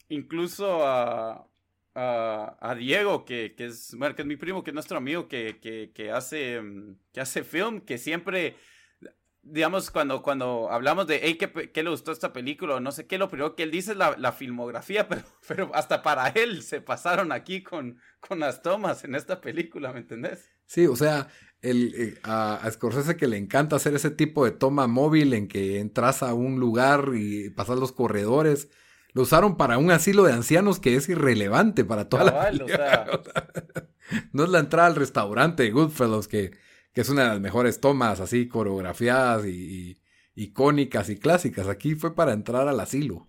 incluso 0.09 0.86
a, 0.86 1.46
a, 1.94 2.74
Diego, 2.74 3.24
que, 3.24 3.55
que, 3.55 3.66
es, 3.66 3.94
bueno, 3.99 4.14
que 4.14 4.22
es 4.22 4.28
mi 4.28 4.36
primo, 4.36 4.64
que 4.64 4.70
es 4.70 4.74
nuestro 4.74 4.96
amigo, 4.96 5.28
que, 5.28 5.59
que, 5.61 5.90
que 5.94 6.11
hace, 6.11 6.62
que 7.12 7.20
hace 7.20 7.44
film, 7.44 7.80
que 7.80 7.99
siempre 7.99 8.57
digamos, 9.51 9.90
cuando, 9.90 10.22
cuando 10.22 10.70
hablamos 10.70 11.07
de, 11.07 11.20
hey, 11.22 11.36
¿qué, 11.36 11.82
le 11.82 11.90
gustó 11.90 12.12
esta 12.12 12.32
película? 12.32 12.76
O 12.76 12.80
no 12.80 12.92
sé 12.92 13.07
qué, 13.07 13.18
lo 13.18 13.28
primero 13.28 13.55
que 13.55 13.62
él 13.62 13.70
dice 13.70 13.92
es 13.92 13.96
la, 13.96 14.16
la 14.18 14.32
filmografía, 14.32 15.09
pero, 15.09 15.22
pero 15.46 15.70
hasta 15.74 16.03
para 16.03 16.28
él 16.28 16.62
se 16.62 16.80
pasaron 16.80 17.32
aquí 17.32 17.62
con, 17.62 17.99
con 18.20 18.40
las 18.40 18.62
tomas 18.62 19.05
en 19.05 19.14
esta 19.14 19.40
película, 19.40 19.92
¿me 19.92 20.01
entendés? 20.01 20.51
Sí, 20.66 20.86
o 20.86 20.96
sea, 20.96 21.28
el, 21.62 21.94
eh, 21.96 22.20
a, 22.22 22.57
a, 22.57 22.70
Scorsese 22.70 23.16
que 23.16 23.26
le 23.26 23.38
encanta 23.38 23.76
hacer 23.76 23.94
ese 23.94 24.11
tipo 24.11 24.44
de 24.44 24.51
toma 24.51 24.86
móvil 24.86 25.32
en 25.32 25.49
que 25.49 25.80
entras 25.80 26.22
a 26.22 26.34
un 26.34 26.61
lugar 26.61 27.12
y 27.14 27.51
pasas 27.51 27.78
los 27.78 27.92
corredores. 27.92 28.68
Lo 29.14 29.22
usaron 29.22 29.57
para 29.57 29.78
un 29.78 29.90
asilo 29.90 30.24
de 30.24 30.32
ancianos 30.32 30.78
que 30.78 30.94
es 30.94 31.09
irrelevante 31.09 31.84
para 31.84 32.09
toda 32.09 32.24
la 32.24 32.64
o 32.64 32.68
sea... 32.68 33.07
No 34.32 34.44
es 34.44 34.51
la 34.51 34.61
entrada 34.61 34.88
al 34.88 34.94
restaurante 34.94 35.62
de 35.62 35.70
Goodfellows 35.70 36.28
que 36.28 36.53
que 36.99 37.03
es 37.03 37.11
una 37.11 37.22
de 37.22 37.28
las 37.28 37.40
mejores 37.40 37.80
tomas 37.80 38.18
así 38.18 38.49
coreografiadas 38.49 39.46
y, 39.46 40.01
icónicas 40.34 41.09
y 41.11 41.16
clásicas. 41.16 41.68
Aquí 41.68 41.94
fue 41.94 42.16
para 42.16 42.32
entrar 42.32 42.66
al 42.66 42.80
asilo. 42.80 43.28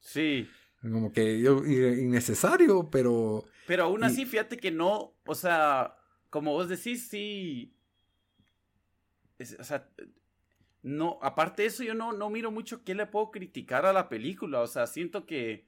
sí. 0.00 0.48
Como 0.80 1.12
que 1.12 1.38
yo, 1.38 1.66
innecesario, 1.66 2.88
pero... 2.90 3.44
Pero 3.66 3.84
aún 3.84 4.04
así, 4.04 4.24
fíjate 4.24 4.56
que 4.56 4.70
no, 4.70 5.12
o 5.26 5.34
sea, 5.34 5.98
como 6.30 6.52
vos 6.52 6.70
decís, 6.70 7.08
sí... 7.10 7.76
o 9.58 9.64
sea, 9.64 9.86
no, 10.80 11.18
aparte 11.20 11.60
de 11.60 11.68
eso, 11.68 11.82
yo 11.82 11.92
no, 11.92 12.14
no 12.14 12.30
miro 12.30 12.50
mucho 12.50 12.84
qué 12.84 12.94
le 12.94 13.04
puedo 13.04 13.30
criticar 13.30 13.84
a 13.84 13.92
la 13.92 14.08
película. 14.08 14.60
O 14.60 14.66
sea, 14.66 14.86
siento 14.86 15.26
que 15.26 15.66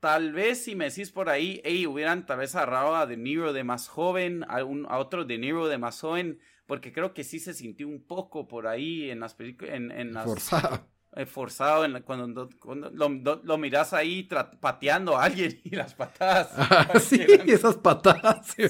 Tal 0.00 0.32
vez 0.32 0.64
si 0.64 0.74
me 0.76 0.86
decís 0.86 1.10
por 1.10 1.28
ahí, 1.28 1.60
hey, 1.64 1.86
hubieran 1.86 2.26
tal 2.26 2.38
vez 2.38 2.54
agarrado 2.54 2.94
a 2.96 3.06
De 3.06 3.16
Niro 3.16 3.52
de 3.52 3.64
más 3.64 3.88
joven, 3.88 4.44
a, 4.48 4.62
un, 4.62 4.86
a 4.88 4.98
otro 4.98 5.24
De 5.24 5.38
Niro 5.38 5.68
de 5.68 5.78
más 5.78 6.00
joven, 6.00 6.38
porque 6.66 6.92
creo 6.92 7.14
que 7.14 7.24
sí 7.24 7.38
se 7.38 7.54
sintió 7.54 7.88
un 7.88 8.02
poco 8.02 8.46
por 8.46 8.66
ahí 8.66 9.10
en 9.10 9.20
las 9.20 9.34
películas. 9.34 9.74
En, 9.74 9.90
en 9.90 10.12
Forzado. 10.12 10.86
eh, 11.16 11.26
forzado 11.26 11.84
en 11.84 12.02
cuando, 12.02 12.48
lo, 12.92 13.58
miras 13.58 13.92
ahí 13.94 14.28
pateando 14.60 15.16
a 15.16 15.24
alguien 15.24 15.60
y 15.64 15.70
las 15.70 15.94
patadas. 15.94 16.50
Ah, 16.58 16.98
sí, 17.00 17.24
esas 17.46 17.76
patadas. 17.76 18.46
Sí. 18.54 18.64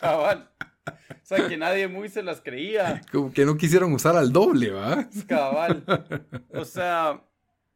Cabal. 0.00 0.50
O 0.86 1.26
sea, 1.26 1.48
que 1.48 1.56
nadie 1.56 1.88
muy 1.88 2.08
se 2.08 2.22
las 2.22 2.40
creía. 2.40 3.00
Como 3.10 3.32
que 3.32 3.46
no 3.46 3.56
quisieron 3.56 3.92
usar 3.92 4.16
al 4.16 4.32
doble, 4.32 4.70
¿va? 4.70 5.08
Cabal. 5.26 5.84
O 6.52 6.64
sea, 6.64 7.22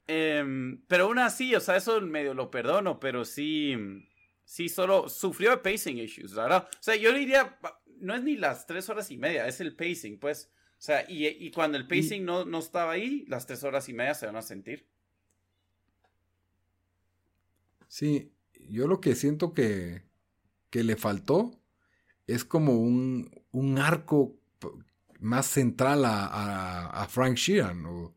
em, 0.08 0.82
pero 0.88 1.04
aún 1.04 1.18
así, 1.18 1.54
o 1.54 1.60
sea, 1.60 1.76
eso 1.76 2.00
medio 2.00 2.34
lo 2.34 2.50
perdono, 2.50 2.98
pero 2.98 3.24
sí, 3.24 3.76
sí, 4.44 4.68
solo 4.68 5.08
sufrió 5.08 5.50
de 5.50 5.58
pacing 5.58 5.98
issues, 5.98 6.34
¿verdad? 6.34 6.68
O 6.72 6.82
sea, 6.82 6.96
yo 6.96 7.12
diría, 7.12 7.58
no 8.00 8.14
es 8.14 8.22
ni 8.22 8.36
las 8.36 8.66
tres 8.66 8.88
horas 8.88 9.10
y 9.10 9.16
media, 9.16 9.46
es 9.46 9.60
el 9.60 9.76
pacing, 9.76 10.18
pues. 10.18 10.50
O 10.78 10.80
sea, 10.80 11.04
y, 11.08 11.50
cuando 11.50 11.76
el 11.76 11.88
pacing 11.88 12.24
no, 12.24 12.44
no 12.44 12.58
estaba 12.60 12.92
ahí, 12.92 13.24
las 13.28 13.46
tres 13.46 13.64
horas 13.64 13.88
y 13.88 13.92
media 13.92 14.14
se 14.14 14.26
van 14.26 14.36
a 14.36 14.42
sentir. 14.42 14.86
Sí, 17.88 18.32
yo 18.68 18.86
lo 18.86 19.00
que 19.00 19.14
siento 19.14 19.54
que, 19.54 20.02
que 20.70 20.84
le 20.84 20.96
faltó 20.96 21.58
es 22.26 22.44
como 22.44 22.74
un, 22.74 23.30
un 23.50 23.78
arco 23.78 24.36
más 25.20 25.46
central 25.46 26.04
a, 26.04 26.86
a, 26.90 27.08
Frank 27.08 27.36
Sheeran 27.36 27.84
o 27.86 28.14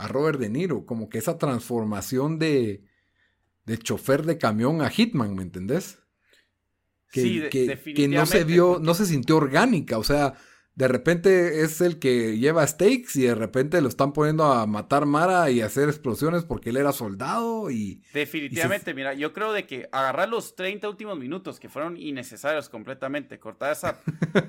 a 0.00 0.08
Robert 0.08 0.40
De 0.40 0.48
Niro, 0.48 0.86
como 0.86 1.10
que 1.10 1.18
esa 1.18 1.36
transformación 1.36 2.38
de, 2.38 2.84
de 3.66 3.78
chofer 3.78 4.24
de 4.24 4.38
camión 4.38 4.80
a 4.80 4.88
Hitman, 4.88 5.34
¿me 5.34 5.42
entendés? 5.42 5.98
Que, 7.12 7.20
sí, 7.20 7.42
que, 7.50 7.94
que 7.94 8.08
no 8.08 8.24
se 8.24 8.44
vio, 8.44 8.78
no 8.80 8.94
se 8.94 9.04
sintió 9.04 9.36
orgánica, 9.36 9.98
o 9.98 10.04
sea, 10.04 10.34
de 10.80 10.88
repente 10.88 11.60
es 11.60 11.82
el 11.82 11.98
que 11.98 12.38
lleva 12.38 12.66
stakes 12.66 13.14
y 13.16 13.24
de 13.24 13.34
repente 13.34 13.82
lo 13.82 13.88
están 13.88 14.14
poniendo 14.14 14.44
a 14.44 14.64
matar 14.64 15.04
Mara 15.04 15.50
y 15.50 15.60
hacer 15.60 15.90
explosiones 15.90 16.44
porque 16.44 16.70
él 16.70 16.78
era 16.78 16.92
soldado 16.92 17.70
y... 17.70 18.02
Definitivamente, 18.14 18.94
mira, 18.94 19.12
yo 19.12 19.34
creo 19.34 19.52
de 19.52 19.66
que 19.66 19.90
agarrar 19.92 20.30
los 20.30 20.56
30 20.56 20.88
últimos 20.88 21.18
minutos 21.18 21.60
que 21.60 21.68
fueron 21.68 21.98
innecesarios 21.98 22.70
completamente, 22.70 23.38
cortar 23.38 23.72
esa... 23.72 24.00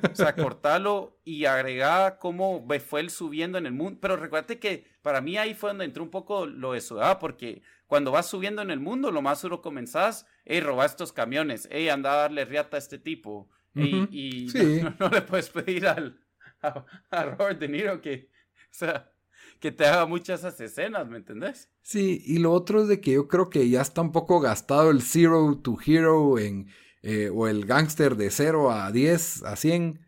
o 0.09 0.15
sea, 0.15 0.33
cortarlo 0.37 1.19
y 1.25 1.43
agregar 1.43 2.17
cómo 2.17 2.65
fue 2.79 3.01
él 3.01 3.09
subiendo 3.09 3.57
en 3.57 3.65
el 3.65 3.73
mundo. 3.73 3.99
Pero 4.01 4.15
recuerda 4.15 4.55
que 4.55 4.85
para 5.01 5.19
mí 5.19 5.37
ahí 5.37 5.53
fue 5.53 5.71
donde 5.71 5.83
entró 5.83 6.01
un 6.01 6.11
poco 6.11 6.45
lo 6.45 6.71
de 6.71 6.79
ciudad, 6.79 7.19
porque 7.19 7.61
cuando 7.87 8.09
vas 8.09 8.27
subiendo 8.27 8.61
en 8.61 8.71
el 8.71 8.79
mundo, 8.79 9.11
lo 9.11 9.21
más 9.21 9.41
duro 9.41 9.61
comenzás, 9.61 10.25
hey, 10.45 10.61
roba 10.61 10.85
estos 10.85 11.11
camiones, 11.11 11.67
hey, 11.73 11.89
anda 11.89 12.13
a 12.13 12.21
darle 12.21 12.45
riata 12.45 12.77
a 12.77 12.79
este 12.79 12.99
tipo 12.99 13.49
y, 13.75 14.47
no, 14.99 15.09
le 15.09 15.21
puedes 15.21 15.49
pedir 15.49 15.87
al, 15.87 16.19
a, 17.11 17.23
Robert 17.23 17.59
De 17.59 17.67
Niro 17.67 18.01
que, 18.01 18.29
sea, 18.69 19.11
que 19.59 19.71
te 19.71 19.85
haga 19.85 20.05
muchas 20.05 20.41
esas 20.41 20.59
escenas, 20.61 21.07
¿me 21.07 21.17
entendés? 21.17 21.69
Sí, 21.81 22.21
y 22.25 22.39
lo 22.39 22.51
otro 22.51 22.81
es 22.81 22.87
de 22.87 23.01
que 23.01 23.11
yo 23.11 23.27
creo 23.27 23.49
que 23.49 23.69
ya 23.69 23.81
está 23.81 24.01
un 24.01 24.11
poco 24.11 24.39
gastado 24.39 24.91
el 24.91 25.01
Zero 25.01 25.59
to 25.61 25.77
Hero 25.85 26.39
en, 26.39 26.67
eh, 27.01 27.29
o 27.33 27.47
el 27.47 27.65
gángster 27.65 28.15
de 28.15 28.29
0 28.29 28.71
a 28.71 28.91
10, 28.91 29.43
a 29.43 29.55
100. 29.55 30.05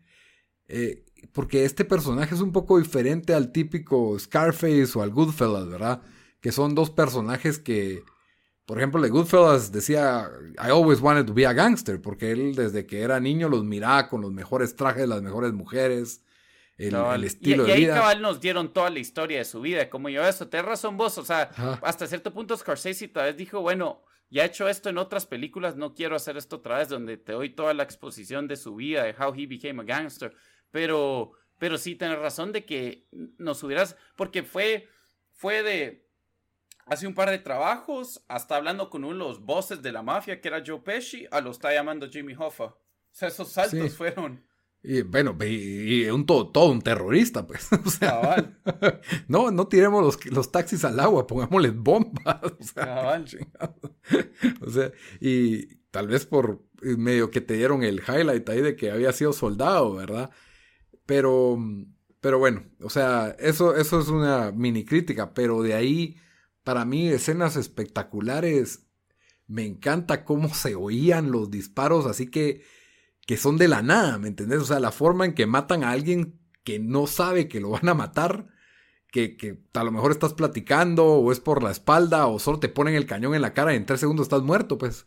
Eh, 0.66 1.04
porque 1.32 1.64
este 1.64 1.84
personaje 1.84 2.34
es 2.34 2.40
un 2.40 2.52
poco 2.52 2.78
diferente 2.78 3.34
al 3.34 3.52
típico 3.52 4.18
Scarface 4.18 4.90
o 4.96 5.02
al 5.02 5.10
Goodfellas, 5.10 5.68
¿verdad? 5.68 6.02
Que 6.40 6.52
son 6.52 6.74
dos 6.74 6.90
personajes 6.90 7.58
que 7.58 8.04
por 8.66 8.78
ejemplo, 8.78 9.00
de 9.02 9.10
Goodfellas 9.10 9.72
decía, 9.72 10.30
I 10.56 10.70
always 10.70 11.00
wanted 11.00 11.26
to 11.26 11.34
be 11.34 11.46
a 11.46 11.52
gangster, 11.52 12.00
porque 12.00 12.30
él 12.32 12.54
desde 12.54 12.86
que 12.86 13.02
era 13.02 13.20
niño 13.20 13.48
los 13.48 13.62
miraba 13.64 14.08
con 14.08 14.22
los 14.22 14.32
mejores 14.32 14.74
trajes, 14.74 15.06
las 15.06 15.22
mejores 15.22 15.52
mujeres, 15.52 16.22
el, 16.76 17.24
estilo 17.24 17.66
y, 17.66 17.70
y 17.70 17.72
ahí 17.72 17.86
cabal 17.86 18.20
nos 18.20 18.40
dieron 18.40 18.72
toda 18.72 18.90
la 18.90 18.98
historia 18.98 19.38
de 19.38 19.44
su 19.44 19.60
vida, 19.60 19.88
como 19.88 20.08
yo 20.08 20.26
eso, 20.26 20.48
tenés 20.48 20.66
razón 20.66 20.96
vos, 20.96 21.18
o 21.18 21.24
sea, 21.24 21.50
hasta 21.82 22.06
cierto 22.06 22.32
punto 22.32 22.56
Scorsese 22.56 23.08
tal 23.08 23.26
vez 23.26 23.36
dijo, 23.36 23.60
bueno, 23.60 24.02
ya 24.30 24.42
he 24.42 24.46
hecho 24.46 24.68
esto 24.68 24.88
en 24.88 24.98
otras 24.98 25.26
películas, 25.26 25.76
no 25.76 25.94
quiero 25.94 26.16
hacer 26.16 26.36
esto 26.36 26.56
otra 26.56 26.78
vez, 26.78 26.88
donde 26.88 27.16
te 27.16 27.32
doy 27.32 27.50
toda 27.50 27.74
la 27.74 27.84
exposición 27.84 28.48
de 28.48 28.56
su 28.56 28.74
vida, 28.74 29.04
de 29.04 29.14
how 29.16 29.32
he 29.34 29.46
became 29.46 29.80
a 29.82 29.84
gangster, 29.84 30.34
pero, 30.70 31.32
pero 31.58 31.78
sí 31.78 31.94
tenés 31.94 32.18
razón 32.18 32.50
de 32.50 32.64
que 32.64 33.06
nos 33.38 33.62
hubieras, 33.62 33.96
porque 34.16 34.42
fue, 34.42 34.88
fue 35.32 35.62
de 35.62 36.04
hace 36.86 37.06
un 37.06 37.14
par 37.14 37.30
de 37.30 37.38
trabajos, 37.38 38.24
hasta 38.28 38.56
hablando 38.56 38.90
con 38.90 39.04
uno 39.04 39.12
de 39.12 39.18
los 39.18 39.40
bosses 39.44 39.82
de 39.82 39.92
la 39.92 40.02
mafia, 40.02 40.40
que 40.40 40.48
era 40.48 40.62
Joe 40.64 40.80
Pesci, 40.80 41.26
a 41.30 41.40
lo 41.40 41.50
está 41.50 41.72
llamando 41.72 42.08
Jimmy 42.08 42.34
Hoffa. 42.34 42.64
O 42.64 42.76
sea, 43.12 43.28
esos 43.28 43.52
saltos 43.52 43.96
fueron. 43.96 44.44
Y 44.84 45.02
bueno, 45.02 45.36
y, 45.44 46.04
un 46.06 46.26
todo, 46.26 46.70
un 46.70 46.82
terrorista, 46.82 47.46
pues. 47.46 47.68
O 47.84 47.90
sea, 47.90 48.54
no, 49.28 49.50
no 49.50 49.66
tiremos 49.66 50.04
los, 50.04 50.26
los, 50.26 50.52
taxis 50.52 50.84
al 50.84 51.00
agua, 51.00 51.26
pongámosles 51.26 51.74
bombas. 51.74 52.40
O 52.60 52.62
sea, 52.62 53.24
o 54.60 54.70
sea, 54.70 54.92
y 55.20 55.76
tal 55.90 56.08
vez 56.08 56.26
por 56.26 56.62
medio 56.82 57.30
que 57.30 57.40
te 57.40 57.54
dieron 57.54 57.82
el 57.82 58.02
highlight 58.06 58.48
ahí 58.48 58.60
de 58.60 58.76
que 58.76 58.90
había 58.90 59.12
sido 59.12 59.32
soldado, 59.32 59.94
¿verdad? 59.94 60.30
Pero, 61.06 61.58
pero 62.20 62.38
bueno, 62.38 62.64
o 62.80 62.90
sea, 62.90 63.34
eso, 63.38 63.74
eso 63.74 64.00
es 64.00 64.08
una 64.08 64.52
mini 64.52 64.84
crítica, 64.84 65.32
pero 65.32 65.62
de 65.62 65.74
ahí 65.74 66.16
para 66.64 66.86
mí, 66.86 67.08
escenas 67.08 67.56
espectaculares. 67.56 68.86
Me 69.46 69.66
encanta 69.66 70.24
cómo 70.24 70.52
se 70.54 70.74
oían 70.74 71.30
los 71.30 71.50
disparos, 71.50 72.06
así 72.06 72.30
que, 72.30 72.62
que 73.26 73.36
son 73.36 73.56
de 73.56 73.68
la 73.68 73.82
nada, 73.82 74.18
¿me 74.18 74.28
entendés? 74.28 74.60
O 74.60 74.64
sea, 74.64 74.80
la 74.80 74.92
forma 74.92 75.24
en 75.24 75.34
que 75.34 75.46
matan 75.46 75.84
a 75.84 75.90
alguien 75.90 76.38
que 76.62 76.78
no 76.78 77.06
sabe 77.06 77.48
que 77.48 77.60
lo 77.60 77.70
van 77.70 77.88
a 77.88 77.94
matar, 77.94 78.46
que, 79.10 79.36
que 79.36 79.60
a 79.74 79.84
lo 79.84 79.92
mejor 79.92 80.10
estás 80.10 80.34
platicando 80.34 81.04
o 81.06 81.32
es 81.32 81.40
por 81.40 81.62
la 81.62 81.70
espalda 81.70 82.26
o 82.26 82.38
solo 82.38 82.58
te 82.58 82.68
ponen 82.68 82.94
el 82.94 83.06
cañón 83.06 83.34
en 83.34 83.42
la 83.42 83.54
cara 83.54 83.72
y 83.72 83.76
en 83.76 83.86
tres 83.86 84.00
segundos 84.00 84.24
estás 84.24 84.42
muerto, 84.42 84.78
pues. 84.78 85.06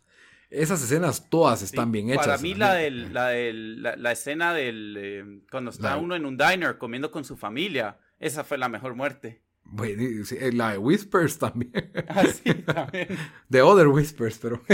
Esas 0.49 0.82
escenas 0.82 1.30
todas 1.30 1.61
están 1.61 1.91
bien 1.91 2.09
hechas. 2.09 2.26
Para 2.26 2.38
mí 2.38 2.55
la, 2.55 2.74
del, 2.74 3.13
la, 3.13 3.28
del, 3.28 3.82
la, 3.82 4.11
escena 4.13 4.53
del... 4.53 4.95
Eh, 4.97 5.41
cuando 5.51 5.72
está 5.72 5.97
uno 5.97 6.15
en 6.15 6.26
un 6.26 6.38
diner 6.38 6.78
comiendo 6.78 7.11
con 7.11 7.26
su 7.26 7.36
familia, 7.36 7.97
esa 8.18 8.45
fue 8.45 8.57
la 8.57 8.70
mejor 8.70 8.95
muerte. 8.95 9.41
Eh, 9.84 10.51
la 10.53 10.72
de 10.72 10.78
Whispers 10.78 11.38
también. 11.39 11.72
Ah, 12.07 12.26
sí, 12.26 12.53
también. 12.53 13.07
The 13.49 13.61
Other 13.61 13.88
Whispers, 13.88 14.39
pero. 14.39 14.61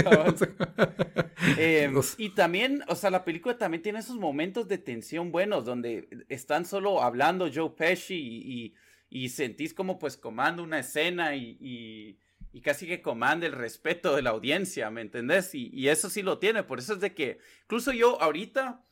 Em, 1.58 1.94
y 2.16 2.30
también, 2.30 2.82
o 2.88 2.94
sea, 2.94 3.10
la 3.10 3.24
película 3.24 3.58
también 3.58 3.82
tiene 3.82 3.98
esos 3.98 4.16
momentos 4.16 4.66
de 4.66 4.78
tensión 4.78 5.30
buenos, 5.30 5.64
donde 5.64 6.08
están 6.28 6.64
solo 6.64 7.02
hablando 7.02 7.50
Joe 7.52 7.70
Pesci 7.76 8.14
y, 8.16 8.74
y, 9.10 9.28
sentís 9.28 9.74
como 9.74 9.98
pues 9.98 10.16
comanda 10.16 10.62
una 10.62 10.78
escena 10.78 11.36
y, 11.36 11.58
y, 11.60 12.60
casi 12.62 12.86
que 12.86 13.02
comanda 13.02 13.46
el 13.46 13.52
respeto 13.52 14.16
de 14.16 14.22
la 14.22 14.30
audiencia, 14.30 14.90
¿me 14.90 15.02
entendés? 15.02 15.54
Y, 15.54 15.88
eso 15.88 16.08
sí 16.08 16.22
lo 16.22 16.38
tiene, 16.38 16.62
por 16.62 16.78
eso 16.78 16.94
es 16.94 17.00
de 17.00 17.14
que, 17.14 17.38
incluso 17.64 17.92
yo 17.92 18.20
ahorita 18.22 18.82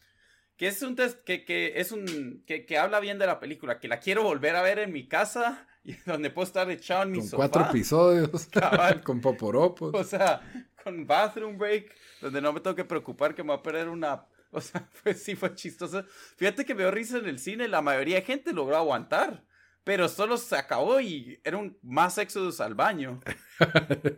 que 0.56 0.68
es 0.68 0.82
un 0.82 0.94
test 0.94 1.24
que, 1.24 1.44
que 1.44 1.80
es 1.80 1.90
un 1.90 2.44
que, 2.46 2.66
que, 2.66 2.76
habla 2.76 3.00
bien 3.00 3.18
de 3.18 3.26
la 3.26 3.40
película, 3.40 3.80
que 3.80 3.88
la 3.88 4.00
quiero 4.00 4.22
volver 4.24 4.56
a 4.56 4.62
ver 4.62 4.78
en 4.78 4.92
mi 4.92 5.08
casa 5.08 5.66
y 5.84 5.94
donde 6.06 6.30
puedo 6.30 6.46
estar 6.46 6.70
echado 6.70 7.02
en 7.02 7.12
mi 7.12 7.18
con 7.18 7.28
cuatro 7.30 7.66
episodios, 7.66 8.48
con 9.04 9.20
poporopos. 9.20 9.94
O 9.94 10.04
sea, 10.04 10.40
con 10.82 11.06
bathroom 11.06 11.58
break, 11.58 11.94
donde 12.20 12.40
no 12.40 12.52
me 12.52 12.60
tengo 12.60 12.76
que 12.76 12.84
preocupar 12.84 13.34
que 13.34 13.42
me 13.42 13.50
va 13.50 13.56
a 13.56 13.62
perder 13.62 13.88
una... 13.88 14.26
O 14.50 14.60
sea, 14.60 14.88
pues 15.02 15.22
sí 15.22 15.34
fue 15.34 15.54
chistoso. 15.54 16.04
Fíjate 16.36 16.64
que 16.64 16.74
veo 16.74 16.90
risa 16.90 17.18
en 17.18 17.26
el 17.26 17.38
cine, 17.38 17.68
la 17.68 17.82
mayoría 17.82 18.16
de 18.16 18.22
gente 18.22 18.52
logró 18.52 18.76
aguantar, 18.76 19.44
pero 19.82 20.08
solo 20.08 20.36
se 20.36 20.56
acabó 20.56 21.00
y 21.00 21.40
era 21.42 21.56
un 21.56 21.78
más 21.82 22.18
éxodos 22.18 22.60
al 22.60 22.74
baño. 22.74 23.20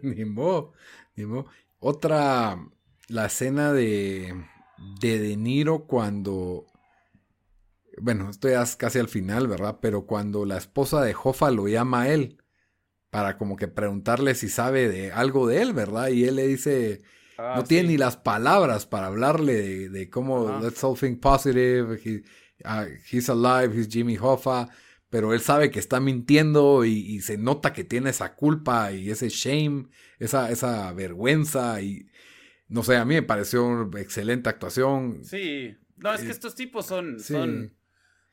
ni 0.03 0.25
modo, 0.25 0.73
ni 1.15 1.25
modo. 1.25 1.47
Otra, 1.79 2.59
la 3.09 3.27
escena 3.27 3.73
de, 3.73 4.35
de 5.01 5.19
De 5.19 5.37
Niro 5.37 5.87
cuando 5.87 6.67
bueno, 8.01 8.31
esto 8.31 8.49
ya 8.49 8.63
es 8.63 8.77
casi 8.77 8.99
al 8.99 9.09
final, 9.09 9.47
¿verdad? 9.47 9.79
Pero 9.81 10.07
cuando 10.07 10.45
la 10.45 10.57
esposa 10.57 11.03
de 11.03 11.15
Hoffa 11.21 11.51
lo 11.51 11.69
llama 11.69 12.03
a 12.03 12.09
él 12.13 12.39
para 13.11 13.37
como 13.39 13.57
que 13.57 13.69
preguntarle 13.69 14.35
si 14.35 14.49
sabe 14.49 14.89
de 14.89 15.13
algo 15.13 15.47
de 15.47 15.63
él, 15.63 15.73
¿verdad? 15.73 16.09
Y 16.09 16.25
él 16.25 16.37
le 16.37 16.49
dice, 16.49 17.03
ah, 17.39 17.55
no 17.57 17.63
tiene 17.63 17.91
ni 17.91 17.97
las 17.97 18.17
palabras 18.17 18.87
para 18.87 19.07
hablarle 19.07 19.89
de, 19.89 20.11
cómo, 20.11 20.59
let's 20.61 20.83
all 20.83 20.99
think 20.99 21.21
positive, 21.21 21.97
ah, 22.65 22.87
he's 23.11 23.29
alive, 23.29 23.73
he's 23.73 23.89
Jimmy 23.89 24.17
Hoffa, 24.21 24.69
pero 25.11 25.33
él 25.33 25.41
sabe 25.41 25.71
que 25.71 25.79
está 25.79 26.01
mintiendo 26.01 26.85
y, 26.85 27.21
se 27.21 27.39
nota 27.39 27.73
que 27.73 27.85
tiene 27.85 28.11
esa 28.11 28.35
culpa 28.35 28.91
y 28.91 29.11
ese 29.11 29.29
shame, 29.29 29.87
esa, 30.19 30.51
esa 30.51 30.93
vergüenza 30.93 31.81
y 31.83 32.09
no 32.67 32.83
sé, 32.83 32.97
a 32.97 33.05
mí 33.05 33.15
me 33.15 33.23
pareció 33.23 33.65
una 33.65 34.01
excelente 34.01 34.49
actuación. 34.49 35.23
Sí, 35.23 35.77
no, 35.99 36.13
es 36.13 36.23
que 36.23 36.29
eh, 36.29 36.33
estos 36.33 36.57
tipos 36.57 36.87
son, 36.87 37.21
son 37.21 37.73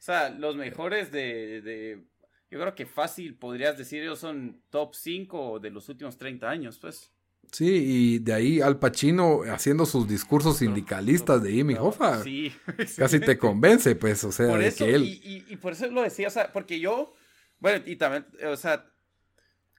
o 0.02 0.04
sea, 0.04 0.32
los 0.32 0.56
mejores 0.56 1.12
de, 1.12 1.62
de, 1.62 2.04
Yo 2.50 2.60
creo 2.60 2.74
que 2.74 2.88
fácil 2.88 3.36
podrías 3.36 3.78
decir 3.78 4.02
ellos 4.02 4.18
son 4.18 4.64
top 4.72 4.96
5 4.96 5.60
de 5.60 5.70
los 5.70 5.88
últimos 5.90 6.18
30 6.18 6.50
años, 6.50 6.80
pues. 6.80 7.12
Sí, 7.52 7.68
y 7.68 8.20
de 8.20 8.34
ahí 8.34 8.62
Al 8.62 8.80
Pacino 8.80 9.42
haciendo 9.44 9.86
sus 9.86 10.08
discursos 10.08 10.58
sindicalistas 10.58 11.44
de 11.44 11.52
Jimmy 11.52 11.76
Hoffa. 11.76 12.24
Sí, 12.24 12.52
Casi 12.98 13.20
te 13.20 13.38
convence, 13.38 13.96
pues, 13.96 14.24
o 14.24 14.32
sea, 14.32 14.48
de 14.48 14.74
que 14.74 14.96
él. 14.96 15.04
Y, 15.04 15.46
y, 15.48 15.56
por 15.58 15.74
eso 15.74 15.86
lo 15.86 16.02
decía, 16.02 16.30
o 16.30 16.32
sea, 16.32 16.52
porque 16.52 16.80
yo 16.80 17.14
Bueno, 17.60 17.84
y 17.86 17.96
también, 17.98 18.26
o 18.44 18.56
sea, 18.56 18.92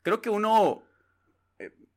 creo 0.05 0.23
que 0.23 0.31
uno 0.31 0.85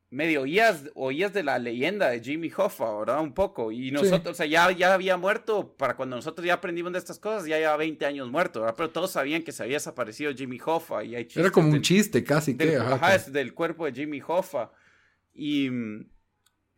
medio 0.10 0.42
oías, 0.42 0.84
oías 0.94 1.34
de 1.34 1.44
la 1.44 1.60
leyenda 1.60 2.10
de 2.10 2.22
Jimmy 2.22 2.52
Hoffa, 2.56 3.00
¿verdad? 3.00 3.22
Un 3.22 3.34
poco. 3.34 3.72
Y 3.72 3.92
nosotros, 3.92 4.34
o 4.34 4.34
sea, 4.34 4.46
ya, 4.46 4.72
ya 4.72 4.94
había 4.94 5.18
muerto, 5.18 5.76
para 5.76 5.96
cuando 5.96 6.16
nosotros 6.16 6.46
ya 6.46 6.54
aprendimos 6.56 6.94
de 6.94 7.00
estas 7.00 7.20
cosas, 7.20 7.48
ya 7.48 7.58
lleva 7.58 7.76
20 7.78 8.06
años 8.06 8.30
muerto, 8.30 8.62
¿verdad? 8.62 8.76
Pero 8.78 8.90
todos 8.92 9.12
sabían 9.12 9.44
que 9.44 9.52
se 9.52 9.64
había 9.64 9.76
desaparecido 9.76 10.34
Jimmy 10.34 10.60
Hoffa. 10.64 11.04
Y 11.04 11.16
hay 11.16 11.28
Era 11.36 11.52
como 11.52 11.70
un 11.70 11.82
chiste 11.82 12.24
casi 12.24 12.54
del, 12.54 12.70
que. 12.70 12.76
Ajá, 12.78 13.16
es 13.16 13.32
del 13.32 13.54
cuerpo 13.54 13.86
de 13.86 13.94
Jimmy 13.94 14.22
Hoffa. 14.26 14.72
Y 15.34 15.68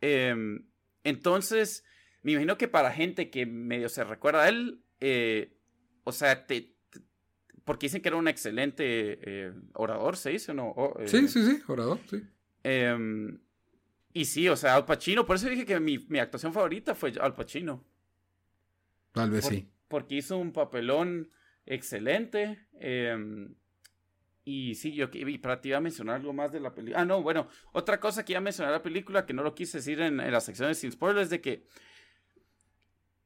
em, 0.00 0.66
entonces, 1.04 1.84
me 2.22 2.32
imagino 2.32 2.58
que 2.58 2.68
para 2.68 2.90
gente 2.92 3.30
que 3.30 3.46
medio 3.46 3.88
se 3.88 4.04
recuerda 4.04 4.44
a 4.44 4.48
él, 4.48 4.82
eh, 5.00 5.54
o 6.04 6.12
sea, 6.12 6.46
te, 6.46 6.74
porque 7.64 7.86
dicen 7.86 8.00
que 8.00 8.08
era 8.08 8.16
un 8.16 8.28
excelente 8.28 8.84
eh, 8.86 9.52
orador, 9.74 10.16
¿se 10.16 10.30
dice 10.30 10.52
o 10.52 10.54
no? 10.54 10.74
sí, 11.04 11.18
eh, 11.18 11.28
sí, 11.28 11.44
sí, 11.44 11.62
orador, 11.68 12.00
sí. 12.08 12.22
Em, 12.68 13.38
y 14.12 14.26
sí, 14.26 14.46
o 14.48 14.56
sea, 14.56 14.74
Al 14.74 14.84
Pacino, 14.84 15.24
por 15.24 15.36
eso 15.36 15.48
dije 15.48 15.64
que 15.64 15.80
mi, 15.80 15.98
mi 16.08 16.18
actuación 16.18 16.52
favorita 16.52 16.94
fue 16.94 17.12
Al 17.18 17.34
Pacino. 17.34 17.82
Tal 19.12 19.30
vez 19.30 19.46
sí. 19.46 19.66
Porque 19.88 20.16
hizo 20.16 20.36
un 20.36 20.52
papelón 20.52 21.30
excelente. 21.64 22.66
Em, 22.78 23.54
y 24.44 24.74
sí, 24.74 24.92
yo 24.92 25.08
y 25.12 25.38
para 25.38 25.62
ti 25.62 25.70
iba 25.70 25.78
a 25.78 25.80
mencionar 25.80 26.16
algo 26.16 26.34
más 26.34 26.52
de 26.52 26.60
la 26.60 26.74
película. 26.74 27.00
Ah, 27.00 27.04
no, 27.06 27.22
bueno, 27.22 27.48
otra 27.72 28.00
cosa 28.00 28.22
que 28.22 28.32
iba 28.32 28.38
a 28.38 28.42
mencionar 28.42 28.72
la 28.72 28.82
película 28.82 29.24
que 29.24 29.32
no 29.32 29.42
lo 29.42 29.54
quise 29.54 29.78
decir 29.78 30.00
en, 30.02 30.20
en 30.20 30.32
las 30.32 30.44
secciones 30.44 30.78
sin 30.78 30.92
spoilers, 30.92 31.30
de 31.30 31.40
que, 31.40 31.64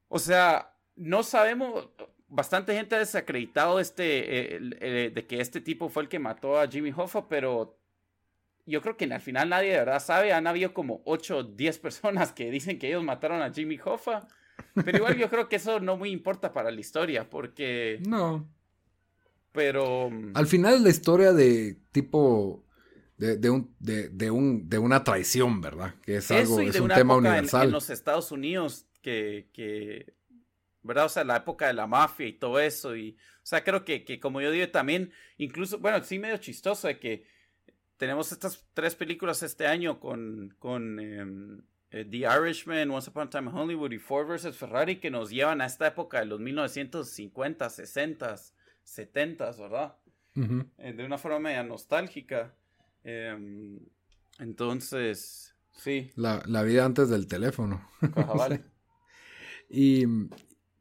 o 0.07 0.19
sea, 0.19 0.73
no 0.95 1.21
sabemos, 1.23 1.89
bastante 2.29 2.73
gente 2.75 2.95
ha 2.95 2.99
desacreditado 2.99 3.79
este, 3.81 4.55
eh, 4.55 5.09
de 5.09 5.27
que 5.27 5.41
este 5.41 5.59
tipo 5.59 5.89
fue 5.89 6.03
el 6.03 6.09
que 6.09 6.19
mató 6.19 6.59
a 6.59 6.67
Jimmy 6.67 6.93
Hoffa, 6.95 7.27
pero 7.27 7.82
yo 8.65 8.81
creo 8.81 8.97
que 8.97 9.05
al 9.05 9.21
final 9.21 9.49
nadie 9.49 9.71
de 9.71 9.77
verdad 9.79 10.03
sabe. 10.03 10.33
Han 10.33 10.47
habido 10.47 10.73
como 10.73 11.01
8 11.05 11.37
o 11.37 11.43
10 11.43 11.79
personas 11.79 12.31
que 12.31 12.49
dicen 12.49 12.79
que 12.79 12.87
ellos 12.87 13.03
mataron 13.03 13.41
a 13.41 13.51
Jimmy 13.51 13.79
Hoffa. 13.83 14.27
Pero 14.85 14.97
igual 14.97 15.17
yo 15.17 15.29
creo 15.29 15.49
que 15.49 15.57
eso 15.57 15.79
no 15.79 15.97
muy 15.97 16.11
importa 16.11 16.53
para 16.53 16.71
la 16.71 16.79
historia, 16.79 17.29
porque... 17.29 17.99
No. 18.07 18.47
Pero... 19.51 20.09
Mm, 20.09 20.31
al 20.35 20.47
final 20.47 20.75
es 20.75 20.81
la 20.81 20.89
historia 20.89 21.33
de 21.33 21.77
tipo... 21.91 22.63
De, 23.17 23.49
un, 23.49 23.73
de, 23.79 24.31
un, 24.31 24.67
de 24.67 24.77
una 24.79 25.01
traición, 25.05 25.61
¿verdad? 25.61 25.95
Que 26.01 26.17
es 26.17 26.29
algo, 26.29 26.59
es 26.59 26.77
un 26.77 26.89
tema 26.89 27.15
universal. 27.15 27.67
En, 27.67 27.71
los 27.71 27.89
Estados 27.89 28.33
Unidos, 28.33 28.85
que, 29.01 29.47
que, 29.53 30.13
¿verdad? 30.81 31.05
O 31.05 31.09
sea, 31.09 31.23
la 31.23 31.37
época 31.37 31.67
de 31.67 31.73
la 31.73 31.87
mafia 31.87 32.27
y 32.27 32.33
todo 32.33 32.59
eso. 32.59 32.97
Y, 32.97 33.11
o 33.11 33.45
sea, 33.45 33.63
creo 33.63 33.85
que, 33.85 34.03
que 34.03 34.19
como 34.19 34.41
yo 34.41 34.51
digo 34.51 34.67
también, 34.69 35.13
incluso, 35.37 35.79
bueno, 35.79 36.03
sí 36.03 36.19
medio 36.19 36.35
chistoso 36.35 36.89
de 36.89 36.99
que 36.99 37.23
tenemos 37.97 38.31
estas 38.31 38.65
tres 38.73 38.95
películas 38.95 39.43
este 39.43 39.67
año 39.67 39.99
con, 39.99 40.55
con 40.59 40.99
em, 40.99 41.61
eh, 41.91 42.05
The 42.09 42.17
Irishman, 42.17 42.89
Once 42.89 43.09
Upon 43.09 43.27
a 43.27 43.29
Time 43.29 43.49
in 43.49 43.55
Hollywood 43.55 43.91
y 43.91 43.99
Ford 43.99 44.27
vs. 44.27 44.55
Ferrari 44.57 44.99
que 44.99 45.11
nos 45.11 45.29
llevan 45.29 45.61
a 45.61 45.65
esta 45.65 45.87
época 45.87 46.19
de 46.19 46.25
los 46.25 46.39
1950, 46.39 47.69
60, 47.69 48.35
70, 48.83 49.51
¿verdad? 49.51 49.95
Eh, 50.79 50.93
de 50.93 51.05
una 51.05 51.17
forma 51.19 51.39
media 51.39 51.63
nostálgica. 51.63 52.55
Em, 53.03 53.79
entonces, 54.39 55.55
sí. 55.73 56.11
La, 56.15 56.63
vida 56.63 56.85
antes 56.85 57.09
del 57.09 57.27
teléfono. 57.27 57.87
y, 59.69 60.05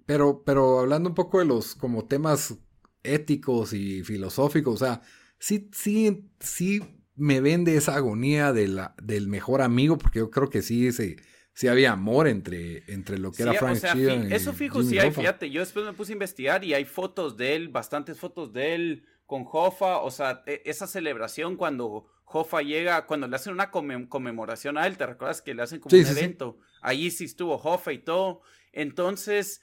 pero, 0.06 0.42
pero 0.44 0.80
hablando 0.80 1.10
un 1.10 1.14
poco 1.14 1.40
de 1.40 1.44
los 1.44 1.74
como 1.74 2.06
temas 2.06 2.58
éticos 3.02 3.74
y 3.74 4.02
filosóficos, 4.02 4.80
o 4.80 4.84
sea, 4.84 5.02
sí, 5.38 5.68
sí, 5.72 6.30
sí 6.40 7.01
me 7.14 7.40
vende 7.40 7.76
esa 7.76 7.96
agonía 7.96 8.52
de 8.52 8.68
la, 8.68 8.94
del 9.02 9.28
mejor 9.28 9.62
amigo, 9.62 9.98
porque 9.98 10.20
yo 10.20 10.30
creo 10.30 10.48
que 10.48 10.62
sí, 10.62 10.92
sí, 10.92 11.16
sí 11.52 11.68
había 11.68 11.92
amor 11.92 12.28
entre, 12.28 12.90
entre 12.92 13.18
lo 13.18 13.32
que 13.32 13.42
era 13.42 13.54
Frank 13.54 13.78
o 13.82 14.34
Eso 14.34 14.52
fijo, 14.52 14.82
sí 14.82 14.98
hay, 14.98 15.10
fíjate, 15.10 15.50
yo 15.50 15.60
después 15.60 15.84
me 15.84 15.92
puse 15.92 16.12
a 16.12 16.14
investigar 16.14 16.64
y 16.64 16.74
hay 16.74 16.84
fotos 16.84 17.36
de 17.36 17.56
él, 17.56 17.68
bastantes 17.68 18.18
fotos 18.18 18.52
de 18.52 18.74
él 18.74 19.06
con 19.26 19.44
Hoffa, 19.50 19.98
o 19.98 20.10
sea, 20.10 20.42
e, 20.46 20.62
esa 20.64 20.86
celebración 20.86 21.56
cuando 21.56 22.06
Hoffa 22.24 22.62
llega, 22.62 23.06
cuando 23.06 23.28
le 23.28 23.36
hacen 23.36 23.52
una 23.52 23.70
conmemoración 23.70 24.78
a 24.78 24.86
él, 24.86 24.96
¿te 24.96 25.06
recuerdas 25.06 25.42
que 25.42 25.54
le 25.54 25.62
hacen 25.62 25.80
como 25.80 25.96
un 25.96 26.06
evento? 26.06 26.58
Ahí 26.80 27.10
sí 27.10 27.24
estuvo 27.24 27.54
Hoffa 27.56 27.92
y 27.92 27.98
todo. 27.98 28.40
Entonces, 28.72 29.60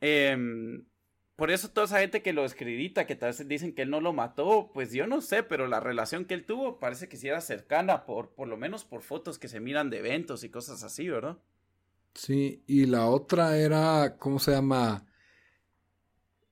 eh, 0.00 0.36
por 1.36 1.50
eso 1.50 1.68
toda 1.70 1.86
esa 1.86 1.98
gente 1.98 2.22
que 2.22 2.32
lo 2.32 2.42
descredita, 2.42 3.06
que 3.06 3.16
tal 3.16 3.30
vez 3.30 3.48
dicen 3.48 3.74
que 3.74 3.82
él 3.82 3.90
no 3.90 4.00
lo 4.00 4.12
mató, 4.12 4.70
pues 4.72 4.92
yo 4.92 5.06
no 5.06 5.20
sé, 5.20 5.42
pero 5.42 5.66
la 5.66 5.80
relación 5.80 6.24
que 6.26 6.34
él 6.34 6.44
tuvo 6.44 6.78
parece 6.78 7.08
que 7.08 7.16
sí 7.16 7.26
era 7.26 7.40
cercana, 7.40 8.06
por, 8.06 8.34
por 8.34 8.46
lo 8.46 8.56
menos 8.56 8.84
por 8.84 9.02
fotos 9.02 9.38
que 9.38 9.48
se 9.48 9.58
miran 9.58 9.90
de 9.90 9.98
eventos 9.98 10.44
y 10.44 10.50
cosas 10.50 10.84
así, 10.84 11.08
¿verdad? 11.08 11.38
Sí, 12.14 12.62
y 12.68 12.86
la 12.86 13.06
otra 13.06 13.58
era, 13.58 14.16
¿cómo 14.18 14.38
se 14.38 14.52
llama? 14.52 15.06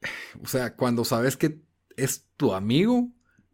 O 0.42 0.46
sea, 0.46 0.74
cuando 0.74 1.04
sabes 1.04 1.36
que 1.36 1.60
es 1.96 2.26
tu 2.36 2.54
amigo, 2.54 3.10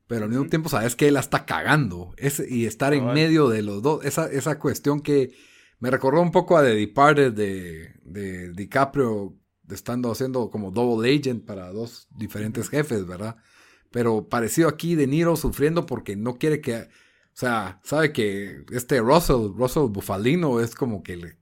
pero 0.06 0.24
al 0.24 0.30
mismo 0.30 0.46
tiempo 0.46 0.70
sabes 0.70 0.96
que 0.96 1.08
él 1.08 1.14
la 1.14 1.20
está 1.20 1.44
cagando. 1.44 2.14
Es, 2.16 2.40
y 2.40 2.64
estar 2.64 2.94
en 2.94 3.04
medio 3.12 3.48
de 3.48 3.62
los 3.62 3.82
dos, 3.82 4.04
esa, 4.04 4.30
esa 4.30 4.58
cuestión 4.58 5.02
que 5.02 5.34
me 5.80 5.90
recordó 5.90 6.22
un 6.22 6.32
poco 6.32 6.56
a 6.56 6.62
The 6.62 6.74
Departed 6.74 7.32
de, 7.32 7.94
de 8.02 8.52
DiCaprio 8.52 9.36
estando 9.74 10.10
haciendo 10.10 10.50
como 10.50 10.70
double 10.70 11.14
agent 11.14 11.44
para 11.44 11.72
dos 11.72 12.08
diferentes 12.16 12.68
jefes, 12.68 13.06
¿verdad? 13.06 13.36
Pero 13.90 14.28
parecido 14.28 14.68
aquí 14.68 14.94
de 14.94 15.06
Niro 15.06 15.36
sufriendo 15.36 15.86
porque 15.86 16.16
no 16.16 16.38
quiere 16.38 16.60
que, 16.60 16.76
o 16.76 16.86
sea, 17.32 17.80
sabe 17.84 18.12
que 18.12 18.64
este 18.72 19.00
Russell, 19.00 19.52
Russell 19.56 19.88
Bufalino 19.88 20.60
es 20.60 20.74
como 20.74 21.02
que 21.02 21.36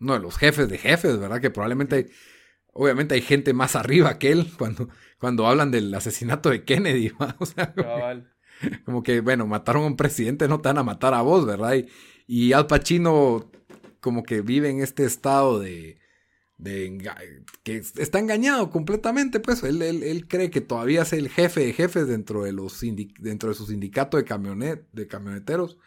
uno 0.00 0.14
de 0.14 0.20
los 0.20 0.36
jefes 0.36 0.68
de 0.68 0.78
jefes, 0.78 1.18
¿verdad? 1.18 1.40
Que 1.40 1.50
probablemente 1.50 1.96
hay, 1.96 2.06
obviamente 2.72 3.14
hay 3.14 3.22
gente 3.22 3.52
más 3.52 3.76
arriba 3.76 4.18
que 4.18 4.32
él 4.32 4.50
cuando, 4.58 4.88
cuando 5.18 5.46
hablan 5.46 5.70
del 5.70 5.94
asesinato 5.94 6.50
de 6.50 6.64
Kennedy, 6.64 7.12
O 7.38 7.46
sea, 7.46 7.74
como, 8.84 9.02
que, 9.02 9.20
bueno, 9.20 9.46
mataron 9.46 9.84
a 9.84 9.86
un 9.86 9.96
presidente, 9.96 10.48
no 10.48 10.60
te 10.60 10.68
van 10.68 10.78
a 10.78 10.82
matar 10.82 11.14
a 11.14 11.22
vos, 11.22 11.46
¿verdad? 11.46 11.74
Y, 11.74 11.86
y 12.26 12.52
Al 12.52 12.66
Pacino 12.66 13.50
como 14.00 14.22
que 14.22 14.40
vive 14.40 14.70
en 14.70 14.80
este 14.80 15.04
estado 15.04 15.58
de 15.60 15.99
de 16.60 17.42
que 17.62 17.76
está 17.78 18.18
engañado 18.18 18.70
completamente, 18.70 19.40
pues 19.40 19.62
él, 19.62 19.80
él, 19.80 20.28
cree 20.28 20.50
que 20.50 20.60
todavía 20.60 21.02
es 21.02 21.12
el 21.14 21.30
jefe 21.30 21.60
de 21.60 21.72
jefes 21.72 22.06
dentro 22.06 22.44
de, 22.44 22.52
los 22.52 22.80
dentro 23.18 23.48
de 23.48 23.54
su 23.54 23.66
sindicato 23.66 24.18
de, 24.18 24.24
camionet 24.24 24.86
de 24.92 25.06
camioneteros. 25.06 25.78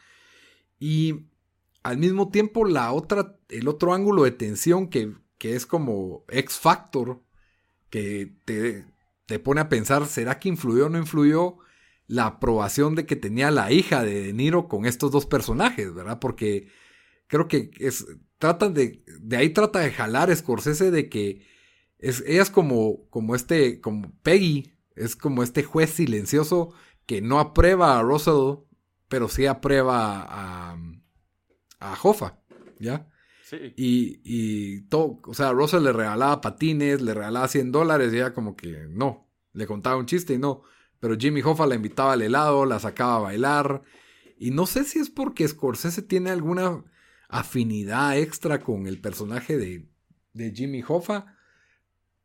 Y 0.80 1.28
al 1.84 2.00
mismo 2.00 2.32
tiempo 2.32 2.66
la 2.66 2.92
otra, 2.92 3.38
el 3.50 3.68
otro 3.68 3.94
ángulo 3.94 4.24
de 4.24 4.32
tensión 4.32 4.90
que, 4.90 5.14
que 5.38 5.56
es 5.56 5.68
como 5.68 6.26
X 6.30 6.58
Factor, 6.58 7.22
que 7.92 8.34
te, 8.46 8.86
te, 9.28 9.38
pone 9.38 9.62
a 9.62 9.70
pensar, 9.70 10.08
¿será 10.08 10.40
que 10.40 10.50
influyó 10.50 10.88
o 10.88 10.90
no 10.90 10.98
influyó 10.98 11.58
la 12.08 12.26
aprobación 12.26 12.96
de 12.96 13.06
que 13.06 13.16
tenía 13.16 13.52
la 13.52 13.72
hija 13.72 14.04
de 14.04 14.24
De 14.24 14.34
Niro 14.34 14.68
con 14.68 14.88
estos 14.88 15.12
dos 15.12 15.28
personajes, 15.28 15.94
¿verdad? 15.94 16.20
Porque 16.20 16.68
creo 17.28 17.48
que 17.48 17.70
es, 17.80 18.08
tratan 18.44 18.74
de, 18.74 19.02
de 19.22 19.38
ahí 19.38 19.52
trata 19.52 19.80
de 19.80 19.90
jalar 19.90 20.36
Scorsese 20.36 20.92
de 20.92 21.08
que 21.08 21.48
es, 21.98 22.22
ella 22.28 22.42
es 22.42 22.50
como, 22.50 23.08
como 23.10 23.36
este, 23.36 23.80
como 23.80 24.12
Peggy, 24.22 24.74
es 24.98 25.16
como 25.16 25.44
este 25.44 25.64
juez 25.64 25.92
silencioso 25.92 26.74
que 27.06 27.22
no 27.22 27.40
aprueba 27.40 27.98
a 27.98 28.02
Russell, 28.02 28.66
pero 29.08 29.30
sí 29.30 29.46
aprueba 29.46 30.26
a, 30.28 30.78
a 31.80 31.98
Hoffa, 32.04 32.42
¿ya? 32.80 33.08
Sí. 33.46 33.74
Y, 33.78 34.20
y 34.26 34.82
todo, 34.90 35.22
o 35.26 35.34
sea, 35.34 35.54
Russell 35.54 35.84
le 35.84 35.94
regalaba 35.94 36.42
patines, 36.42 37.02
le 37.02 37.14
regalaba 37.14 37.48
100 37.48 37.72
dólares 37.72 38.12
y 38.12 38.18
ella 38.18 38.34
como 38.34 38.58
que 38.58 38.88
no, 38.90 39.32
le 39.54 39.66
contaba 39.68 39.96
un 39.96 40.06
chiste 40.06 40.34
y 40.34 40.38
no. 40.38 40.64
Pero 41.00 41.16
Jimmy 41.18 41.42
Hoffa 41.42 41.66
la 41.66 41.76
invitaba 41.76 42.12
al 42.12 42.24
helado, 42.24 42.66
la 42.66 42.82
sacaba 42.82 43.16
a 43.16 43.20
bailar. 43.20 43.84
Y 44.38 44.52
no 44.52 44.66
sé 44.66 44.84
si 44.84 45.00
es 45.00 45.10
porque 45.10 45.48
Scorsese 45.48 46.02
tiene 46.02 46.30
alguna 46.30 46.84
afinidad 47.34 48.18
extra 48.18 48.60
con 48.60 48.88
el 48.88 49.02
personaje 49.02 49.58
de, 49.58 50.52
Jimmy 50.54 50.84
Hoffa. 50.88 51.36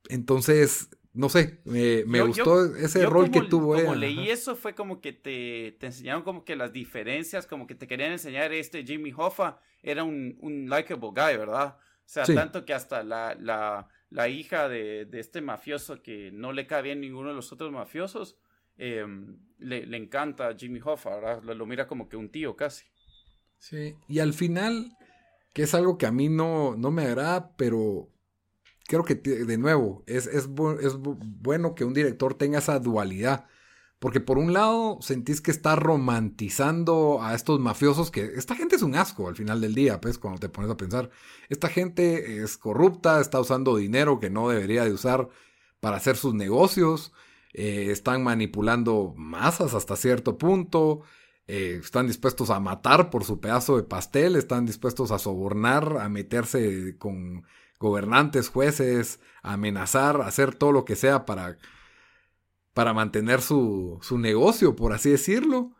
Entonces, 0.08 0.90
no 1.12 1.28
sé, 1.28 1.60
me, 1.64 2.02
gustó 2.22 2.76
ese 2.76 3.06
rol 3.06 3.30
que 3.30 3.42
tuvo 3.42 3.74
Como 3.74 3.94
leí 3.94 4.30
eso, 4.30 4.54
fue 4.54 4.74
como 4.74 5.00
que 5.00 5.12
te, 5.12 5.76
te, 5.80 5.86
enseñaron 5.86 6.22
como 6.22 6.44
que 6.44 6.56
las 6.56 6.72
diferencias, 6.72 7.46
como 7.46 7.66
que 7.66 7.74
te 7.74 7.86
querían 7.86 8.12
enseñar 8.12 8.52
este 8.52 8.84
Jimmy 8.84 9.12
Hoffa 9.16 9.60
era 9.82 10.04
un, 10.04 10.36
un 10.40 10.68
likable 10.68 11.08
guy, 11.08 11.36
¿verdad? 11.36 11.76
O 11.78 12.10
sea, 12.10 12.24
tanto 12.24 12.64
que 12.64 12.72
hasta 12.72 13.02
la, 13.02 13.34
la, 13.38 13.88
la 14.10 14.28
hija 14.28 14.68
de, 14.68 15.04
de, 15.04 15.20
este 15.20 15.40
mafioso 15.40 16.02
que 16.02 16.30
no 16.32 16.52
le 16.52 16.66
cae 16.66 16.82
bien 16.82 17.00
ninguno 17.00 17.28
de 17.28 17.34
los 17.34 17.52
otros 17.52 17.70
mafiosos, 17.70 18.38
em, 18.76 19.38
le, 19.58 19.86
le, 19.86 19.96
encanta 19.96 20.54
Jimmy 20.56 20.80
Hoffa, 20.82 21.16
¿verdad? 21.16 21.42
Lo, 21.42 21.54
lo, 21.54 21.66
mira 21.66 21.86
como 21.86 22.08
que 22.08 22.16
un 22.16 22.30
tío 22.30 22.56
casi. 22.56 22.86
Sí, 23.58 23.96
y 24.08 24.20
al 24.20 24.32
final, 24.32 24.96
que 25.58 25.64
es 25.64 25.74
algo 25.74 25.98
que 25.98 26.06
a 26.06 26.12
mí 26.12 26.28
no, 26.28 26.76
no 26.76 26.92
me 26.92 27.02
agrada, 27.02 27.56
pero 27.56 28.08
creo 28.86 29.02
que 29.02 29.16
de 29.16 29.58
nuevo, 29.58 30.04
es, 30.06 30.28
es, 30.28 30.48
es 30.80 30.96
bueno 30.98 31.74
que 31.74 31.82
un 31.82 31.94
director 31.94 32.34
tenga 32.34 32.60
esa 32.60 32.78
dualidad, 32.78 33.46
Porque 33.98 34.20
por 34.20 34.38
un 34.38 34.52
lado 34.52 34.98
sentís 35.00 35.40
que 35.40 35.50
está 35.50 35.74
romantizando 35.74 37.20
a 37.22 37.34
estos 37.34 37.58
mafiosos, 37.58 38.12
que 38.12 38.22
esta 38.36 38.54
gente 38.54 38.76
es 38.76 38.82
un 38.82 38.94
asco 38.94 39.26
al 39.26 39.34
final 39.34 39.60
del 39.60 39.74
día, 39.74 40.00
pues 40.00 40.18
cuando 40.18 40.38
te 40.38 40.48
pones 40.48 40.70
a 40.70 40.76
pensar, 40.76 41.10
esta 41.48 41.68
gente 41.68 42.40
es 42.40 42.56
corrupta, 42.56 43.20
está 43.20 43.40
usando 43.40 43.76
dinero 43.76 44.20
que 44.20 44.30
no 44.30 44.48
debería 44.50 44.84
de 44.84 44.92
usar 44.92 45.28
para 45.80 45.96
hacer 45.96 46.16
sus 46.16 46.34
negocios, 46.34 47.12
eh, 47.52 47.88
están 47.90 48.22
manipulando 48.22 49.12
masas 49.16 49.74
hasta 49.74 49.96
cierto 49.96 50.38
punto, 50.38 51.02
eh, 51.48 51.80
están 51.82 52.06
dispuestos 52.06 52.50
a 52.50 52.60
matar 52.60 53.10
por 53.10 53.24
su 53.24 53.40
pedazo 53.40 53.76
de 53.76 53.82
pastel, 53.82 54.36
están 54.36 54.66
dispuestos 54.66 55.10
a 55.10 55.18
sobornar, 55.18 55.96
a 55.98 56.08
meterse 56.08 56.96
con 56.98 57.44
gobernantes, 57.80 58.50
jueces, 58.50 59.20
a 59.42 59.54
amenazar, 59.54 60.20
a 60.20 60.26
hacer 60.26 60.54
todo 60.54 60.72
lo 60.72 60.84
que 60.84 60.94
sea 60.94 61.24
para 61.24 61.58
para 62.78 62.94
mantener 62.94 63.40
su, 63.40 63.98
su 64.02 64.18
negocio, 64.18 64.76
por 64.76 64.92
así 64.92 65.10
decirlo. 65.10 65.72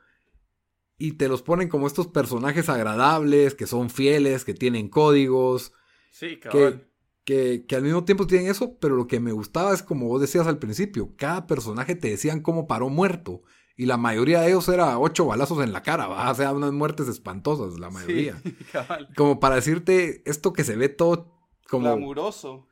Y 0.99 1.13
te 1.13 1.29
los 1.29 1.43
ponen 1.43 1.69
como 1.69 1.87
estos 1.87 2.09
personajes 2.09 2.69
agradables, 2.69 3.55
que 3.55 3.69
son 3.69 3.89
fieles, 3.89 4.45
que 4.45 4.53
tienen 4.53 4.89
códigos. 4.89 5.73
Sí, 6.11 6.41
que, 6.41 6.89
que, 7.23 7.67
que, 7.69 7.77
al 7.77 7.85
mismo 7.85 8.05
tiempo 8.05 8.27
tienen 8.27 8.51
eso, 8.51 8.77
pero 8.81 8.97
lo 8.97 9.07
que 9.07 9.21
me 9.21 9.31
gustaba 9.31 9.73
es 9.73 9.85
como 9.85 10.09
vos 10.09 10.21
decías 10.21 10.49
al 10.49 10.59
principio, 10.59 11.15
cada 11.17 11.47
personaje 11.47 11.95
te 11.95 12.11
decían 12.11 12.41
cómo 12.41 12.67
paró 12.67 12.89
muerto. 12.89 13.43
Y 13.79 13.87
la 13.87 13.97
mayoría 13.97 14.41
de 14.41 14.49
ellos 14.49 14.69
era 14.69 14.99
ocho 14.99 15.25
balazos 15.25 15.63
en 15.65 15.73
la 15.73 15.83
cara, 15.83 16.09
¿va? 16.09 16.31
o 16.31 16.35
sea, 16.35 16.53
unas 16.53 16.73
muertes 16.73 17.09
espantosas, 17.09 17.79
la 17.79 17.89
mayoría. 17.89 18.37
Sí, 18.43 18.57
como 19.17 19.41
para 19.41 19.55
decirte 19.55 20.29
esto 20.29 20.53
que 20.53 20.65
se 20.65 20.77
ve 20.77 20.89
todo 20.91 21.33
como... 21.71 21.85
Glamuroso. 21.85 22.67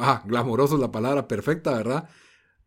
ah, 0.00 0.22
glamuroso 0.24 0.76
es 0.76 0.80
la 0.80 0.92
palabra 0.92 1.26
perfecta, 1.26 1.72
¿verdad? 1.72 2.08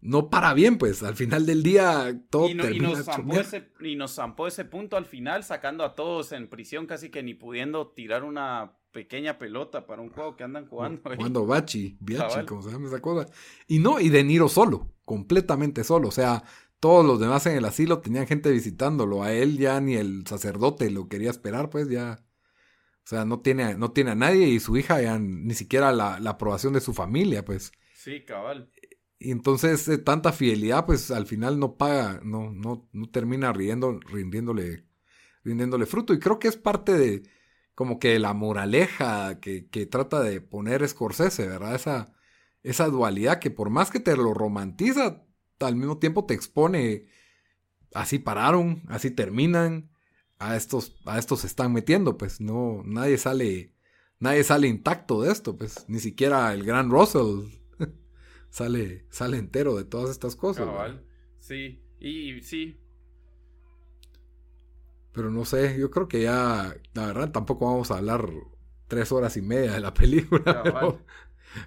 no 0.01 0.29
para 0.29 0.53
bien, 0.53 0.77
pues 0.77 1.03
al 1.03 1.15
final 1.15 1.45
del 1.45 1.63
día 1.63 2.21
todo 2.29 2.49
y, 2.49 2.55
termina 2.55 2.89
y 2.89 2.93
nos, 2.93 3.05
zampó 3.05 3.39
ese, 3.39 3.71
y 3.81 3.95
nos 3.95 4.15
zampó 4.15 4.47
ese 4.47 4.65
punto 4.65 4.97
al 4.97 5.05
final, 5.05 5.43
sacando 5.43 5.83
a 5.83 5.95
todos 5.95 6.31
en 6.31 6.49
prisión, 6.49 6.85
casi 6.85 7.09
que 7.09 7.21
ni 7.23 7.33
pudiendo 7.33 7.87
tirar 7.89 8.23
una 8.23 8.77
pequeña 8.91 9.37
pelota 9.37 9.85
para 9.85 10.01
un 10.01 10.09
juego 10.09 10.35
que 10.35 10.43
andan 10.43 10.67
jugando. 10.67 11.01
Jugando 11.03 11.45
Bachi, 11.45 11.97
Biachi, 11.99 12.45
como 12.45 12.61
se 12.61 12.71
llama 12.71 12.87
esa 12.87 13.01
cosa. 13.01 13.29
Y 13.67 13.79
no, 13.79 13.99
y 13.99 14.09
De 14.09 14.23
Niro 14.23 14.47
solo, 14.47 14.93
completamente 15.03 15.83
solo. 15.83 16.07
O 16.07 16.11
sea, 16.11 16.43
todos 16.79 17.05
los 17.05 17.19
demás 17.19 17.45
en 17.45 17.57
el 17.57 17.65
asilo 17.65 17.99
tenían 18.01 18.27
gente 18.27 18.51
visitándolo. 18.51 19.23
A 19.23 19.33
él 19.33 19.57
ya 19.57 19.79
ni 19.81 19.95
el 19.95 20.25
sacerdote 20.27 20.89
lo 20.91 21.07
quería 21.09 21.29
esperar, 21.29 21.69
pues 21.69 21.89
ya. 21.89 22.25
O 23.05 23.07
sea, 23.09 23.25
no 23.25 23.41
tiene, 23.41 23.75
no 23.75 23.91
tiene 23.91 24.11
a 24.11 24.15
nadie 24.15 24.47
y 24.47 24.59
su 24.59 24.77
hija 24.77 25.01
ya 25.01 25.17
ni 25.19 25.53
siquiera 25.55 25.91
la, 25.91 26.19
la 26.19 26.31
aprobación 26.31 26.73
de 26.73 26.81
su 26.81 26.93
familia, 26.93 27.43
pues. 27.43 27.71
Sí, 27.93 28.23
cabal. 28.23 28.71
Y 29.19 29.31
entonces 29.31 29.87
eh, 29.89 29.97
tanta 29.97 30.31
fidelidad, 30.31 30.85
pues 30.85 31.11
al 31.11 31.27
final 31.27 31.59
no 31.59 31.75
paga, 31.75 32.21
no, 32.23 32.51
no, 32.51 32.87
no 32.93 33.09
termina 33.09 33.51
riendo, 33.51 33.99
rindiéndole, 33.99 34.85
rindiéndole 35.43 35.85
fruto. 35.85 36.13
Y 36.13 36.19
creo 36.19 36.39
que 36.39 36.47
es 36.47 36.55
parte 36.57 36.93
de 36.93 37.23
como 37.75 37.99
que 37.99 38.19
la 38.19 38.33
moraleja 38.33 39.39
que, 39.39 39.67
que 39.69 39.85
trata 39.85 40.21
de 40.21 40.41
poner 40.41 40.87
Scorsese, 40.87 41.47
¿verdad? 41.47 41.75
Esa, 41.75 42.13
esa 42.63 42.87
dualidad 42.87 43.39
que 43.39 43.51
por 43.51 43.69
más 43.69 43.91
que 43.91 43.99
te 43.99 44.15
lo 44.17 44.33
romantiza, 44.33 45.25
al 45.65 45.75
mismo 45.75 45.97
tiempo 45.97 46.25
te 46.25 46.33
expone, 46.33 47.07
así 47.93 48.19
pararon, 48.19 48.83
así 48.87 49.11
terminan, 49.11 49.89
a 50.39 50.55
estos, 50.55 50.95
a 51.05 51.19
estos 51.19 51.41
se 51.41 51.47
están 51.47 51.73
metiendo, 51.73 52.17
pues 52.17 52.39
no, 52.39 52.81
nadie 52.85 53.17
sale, 53.17 53.73
nadie 54.19 54.43
sale 54.43 54.67
intacto 54.67 55.21
de 55.21 55.31
esto, 55.31 55.57
pues 55.57 55.85
ni 55.89 55.99
siquiera 55.99 56.53
el 56.53 56.63
gran 56.63 56.89
Russell 56.89 57.49
sale, 58.49 59.05
sale 59.09 59.37
entero 59.37 59.75
de 59.75 59.83
todas 59.83 60.09
estas 60.09 60.35
cosas. 60.35 60.67
Sí, 61.39 61.83
y, 61.99 62.41
sí. 62.41 62.79
Pero 65.11 65.29
no 65.29 65.43
sé, 65.43 65.77
yo 65.77 65.91
creo 65.91 66.07
que 66.07 66.21
ya, 66.21 66.75
la 66.93 67.07
verdad, 67.07 67.31
tampoco 67.31 67.65
vamos 67.65 67.91
a 67.91 67.97
hablar 67.97 68.29
tres 68.87 69.11
horas 69.11 69.35
y 69.35 69.41
media 69.41 69.73
de 69.73 69.79
la 69.81 69.93
película. 69.93 70.63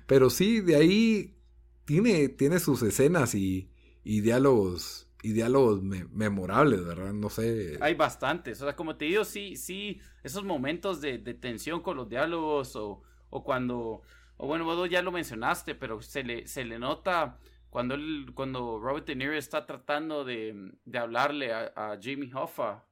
Pero, 0.07 0.30
sí, 0.30 0.61
de 0.61 0.76
ahí 0.76 1.36
tiene, 1.84 2.28
tiene 2.28 2.59
sus 2.61 2.82
escenas 2.82 3.34
y, 3.34 3.72
y 4.05 4.20
diálogos 4.20 5.09
y 5.22 5.32
diálogos 5.32 5.82
memorables, 5.82 6.84
¿verdad? 6.84 7.12
No 7.12 7.30
sé. 7.30 7.78
Hay 7.80 7.94
bastantes. 7.94 8.61
O 8.61 8.64
sea, 8.64 8.74
como 8.74 8.96
te 8.96 9.05
digo, 9.05 9.24
sí, 9.24 9.55
sí, 9.55 10.00
esos 10.24 10.44
momentos 10.44 11.00
de, 11.00 11.18
tensión 11.18 11.80
con 11.80 11.96
los 11.96 12.09
diálogos 12.09 12.74
o, 12.74 13.03
o 13.30 13.44
cuando 13.44 14.03
o 14.42 14.46
bueno, 14.48 14.64
vos 14.64 14.90
ya 14.90 15.03
lo 15.03 15.12
mencionaste, 15.12 15.76
pero 15.76 16.03
se 16.03 16.24
le, 16.24 16.48
se 16.48 16.64
le 16.64 16.76
nota 16.76 17.38
cuando, 17.70 17.94
él, 17.94 18.32
cuando 18.34 18.80
Robert 18.80 19.07
De 19.07 19.14
Niro 19.14 19.34
está 19.34 19.66
tratando 19.66 20.24
de, 20.24 20.72
de 20.84 20.98
hablarle 20.98 21.53
a, 21.53 21.96
Jimmy 22.00 22.28
Hoffa 22.34 22.84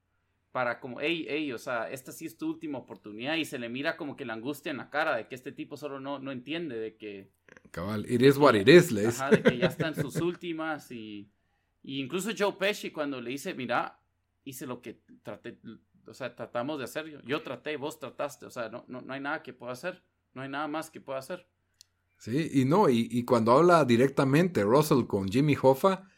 para 0.53 0.81
como, 0.81 1.01
hey, 1.01 1.27
hey, 1.29 1.53
o 1.53 1.59
sea, 1.59 1.91
esta 1.91 2.13
sí 2.13 2.27
es 2.27 2.37
tu 2.37 2.49
última 2.49 2.79
oportunidad 2.79 3.37
y 3.37 3.45
se 3.45 3.59
le 3.59 3.69
mira 3.69 3.97
como 3.97 4.17
que 4.17 4.25
la 4.25 4.35
angustia 4.35 4.71
en 4.71 4.79
la 4.79 4.91
cara 4.91 5.17
de 5.17 5.29
que 5.29 5.35
este 5.35 5.53
tipo 5.53 5.77
solo 5.77 6.01
no, 6.01 6.19
no 6.19 6.33
entiende 6.33 6.77
de 6.77 6.97
que... 6.97 7.31
Cabal, 7.71 8.05
it 8.11 8.23
is 8.23 8.37
what 8.37 8.55
it 8.55 8.69
is, 8.69 8.91
le 8.91 9.07
Ajá, 9.07 9.31
de 9.31 9.43
que 9.43 9.57
ya 9.57 9.67
está 9.67 9.89
en 9.89 9.95
sus 9.95 10.17
últimas 10.17 10.91
y, 10.91 11.31
y 11.83 12.01
incluso 12.01 12.31
Joe 12.37 12.55
Pesci 12.59 12.91
cuando 12.91 13.21
le 13.21 13.31
dice, 13.31 13.55
mira, 13.55 14.01
hice 14.45 14.67
lo 14.67 14.81
que 14.83 15.01
traté, 15.23 15.59
o 16.07 16.15
sea, 16.15 16.35
tratamos 16.35 16.79
de 16.79 16.85
hacer, 16.85 17.23
yo 17.25 17.43
traté, 17.43 17.77
vos 17.77 17.99
trataste, 17.99 18.47
o 18.47 18.51
sea, 18.51 18.69
no, 18.69 18.85
no, 18.89 19.01
no 19.01 19.13
hay 19.13 19.21
nada 19.21 19.43
que 19.43 19.53
pueda 19.53 19.73
hacer. 19.73 20.03
No 20.33 20.43
hay 20.43 20.49
nada 20.49 20.69
más 20.69 20.91
que 20.91 21.01
pueda 21.01 21.19
hacer. 21.19 21.47
Sí, 22.19 22.51
y 22.53 22.65
no, 22.65 22.89
y, 22.89 23.09
y 23.11 23.25
cuando 23.25 23.53
habla 23.53 23.85
directamente 23.85 24.63
Russell 24.63 25.07
con 25.07 25.29
Jimmy 25.29 25.57
Hoffa, 25.61 26.09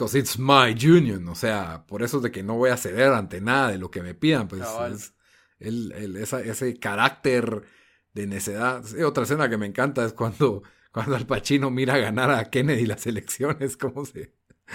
because 0.00 0.18
it's 0.18 0.38
my 0.38 0.74
union, 0.74 1.28
o 1.28 1.34
sea, 1.34 1.84
por 1.86 2.02
eso 2.02 2.16
es 2.16 2.22
de 2.22 2.30
que 2.30 2.42
no 2.42 2.54
voy 2.56 2.70
a 2.70 2.78
ceder 2.78 3.12
ante 3.12 3.42
nada 3.42 3.70
de 3.70 3.76
lo 3.76 3.90
que 3.90 4.02
me 4.02 4.14
pidan, 4.14 4.48
pues 4.48 4.62
es, 4.90 5.12
el, 5.58 5.92
el, 5.92 6.16
esa, 6.16 6.40
ese 6.40 6.78
carácter 6.78 7.64
de 8.14 8.26
necedad. 8.26 8.82
otra 9.04 9.24
escena 9.24 9.50
que 9.50 9.58
me 9.58 9.66
encanta 9.66 10.02
es 10.06 10.14
cuando, 10.14 10.62
cuando 10.92 11.16
Al 11.16 11.26
Pacino 11.26 11.70
mira 11.70 11.98
ganar 11.98 12.30
a 12.30 12.48
Kennedy 12.48 12.86
las 12.86 13.06
elecciones, 13.06 13.76
como 13.76 14.06
se, 14.06 14.32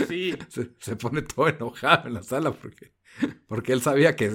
sí. 0.08 0.38
se, 0.50 0.70
se, 0.80 0.96
pone 0.96 1.24
todo 1.24 1.48
enojado 1.48 2.08
en 2.08 2.14
la 2.14 2.22
sala 2.22 2.52
porque, 2.52 2.94
porque 3.48 3.74
él 3.74 3.82
sabía 3.82 4.16
que 4.16 4.30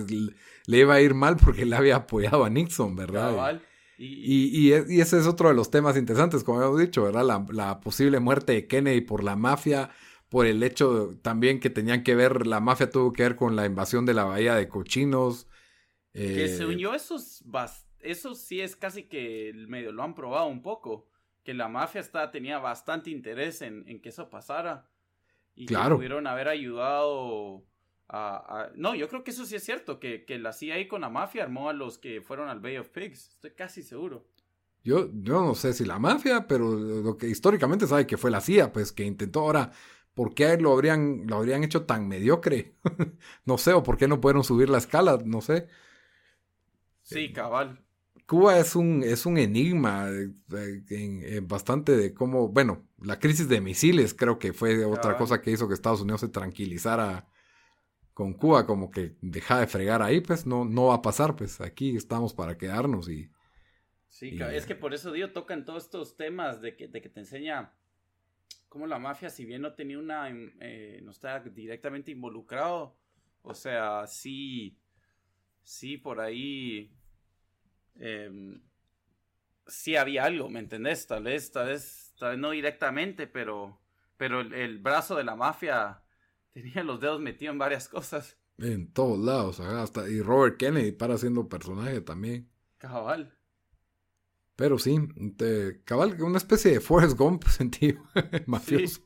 le 0.67 0.77
iba 0.77 0.95
a 0.95 1.01
ir 1.01 1.15
mal 1.15 1.37
porque 1.37 1.67
le 1.67 1.77
había 1.77 1.97
apoyado 1.97 2.45
a 2.45 2.51
Nixon, 2.51 2.97
¿verdad? 2.97 3.31
Cabal. 3.31 3.63
Y, 3.97 4.73
y, 4.73 4.73
ese 4.73 5.19
es 5.19 5.27
otro 5.27 5.51
de 5.51 5.55
los 5.55 5.71
temas 5.71 5.95
interesantes, 5.99 6.43
como 6.43 6.63
hemos 6.63 6.81
dicho, 6.81 7.05
¿verdad? 7.05 7.23
La, 7.23 7.47
la, 7.51 7.81
posible 7.81 8.19
muerte 8.19 8.55
de 8.55 8.67
Kennedy 8.67 9.03
por 9.03 9.23
la 9.23 9.37
mafia, 9.37 9.91
por 10.31 10.47
el 10.47 10.63
hecho 10.63 11.19
también 11.21 11.61
que 11.61 11.69
tenían 11.69 12.03
que 12.03 12.15
ver, 12.15 12.47
la 12.47 12.61
mafia 12.61 12.89
tuvo 12.89 13.13
que 13.13 13.25
ver 13.25 13.37
con 13.37 13.55
la 13.57 13.67
invasión 13.67 14.07
de 14.07 14.15
la 14.15 14.25
bahía 14.25 14.55
de 14.55 14.69
cochinos. 14.69 15.47
Que 16.15 16.45
eh, 16.45 16.49
según 16.49 16.79
yo, 16.79 16.95
eso, 16.95 17.17
eso 17.99 18.35
sí 18.35 18.63
es 18.63 18.75
casi 18.75 19.03
que 19.03 19.53
medio 19.69 19.93
lo 19.93 20.03
han 20.03 20.15
probado 20.15 20.47
un 20.47 20.63
poco. 20.63 21.09
Que 21.45 21.53
la 21.53 21.69
mafia 21.69 22.01
está, 22.01 22.31
tenía 22.31 22.59
bastante 22.59 23.11
interés 23.11 23.61
en, 23.61 23.85
en 23.87 24.01
que 24.01 24.09
eso 24.09 24.31
pasara. 24.31 24.89
Y 25.55 25.67
claro. 25.67 25.97
que 25.97 25.99
pudieron 25.99 26.27
haber 26.27 26.49
ayudado 26.49 27.67
no, 28.75 28.95
yo 28.95 29.09
creo 29.09 29.23
que 29.23 29.31
eso 29.31 29.45
sí 29.45 29.55
es 29.57 29.65
cierto, 29.65 30.01
que, 30.01 30.25
que 30.25 30.39
la 30.39 30.53
CIA 30.53 30.89
con 30.89 31.03
la 31.03 31.11
mafia 31.11 31.45
armó 31.45 31.69
a 31.69 31.73
los 31.73 31.99
que 31.99 32.21
fueron 32.21 32.49
al 32.49 32.61
Bay 32.61 32.77
of 32.77 32.89
Pigs, 32.89 33.29
estoy 33.29 33.53
casi 33.53 33.83
seguro. 33.83 34.27
Yo, 34.83 35.11
yo 35.13 35.45
no 35.45 35.55
sé 35.55 35.73
si 35.75 35.85
la 35.85 35.99
mafia, 35.99 36.47
pero 36.49 36.73
lo 36.73 37.17
que 37.17 37.29
históricamente 37.29 37.87
sabe 37.87 38.07
que 38.07 38.17
fue 38.17 38.31
la 38.31 38.41
CIA, 38.41 38.73
pues 38.73 38.93
que 38.93 39.05
intentó 39.05 39.41
ahora, 39.41 39.71
¿por 40.15 40.35
qué 40.35 40.57
lo 40.57 40.73
habrían, 40.73 41.27
lo 41.27 41.37
habrían 41.37 41.65
hecho 41.65 41.85
tan 41.85 42.09
mediocre? 42.09 42.75
no 43.45 43.59
sé, 43.59 43.73
o 43.73 43.83
por 43.83 43.97
qué 43.97 44.09
no 44.09 44.21
pudieron 44.21 44.45
subir 44.45 44.69
la 44.69 44.79
escala, 44.79 45.19
no 45.25 45.41
sé. 45.41 45.69
Sí, 47.03 47.27
eh, 47.27 47.33
cabal. 47.33 47.85
Cuba 48.27 48.59
es 48.59 48.77
un, 48.77 49.03
es 49.03 49.27
un 49.27 49.39
enigma 49.39 50.09
bastante 51.43 51.97
de 51.97 52.15
cómo, 52.15 52.49
bueno, 52.49 52.87
la 53.03 53.19
crisis 53.19 53.49
de 53.49 53.61
misiles 53.61 54.15
creo 54.15 54.39
que 54.39 54.53
fue 54.53 54.85
otra 54.85 55.17
cosa 55.17 55.41
que 55.41 55.51
hizo 55.51 55.67
que 55.67 55.75
Estados 55.75 56.03
Unidos 56.03 56.21
se 56.21 56.29
tranquilizara 56.29 57.27
con 58.15 58.35
Cuba 58.35 58.67
como 58.67 58.91
que 58.91 59.17
deja 59.21 59.59
de 59.59 59.67
fregar 59.67 60.03
ahí, 60.03 60.21
pues 60.21 60.47
no, 60.47 60.65
no 60.65 60.87
va 60.87 60.97
a 60.97 61.03
pasar, 61.03 61.35
pues 61.35 61.61
aquí 61.61 61.97
estamos 61.97 62.33
para 62.33 62.57
quedarnos 62.57 63.09
y... 63.09 63.31
Sí, 64.07 64.39
es 64.41 64.67
que 64.67 64.75
por 64.75 64.93
eso 64.93 65.11
digo, 65.11 65.31
tocan 65.31 65.65
todos 65.65 65.85
estos 65.85 66.17
temas 66.17 66.61
de 66.61 66.77
que, 66.77 66.87
de 66.87 67.01
que 67.01 67.09
te 67.09 67.21
enseña 67.21 67.73
cómo 68.71 68.87
la 68.87 68.99
mafia, 68.99 69.29
si 69.29 69.45
bien 69.45 69.61
no 69.61 69.75
tenía 69.75 69.99
una, 69.99 70.31
eh, 70.31 71.01
no 71.03 71.11
está 71.11 71.41
directamente 71.41 72.13
involucrado, 72.13 72.97
o 73.43 73.53
sea, 73.53 74.07
sí, 74.07 74.79
sí, 75.63 75.99
por 75.99 76.21
ahí, 76.21 76.95
eh, 77.97 78.31
sí 79.67 79.97
había 79.97 80.25
algo, 80.25 80.49
¿me 80.49 80.61
entendés? 80.61 81.07
Tal 81.07 81.25
vez, 81.25 81.51
tal 81.51 81.67
vez, 81.67 82.15
tal 82.17 82.31
vez 82.31 82.39
no 82.39 82.53
directamente, 82.53 83.27
pero, 83.27 83.81
pero 84.17 84.41
el, 84.41 84.55
el 84.55 84.79
brazo 84.79 85.17
de 85.17 85.25
la 85.25 85.35
mafia 85.35 86.03
tenía 86.53 86.85
los 86.85 87.01
dedos 87.01 87.21
metidos 87.21 87.53
en 87.55 87.59
varias 87.59 87.89
cosas. 87.89 88.39
En 88.57 88.93
todos 88.93 89.19
lados, 89.19 89.59
hasta 89.59 90.09
y 90.09 90.23
Robert 90.23 90.59
Kennedy 90.59 90.93
para 90.93 91.19
siendo 91.19 91.49
personaje 91.49 92.03
también. 92.03 92.49
Cabal. 92.79 93.37
Pero 94.61 94.79
sí, 94.79 94.99
te, 95.39 95.81
cabal, 95.85 96.21
una 96.21 96.37
especie 96.37 96.73
de 96.73 96.81
Forrest 96.81 97.17
Gump 97.17 97.45
sentido 97.49 98.03
mafioso. 98.45 99.01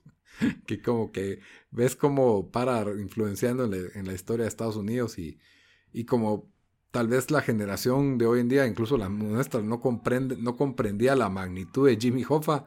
que 0.66 0.82
como 0.82 1.12
que 1.12 1.38
ves 1.70 1.94
como 1.94 2.50
para 2.50 2.80
influenciando 3.00 3.62
en 3.72 4.04
la, 4.04 4.12
historia 4.12 4.42
de 4.42 4.48
Estados 4.48 4.74
Unidos 4.74 5.16
y, 5.16 5.38
y 5.92 6.06
como 6.06 6.52
tal 6.90 7.06
vez 7.06 7.30
la 7.30 7.40
generación 7.40 8.18
de 8.18 8.26
hoy 8.26 8.40
en 8.40 8.48
día, 8.48 8.66
incluso 8.66 8.98
la 8.98 9.08
nuestra, 9.08 9.62
no, 9.62 9.78
comprende, 9.78 10.36
no 10.36 10.56
comprendía 10.56 11.14
la 11.14 11.28
magnitud 11.28 11.86
de 11.86 11.98
Jimmy 12.00 12.24
Hoffa. 12.28 12.66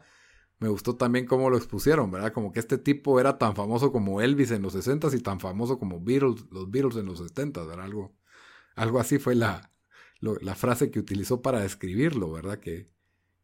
Me 0.60 0.70
gustó 0.70 0.96
también 0.96 1.26
cómo 1.26 1.50
lo 1.50 1.58
expusieron, 1.58 2.10
¿verdad? 2.10 2.32
Como 2.32 2.54
que 2.54 2.62
este 2.62 2.78
tipo 2.78 3.20
era 3.20 3.38
tan 3.38 3.54
famoso 3.54 3.92
como 3.92 4.22
Elvis 4.22 4.52
en 4.52 4.62
los 4.62 4.74
60s 4.74 5.14
y 5.14 5.20
tan 5.20 5.42
famoso 5.42 5.78
como 5.78 6.00
Beatles, 6.00 6.46
los 6.52 6.72
Beatles 6.72 6.96
en 6.96 7.08
los 7.08 7.20
70s, 7.20 7.68
¿verdad? 7.68 7.84
Algo, 7.84 8.16
algo 8.78 9.02
así 9.02 9.20
fue 9.20 9.36
la, 9.36 9.74
la 10.20 10.56
frase 10.56 10.92
que 10.92 11.00
utilizó 11.00 11.42
para 11.42 11.62
describirlo, 11.62 12.32
¿verdad? 12.32 12.60
Que, 12.60 12.90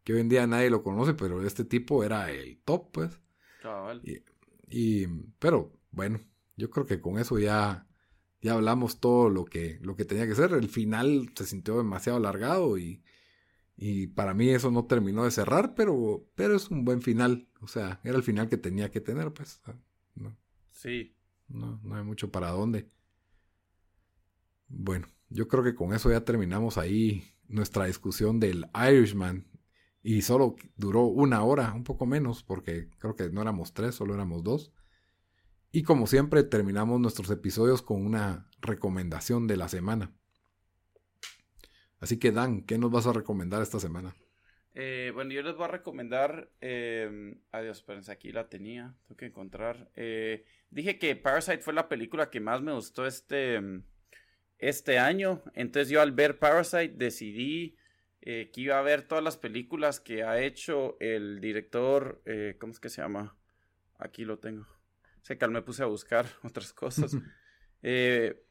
que 0.04 0.14
hoy 0.14 0.22
en 0.22 0.30
día 0.30 0.48
nadie 0.48 0.70
lo 0.70 0.84
conoce, 0.84 1.14
pero 1.14 1.46
este 1.46 1.66
tipo 1.66 2.04
era 2.04 2.32
el 2.32 2.60
top, 2.60 2.92
pues. 2.92 3.20
Y, 4.70 5.08
pero 5.40 5.72
bueno, 5.92 6.20
yo 6.58 6.70
creo 6.70 6.86
que 6.86 7.00
con 7.00 7.20
eso 7.20 7.38
ya, 7.40 7.88
ya 8.42 8.54
hablamos 8.54 9.00
todo 9.00 9.30
lo 9.30 9.46
que, 9.46 9.80
lo 9.82 9.96
que 9.96 10.06
tenía 10.06 10.28
que 10.28 10.36
ser. 10.36 10.54
El 10.54 10.70
final 10.70 11.32
se 11.36 11.46
sintió 11.46 11.78
demasiado 11.78 12.18
alargado 12.18 12.78
y, 12.78 13.04
y 13.78 14.08
para 14.08 14.34
mí 14.34 14.50
eso 14.50 14.72
no 14.72 14.86
terminó 14.86 15.26
de 15.26 15.32
cerrar, 15.32 15.76
pero, 15.76 16.26
pero 16.36 16.56
es 16.56 16.70
un 16.70 16.86
buen 16.86 17.02
final. 17.02 17.48
O 17.62 17.68
sea, 17.68 18.02
era 18.04 18.18
el 18.18 18.24
final 18.24 18.50
que 18.50 18.58
tenía 18.58 18.92
que 18.92 19.02
tener, 19.02 19.32
pues. 19.32 19.62
No, 20.16 20.36
sí. 20.72 21.16
No, 21.48 21.80
no 21.84 21.96
hay 21.96 22.04
mucho 22.04 22.32
para 22.32 22.50
dónde. 22.50 22.90
Bueno, 24.68 25.08
yo 25.34 25.48
creo 25.48 25.64
que 25.64 25.76
con 25.76 25.94
eso 25.94 26.12
ya 26.12 26.22
terminamos 26.22 26.78
ahí 26.78 27.24
nuestra 27.48 27.86
discusión 27.86 28.40
del 28.40 28.68
Irishman. 28.76 29.48
Y 30.02 30.22
solo 30.22 30.56
duró 30.76 31.06
una 31.06 31.44
hora, 31.44 31.74
un 31.74 31.84
poco 31.84 32.06
menos, 32.06 32.44
porque 32.44 32.90
creo 33.00 33.16
que 33.16 33.30
no 33.30 33.42
éramos 33.42 33.74
tres, 33.74 33.96
solo 33.96 34.14
éramos 34.14 34.44
dos. 34.44 34.74
Y 35.72 35.84
como 35.84 36.08
siempre, 36.08 36.44
terminamos 36.44 37.00
nuestros 37.00 37.30
episodios 37.32 37.82
con 37.82 38.06
una 38.06 38.50
recomendación 38.62 39.48
de 39.48 39.58
la 39.58 39.70
semana. 39.70 40.14
Así 42.00 42.20
que 42.20 42.32
Dan, 42.32 42.64
¿qué 42.64 42.78
nos 42.78 42.92
vas 42.92 43.08
a 43.08 43.14
recomendar 43.14 43.62
esta 43.62 43.80
semana? 43.80 44.14
Eh, 44.76 45.12
bueno, 45.14 45.32
yo 45.32 45.42
les 45.42 45.56
voy 45.56 45.66
a 45.66 45.70
recomendar. 45.70 46.50
Eh, 46.60 47.38
adiós, 47.52 47.78
espérense, 47.78 48.12
aquí 48.12 48.32
la 48.32 48.50
tenía. 48.50 48.94
Tengo 49.04 49.18
que 49.18 49.26
encontrar. 49.28 49.90
Eh, 49.96 50.46
dije 50.70 51.00
que 51.00 51.16
Parasite 51.16 51.60
fue 51.60 51.74
la 51.74 51.88
película 51.88 52.30
que 52.30 52.42
más 52.42 52.62
me 52.62 52.74
gustó 52.74 53.06
este, 53.06 53.62
este 54.60 55.00
año. 55.00 55.42
Entonces, 55.54 55.90
yo 55.90 56.02
al 56.02 56.12
ver 56.12 56.40
Parasite 56.40 56.94
decidí 56.96 57.78
eh, 58.22 58.52
que 58.54 58.62
iba 58.62 58.80
a 58.80 58.82
ver 58.82 59.04
todas 59.04 59.24
las 59.24 59.38
películas 59.38 60.00
que 60.00 60.24
ha 60.24 60.42
hecho 60.42 60.98
el 61.00 61.40
director, 61.42 62.22
eh, 62.26 62.56
¿cómo 62.60 62.72
es 62.72 62.80
que 62.80 62.90
se 62.90 63.02
llama? 63.02 63.36
Aquí 63.98 64.26
lo 64.26 64.40
tengo. 64.40 64.66
Se 65.22 65.36
me 65.48 65.62
puse 65.62 65.84
a 65.84 65.88
buscar 65.88 66.26
otras 66.44 66.74
cosas. 66.74 67.18
eh, 67.82 68.44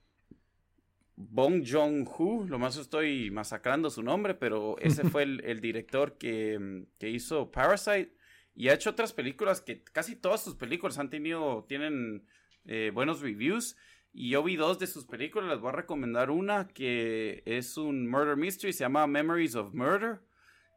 Bong 1.16 1.64
Joon-ho, 1.66 2.46
lo 2.46 2.58
más 2.58 2.76
estoy 2.76 3.30
masacrando 3.30 3.90
su 3.90 4.02
nombre, 4.02 4.34
pero 4.34 4.78
ese 4.78 5.08
fue 5.08 5.22
el, 5.22 5.60
director 5.60 6.16
que, 6.18 6.86
que, 6.98 7.10
hizo 7.10 7.50
Parasite 7.50 8.16
y 8.54 8.68
ha 8.68 8.74
hecho 8.74 8.90
otras 8.90 9.12
películas 9.12 9.60
que 9.60 9.82
casi 9.82 10.16
todas 10.16 10.42
sus 10.42 10.56
películas 10.56 10.98
han 10.98 11.10
tenido, 11.10 11.64
tienen 11.68 12.26
eh, 12.64 12.90
buenos 12.92 13.20
reviews. 13.20 13.76
Y 14.14 14.30
yo 14.30 14.42
vi 14.42 14.56
dos 14.56 14.78
de 14.78 14.86
sus 14.86 15.06
películas, 15.06 15.48
les 15.48 15.60
voy 15.60 15.70
a 15.70 15.76
recomendar 15.76 16.30
una 16.30 16.68
que 16.68 17.42
es 17.46 17.78
un 17.78 18.08
murder 18.08 18.36
mystery, 18.36 18.72
se 18.72 18.84
llama 18.84 19.06
Memories 19.06 19.54
of 19.54 19.72
Murder, 19.72 20.20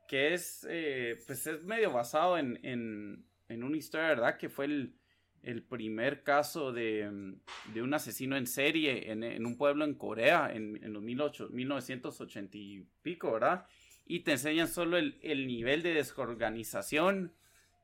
que 0.08 0.34
es, 0.34 0.66
eh, 0.70 1.22
pues 1.28 1.46
es 1.46 1.62
medio 1.64 1.92
basado 1.92 2.38
en, 2.38 2.60
en, 2.64 3.26
en, 3.50 3.64
una 3.64 3.76
historia, 3.76 4.08
¿verdad? 4.08 4.38
Que 4.38 4.48
fue 4.48 4.66
el, 4.66 4.96
el 5.44 5.64
primer 5.64 6.24
caso 6.24 6.72
de, 6.72 7.36
de, 7.74 7.82
un 7.82 7.94
asesino 7.94 8.38
en 8.38 8.48
serie 8.48 9.12
en, 9.12 9.24
en 9.24 9.46
un 9.46 9.58
pueblo 9.58 9.84
en 9.84 9.96
Corea 9.96 10.52
en, 10.54 10.94
los 10.94 11.04
18, 11.04 11.50
1980 11.50 12.58
y 12.58 12.88
pico, 13.02 13.34
¿verdad? 13.34 13.66
Y 14.06 14.22
te 14.22 14.32
enseñan 14.34 14.70
solo 14.70 14.98
el, 14.98 15.20
el 15.22 15.46
nivel 15.46 15.84
de 15.84 15.94
desorganización 15.94 17.34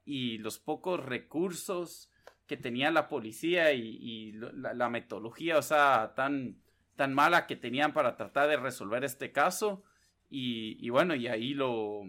y 0.05 0.37
los 0.37 0.59
pocos 0.59 1.03
recursos 1.03 2.10
que 2.51 2.57
tenía 2.57 2.91
la 2.91 3.07
policía 3.07 3.71
y, 3.71 4.33
la, 4.33 4.89
metodología, 4.89 5.57
o 5.57 5.61
sea, 5.61 6.11
tan, 6.17 6.57
tan 6.97 7.13
mala 7.13 7.47
que 7.47 7.55
tenían 7.55 7.93
para 7.93 8.17
tratar 8.17 8.49
de 8.49 8.57
resolver 8.57 9.05
este 9.05 9.31
caso. 9.31 9.85
Y, 10.29 10.89
bueno, 10.89 11.15
y 11.15 11.29
ahí 11.29 11.53
lo... 11.53 12.01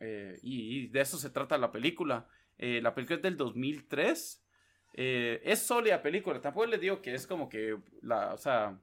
Eh, 0.00 0.38
y, 0.42 0.86
de 0.86 1.02
eso 1.02 1.18
se 1.18 1.28
trata 1.28 1.58
la 1.58 1.70
película. 1.70 2.26
Eh, 2.56 2.80
la 2.80 2.94
película 2.94 3.16
es 3.16 3.22
del 3.24 3.36
2003. 3.36 4.42
Eh, 4.94 5.42
es 5.44 5.58
sólida 5.58 6.00
película. 6.00 6.40
Tampoco 6.40 6.64
les 6.64 6.80
digo 6.80 7.02
que 7.02 7.12
es 7.12 7.26
como 7.26 7.50
que 7.50 7.76
la, 8.00 8.32
o 8.32 8.38
sea, 8.38 8.78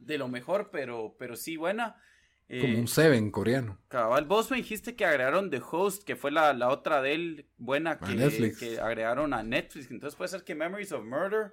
de 0.00 0.18
lo 0.18 0.26
mejor, 0.26 0.70
pero, 0.72 1.14
pero 1.20 1.36
sí 1.36 1.56
buena. 1.56 2.02
Como 2.50 2.78
un 2.78 2.84
eh, 2.84 2.88
Seven 2.88 3.30
coreano. 3.30 3.78
Cabal, 3.88 4.24
vos 4.24 4.50
me 4.50 4.56
dijiste 4.56 4.96
que 4.96 5.04
agregaron 5.04 5.50
The 5.50 5.62
Host, 5.70 6.02
que 6.02 6.16
fue 6.16 6.32
la, 6.32 6.52
la 6.52 6.68
otra 6.68 7.00
de 7.00 7.14
él 7.14 7.46
buena 7.58 7.98
que, 7.98 8.52
que, 8.58 8.80
agregaron 8.80 9.32
a 9.34 9.44
Netflix. 9.44 9.90
Entonces 9.90 10.16
puede 10.16 10.28
ser 10.28 10.42
que 10.42 10.56
Memories 10.56 10.90
of 10.90 11.04
Murder 11.04 11.52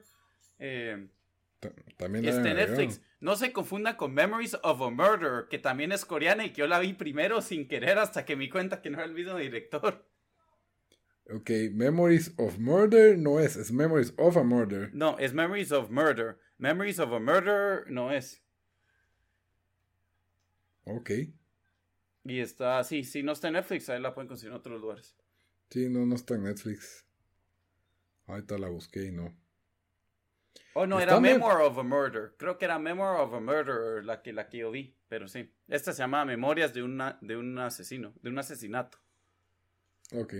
eh, 0.59 1.07
también 1.97 2.25
Netflix. 2.25 3.01
No 3.19 3.35
se 3.35 3.51
confunda 3.51 3.97
con 3.97 4.13
Memories 4.13 4.57
of 4.63 4.81
a 4.81 4.89
Murder, 4.89 5.47
que 5.49 5.57
también 5.57 5.91
es 5.91 6.05
coreana 6.05 6.45
y 6.45 6.51
que 6.51 6.59
yo 6.59 6.67
la 6.67 6.79
vi 6.79 6.93
primero 6.93 7.41
sin 7.41 7.67
querer 7.67 7.97
hasta 7.97 8.25
que 8.25 8.35
me 8.35 8.49
cuenta 8.49 8.81
que 8.81 8.89
no 8.89 8.97
era 8.97 9.07
el 9.07 9.13
mismo 9.13 9.37
director. 9.37 10.05
Ok, 11.29 11.49
Memories 11.73 12.33
of 12.37 12.57
Murder 12.57 13.17
no 13.17 13.39
es, 13.39 13.55
es 13.55 13.71
Memories 13.71 14.13
of 14.17 14.37
a 14.37 14.43
Murder. 14.43 14.91
No, 14.93 15.17
es 15.19 15.33
Memories 15.33 15.71
of 15.71 15.89
Murder. 15.89 16.37
Memories 16.57 16.99
of 16.99 17.11
a 17.11 17.19
Murder 17.19 17.85
no 17.89 18.11
es. 18.11 18.41
Ok. 20.87 21.11
Y 22.23 22.39
está, 22.39 22.83
sí, 22.83 23.03
sí, 23.03 23.23
no 23.23 23.33
está 23.33 23.47
en 23.47 23.53
Netflix, 23.53 23.89
ahí 23.89 24.01
la 24.01 24.13
pueden 24.13 24.27
conseguir 24.27 24.51
en 24.51 24.57
otros 24.57 24.81
lugares. 24.81 25.15
Sí, 25.69 25.89
no, 25.89 26.05
no 26.05 26.15
está 26.15 26.35
en 26.35 26.43
Netflix. 26.43 27.05
Ahorita 28.25 28.57
la 28.57 28.69
busqué 28.69 29.05
y 29.05 29.11
no. 29.11 29.35
Oh, 30.73 30.85
no, 30.85 30.99
era 30.99 31.19
Memoir 31.19 31.61
of 31.61 31.77
a 31.77 31.83
Murder. 31.83 32.35
Creo 32.37 32.57
que 32.57 32.65
era 32.65 32.77
Memoir 32.77 33.19
of 33.19 33.33
a 33.33 33.39
Murder 33.39 34.03
la 34.03 34.21
que, 34.21 34.33
la 34.33 34.49
que 34.49 34.59
yo 34.59 34.71
vi, 34.71 34.95
pero 35.07 35.27
sí. 35.27 35.51
Esta 35.67 35.91
se 35.91 35.99
llama 35.99 36.25
Memorias 36.25 36.73
de, 36.73 36.83
una, 36.83 37.17
de 37.21 37.35
un 37.37 37.57
asesino, 37.57 38.13
de 38.21 38.29
un 38.29 38.37
asesinato. 38.37 38.99
Ok. 40.13 40.35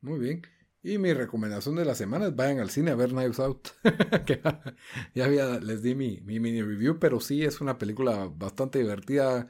Muy 0.00 0.20
bien. 0.20 0.42
Y 0.82 0.98
mi 0.98 1.12
recomendación 1.12 1.74
de 1.74 1.84
la 1.84 1.94
semana 1.94 2.26
es 2.26 2.36
vayan 2.36 2.60
al 2.60 2.70
cine 2.70 2.92
a 2.92 2.94
ver 2.94 3.10
Knives 3.10 3.40
Out. 3.40 3.68
ya 5.14 5.28
les 5.28 5.82
di 5.82 5.94
mi, 5.94 6.20
mi, 6.20 6.38
mini 6.38 6.62
review, 6.62 6.98
pero 6.98 7.18
sí 7.20 7.44
es 7.44 7.60
una 7.60 7.78
película 7.78 8.30
bastante 8.32 8.78
divertida, 8.78 9.48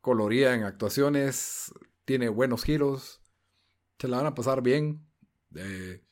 colorida 0.00 0.54
en 0.54 0.62
actuaciones, 0.62 1.72
tiene 2.04 2.28
buenos 2.28 2.62
giros, 2.62 3.20
se 3.98 4.08
la 4.08 4.18
van 4.18 4.26
a 4.26 4.34
pasar 4.34 4.62
bien. 4.62 5.06
Eh, 5.56 6.04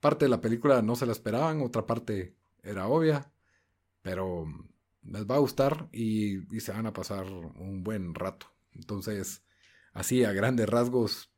parte 0.00 0.24
de 0.24 0.30
la 0.30 0.40
película 0.40 0.80
no 0.80 0.96
se 0.96 1.04
la 1.04 1.12
esperaban, 1.12 1.60
otra 1.60 1.84
parte 1.86 2.34
era 2.62 2.88
obvia, 2.88 3.30
pero 4.00 4.46
les 5.02 5.26
va 5.26 5.34
a 5.36 5.40
gustar 5.40 5.88
y 5.92 6.40
se 6.60 6.72
van 6.72 6.86
a 6.86 6.94
pasar 6.94 7.26
un 7.26 7.84
buen 7.84 8.14
rato. 8.14 8.46
Entonces, 8.74 9.44
así 9.92 10.24
a 10.24 10.32
grandes 10.32 10.68
rasgos, 10.68 11.30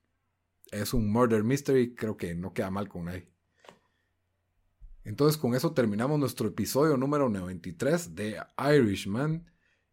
es 0.70 0.94
un 0.94 1.10
murder 1.10 1.42
mystery, 1.44 1.94
creo 1.94 2.16
que 2.16 2.34
no 2.34 2.52
queda 2.52 2.70
mal 2.70 2.88
con 2.88 3.06
nadie. 3.06 3.28
Entonces 5.05 5.36
con 5.36 5.55
eso 5.55 5.72
terminamos 5.72 6.18
nuestro 6.18 6.48
episodio 6.48 6.97
número 6.97 7.28
93 7.28 8.14
de 8.14 8.36
Irishman. 8.59 9.47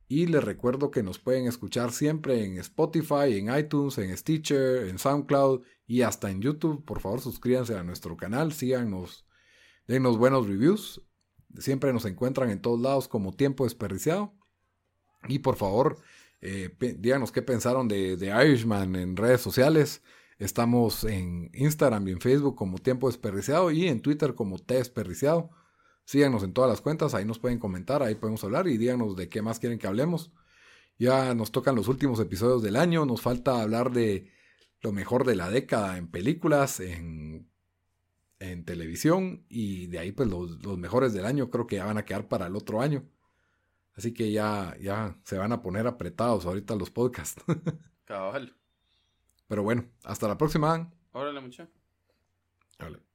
Y 0.09 0.27
les 0.27 0.41
recuerdo 0.41 0.89
que 0.89 1.03
nos 1.03 1.19
pueden 1.19 1.47
escuchar 1.47 1.91
siempre 1.91 2.45
en 2.45 2.57
Spotify, 2.59 3.37
en 3.37 3.53
iTunes, 3.57 3.97
en 3.97 4.15
Stitcher, 4.15 4.87
en 4.87 4.99
SoundCloud 4.99 5.63
y 5.85 6.01
hasta 6.01 6.31
en 6.31 6.41
YouTube. 6.41 6.85
Por 6.85 7.01
favor, 7.01 7.19
suscríbanse 7.19 7.77
a 7.77 7.83
nuestro 7.83 8.15
canal, 8.15 8.53
síganos, 8.53 9.25
denos 9.85 10.17
buenos 10.17 10.47
reviews. 10.47 11.01
Siempre 11.57 11.91
nos 11.91 12.05
encuentran 12.05 12.51
en 12.51 12.61
todos 12.61 12.79
lados 12.79 13.09
como 13.09 13.33
tiempo 13.33 13.65
desperdiciado. 13.65 14.33
Y 15.27 15.39
por 15.39 15.57
favor, 15.57 15.97
eh, 16.39 16.73
díganos 16.79 17.33
qué 17.33 17.41
pensaron 17.41 17.89
de, 17.89 18.15
de 18.15 18.27
Irishman 18.27 18.95
en 18.95 19.17
redes 19.17 19.41
sociales. 19.41 20.01
Estamos 20.39 21.03
en 21.03 21.49
Instagram 21.53 22.07
y 22.07 22.11
en 22.11 22.21
Facebook 22.21 22.55
como 22.55 22.77
Tiempo 22.77 23.07
Desperdiciado 23.07 23.71
y 23.71 23.87
en 23.87 24.01
Twitter 24.01 24.35
como 24.35 24.59
T 24.59 24.75
Desperdiciado. 24.75 25.49
Síganos 26.05 26.43
en 26.43 26.53
todas 26.53 26.69
las 26.69 26.81
cuentas, 26.81 27.13
ahí 27.13 27.25
nos 27.25 27.39
pueden 27.39 27.59
comentar, 27.59 28.03
ahí 28.03 28.15
podemos 28.15 28.43
hablar 28.43 28.67
y 28.67 28.77
díganos 28.77 29.15
de 29.15 29.29
qué 29.29 29.41
más 29.41 29.59
quieren 29.59 29.79
que 29.79 29.87
hablemos. 29.87 30.31
Ya 30.99 31.33
nos 31.33 31.51
tocan 31.51 31.75
los 31.75 31.87
últimos 31.87 32.19
episodios 32.19 32.61
del 32.61 32.75
año, 32.75 33.05
nos 33.05 33.21
falta 33.21 33.61
hablar 33.61 33.91
de 33.91 34.31
lo 34.81 34.91
mejor 34.91 35.25
de 35.25 35.35
la 35.35 35.49
década 35.49 35.97
en 35.97 36.07
películas, 36.07 36.79
en, 36.79 37.49
en 38.39 38.65
televisión 38.65 39.45
y 39.49 39.87
de 39.87 39.99
ahí 39.99 40.11
pues 40.11 40.29
los, 40.29 40.77
mejores 40.77 41.13
del 41.13 41.25
año 41.25 41.49
creo 41.49 41.67
que 41.67 41.77
ya 41.77 41.85
van 41.85 41.97
a 41.97 42.05
quedar 42.05 42.27
para 42.27 42.47
el 42.47 42.55
otro 42.55 42.81
año. 42.81 43.03
Así 43.95 44.13
que 44.13 44.31
ya, 44.31 44.77
ya 44.79 45.17
se 45.23 45.37
van 45.37 45.51
a 45.51 45.61
poner 45.61 45.87
apretados 45.87 46.45
ahorita 46.45 46.75
los 46.75 46.91
podcasts. 46.91 47.43
Cabal. 48.05 48.55
Pero 49.47 49.63
bueno, 49.63 49.85
hasta 50.03 50.27
la 50.27 50.37
próxima. 50.37 50.91
Órale, 51.13 51.39
muchacho. 51.41 51.71
Órale. 52.79 53.06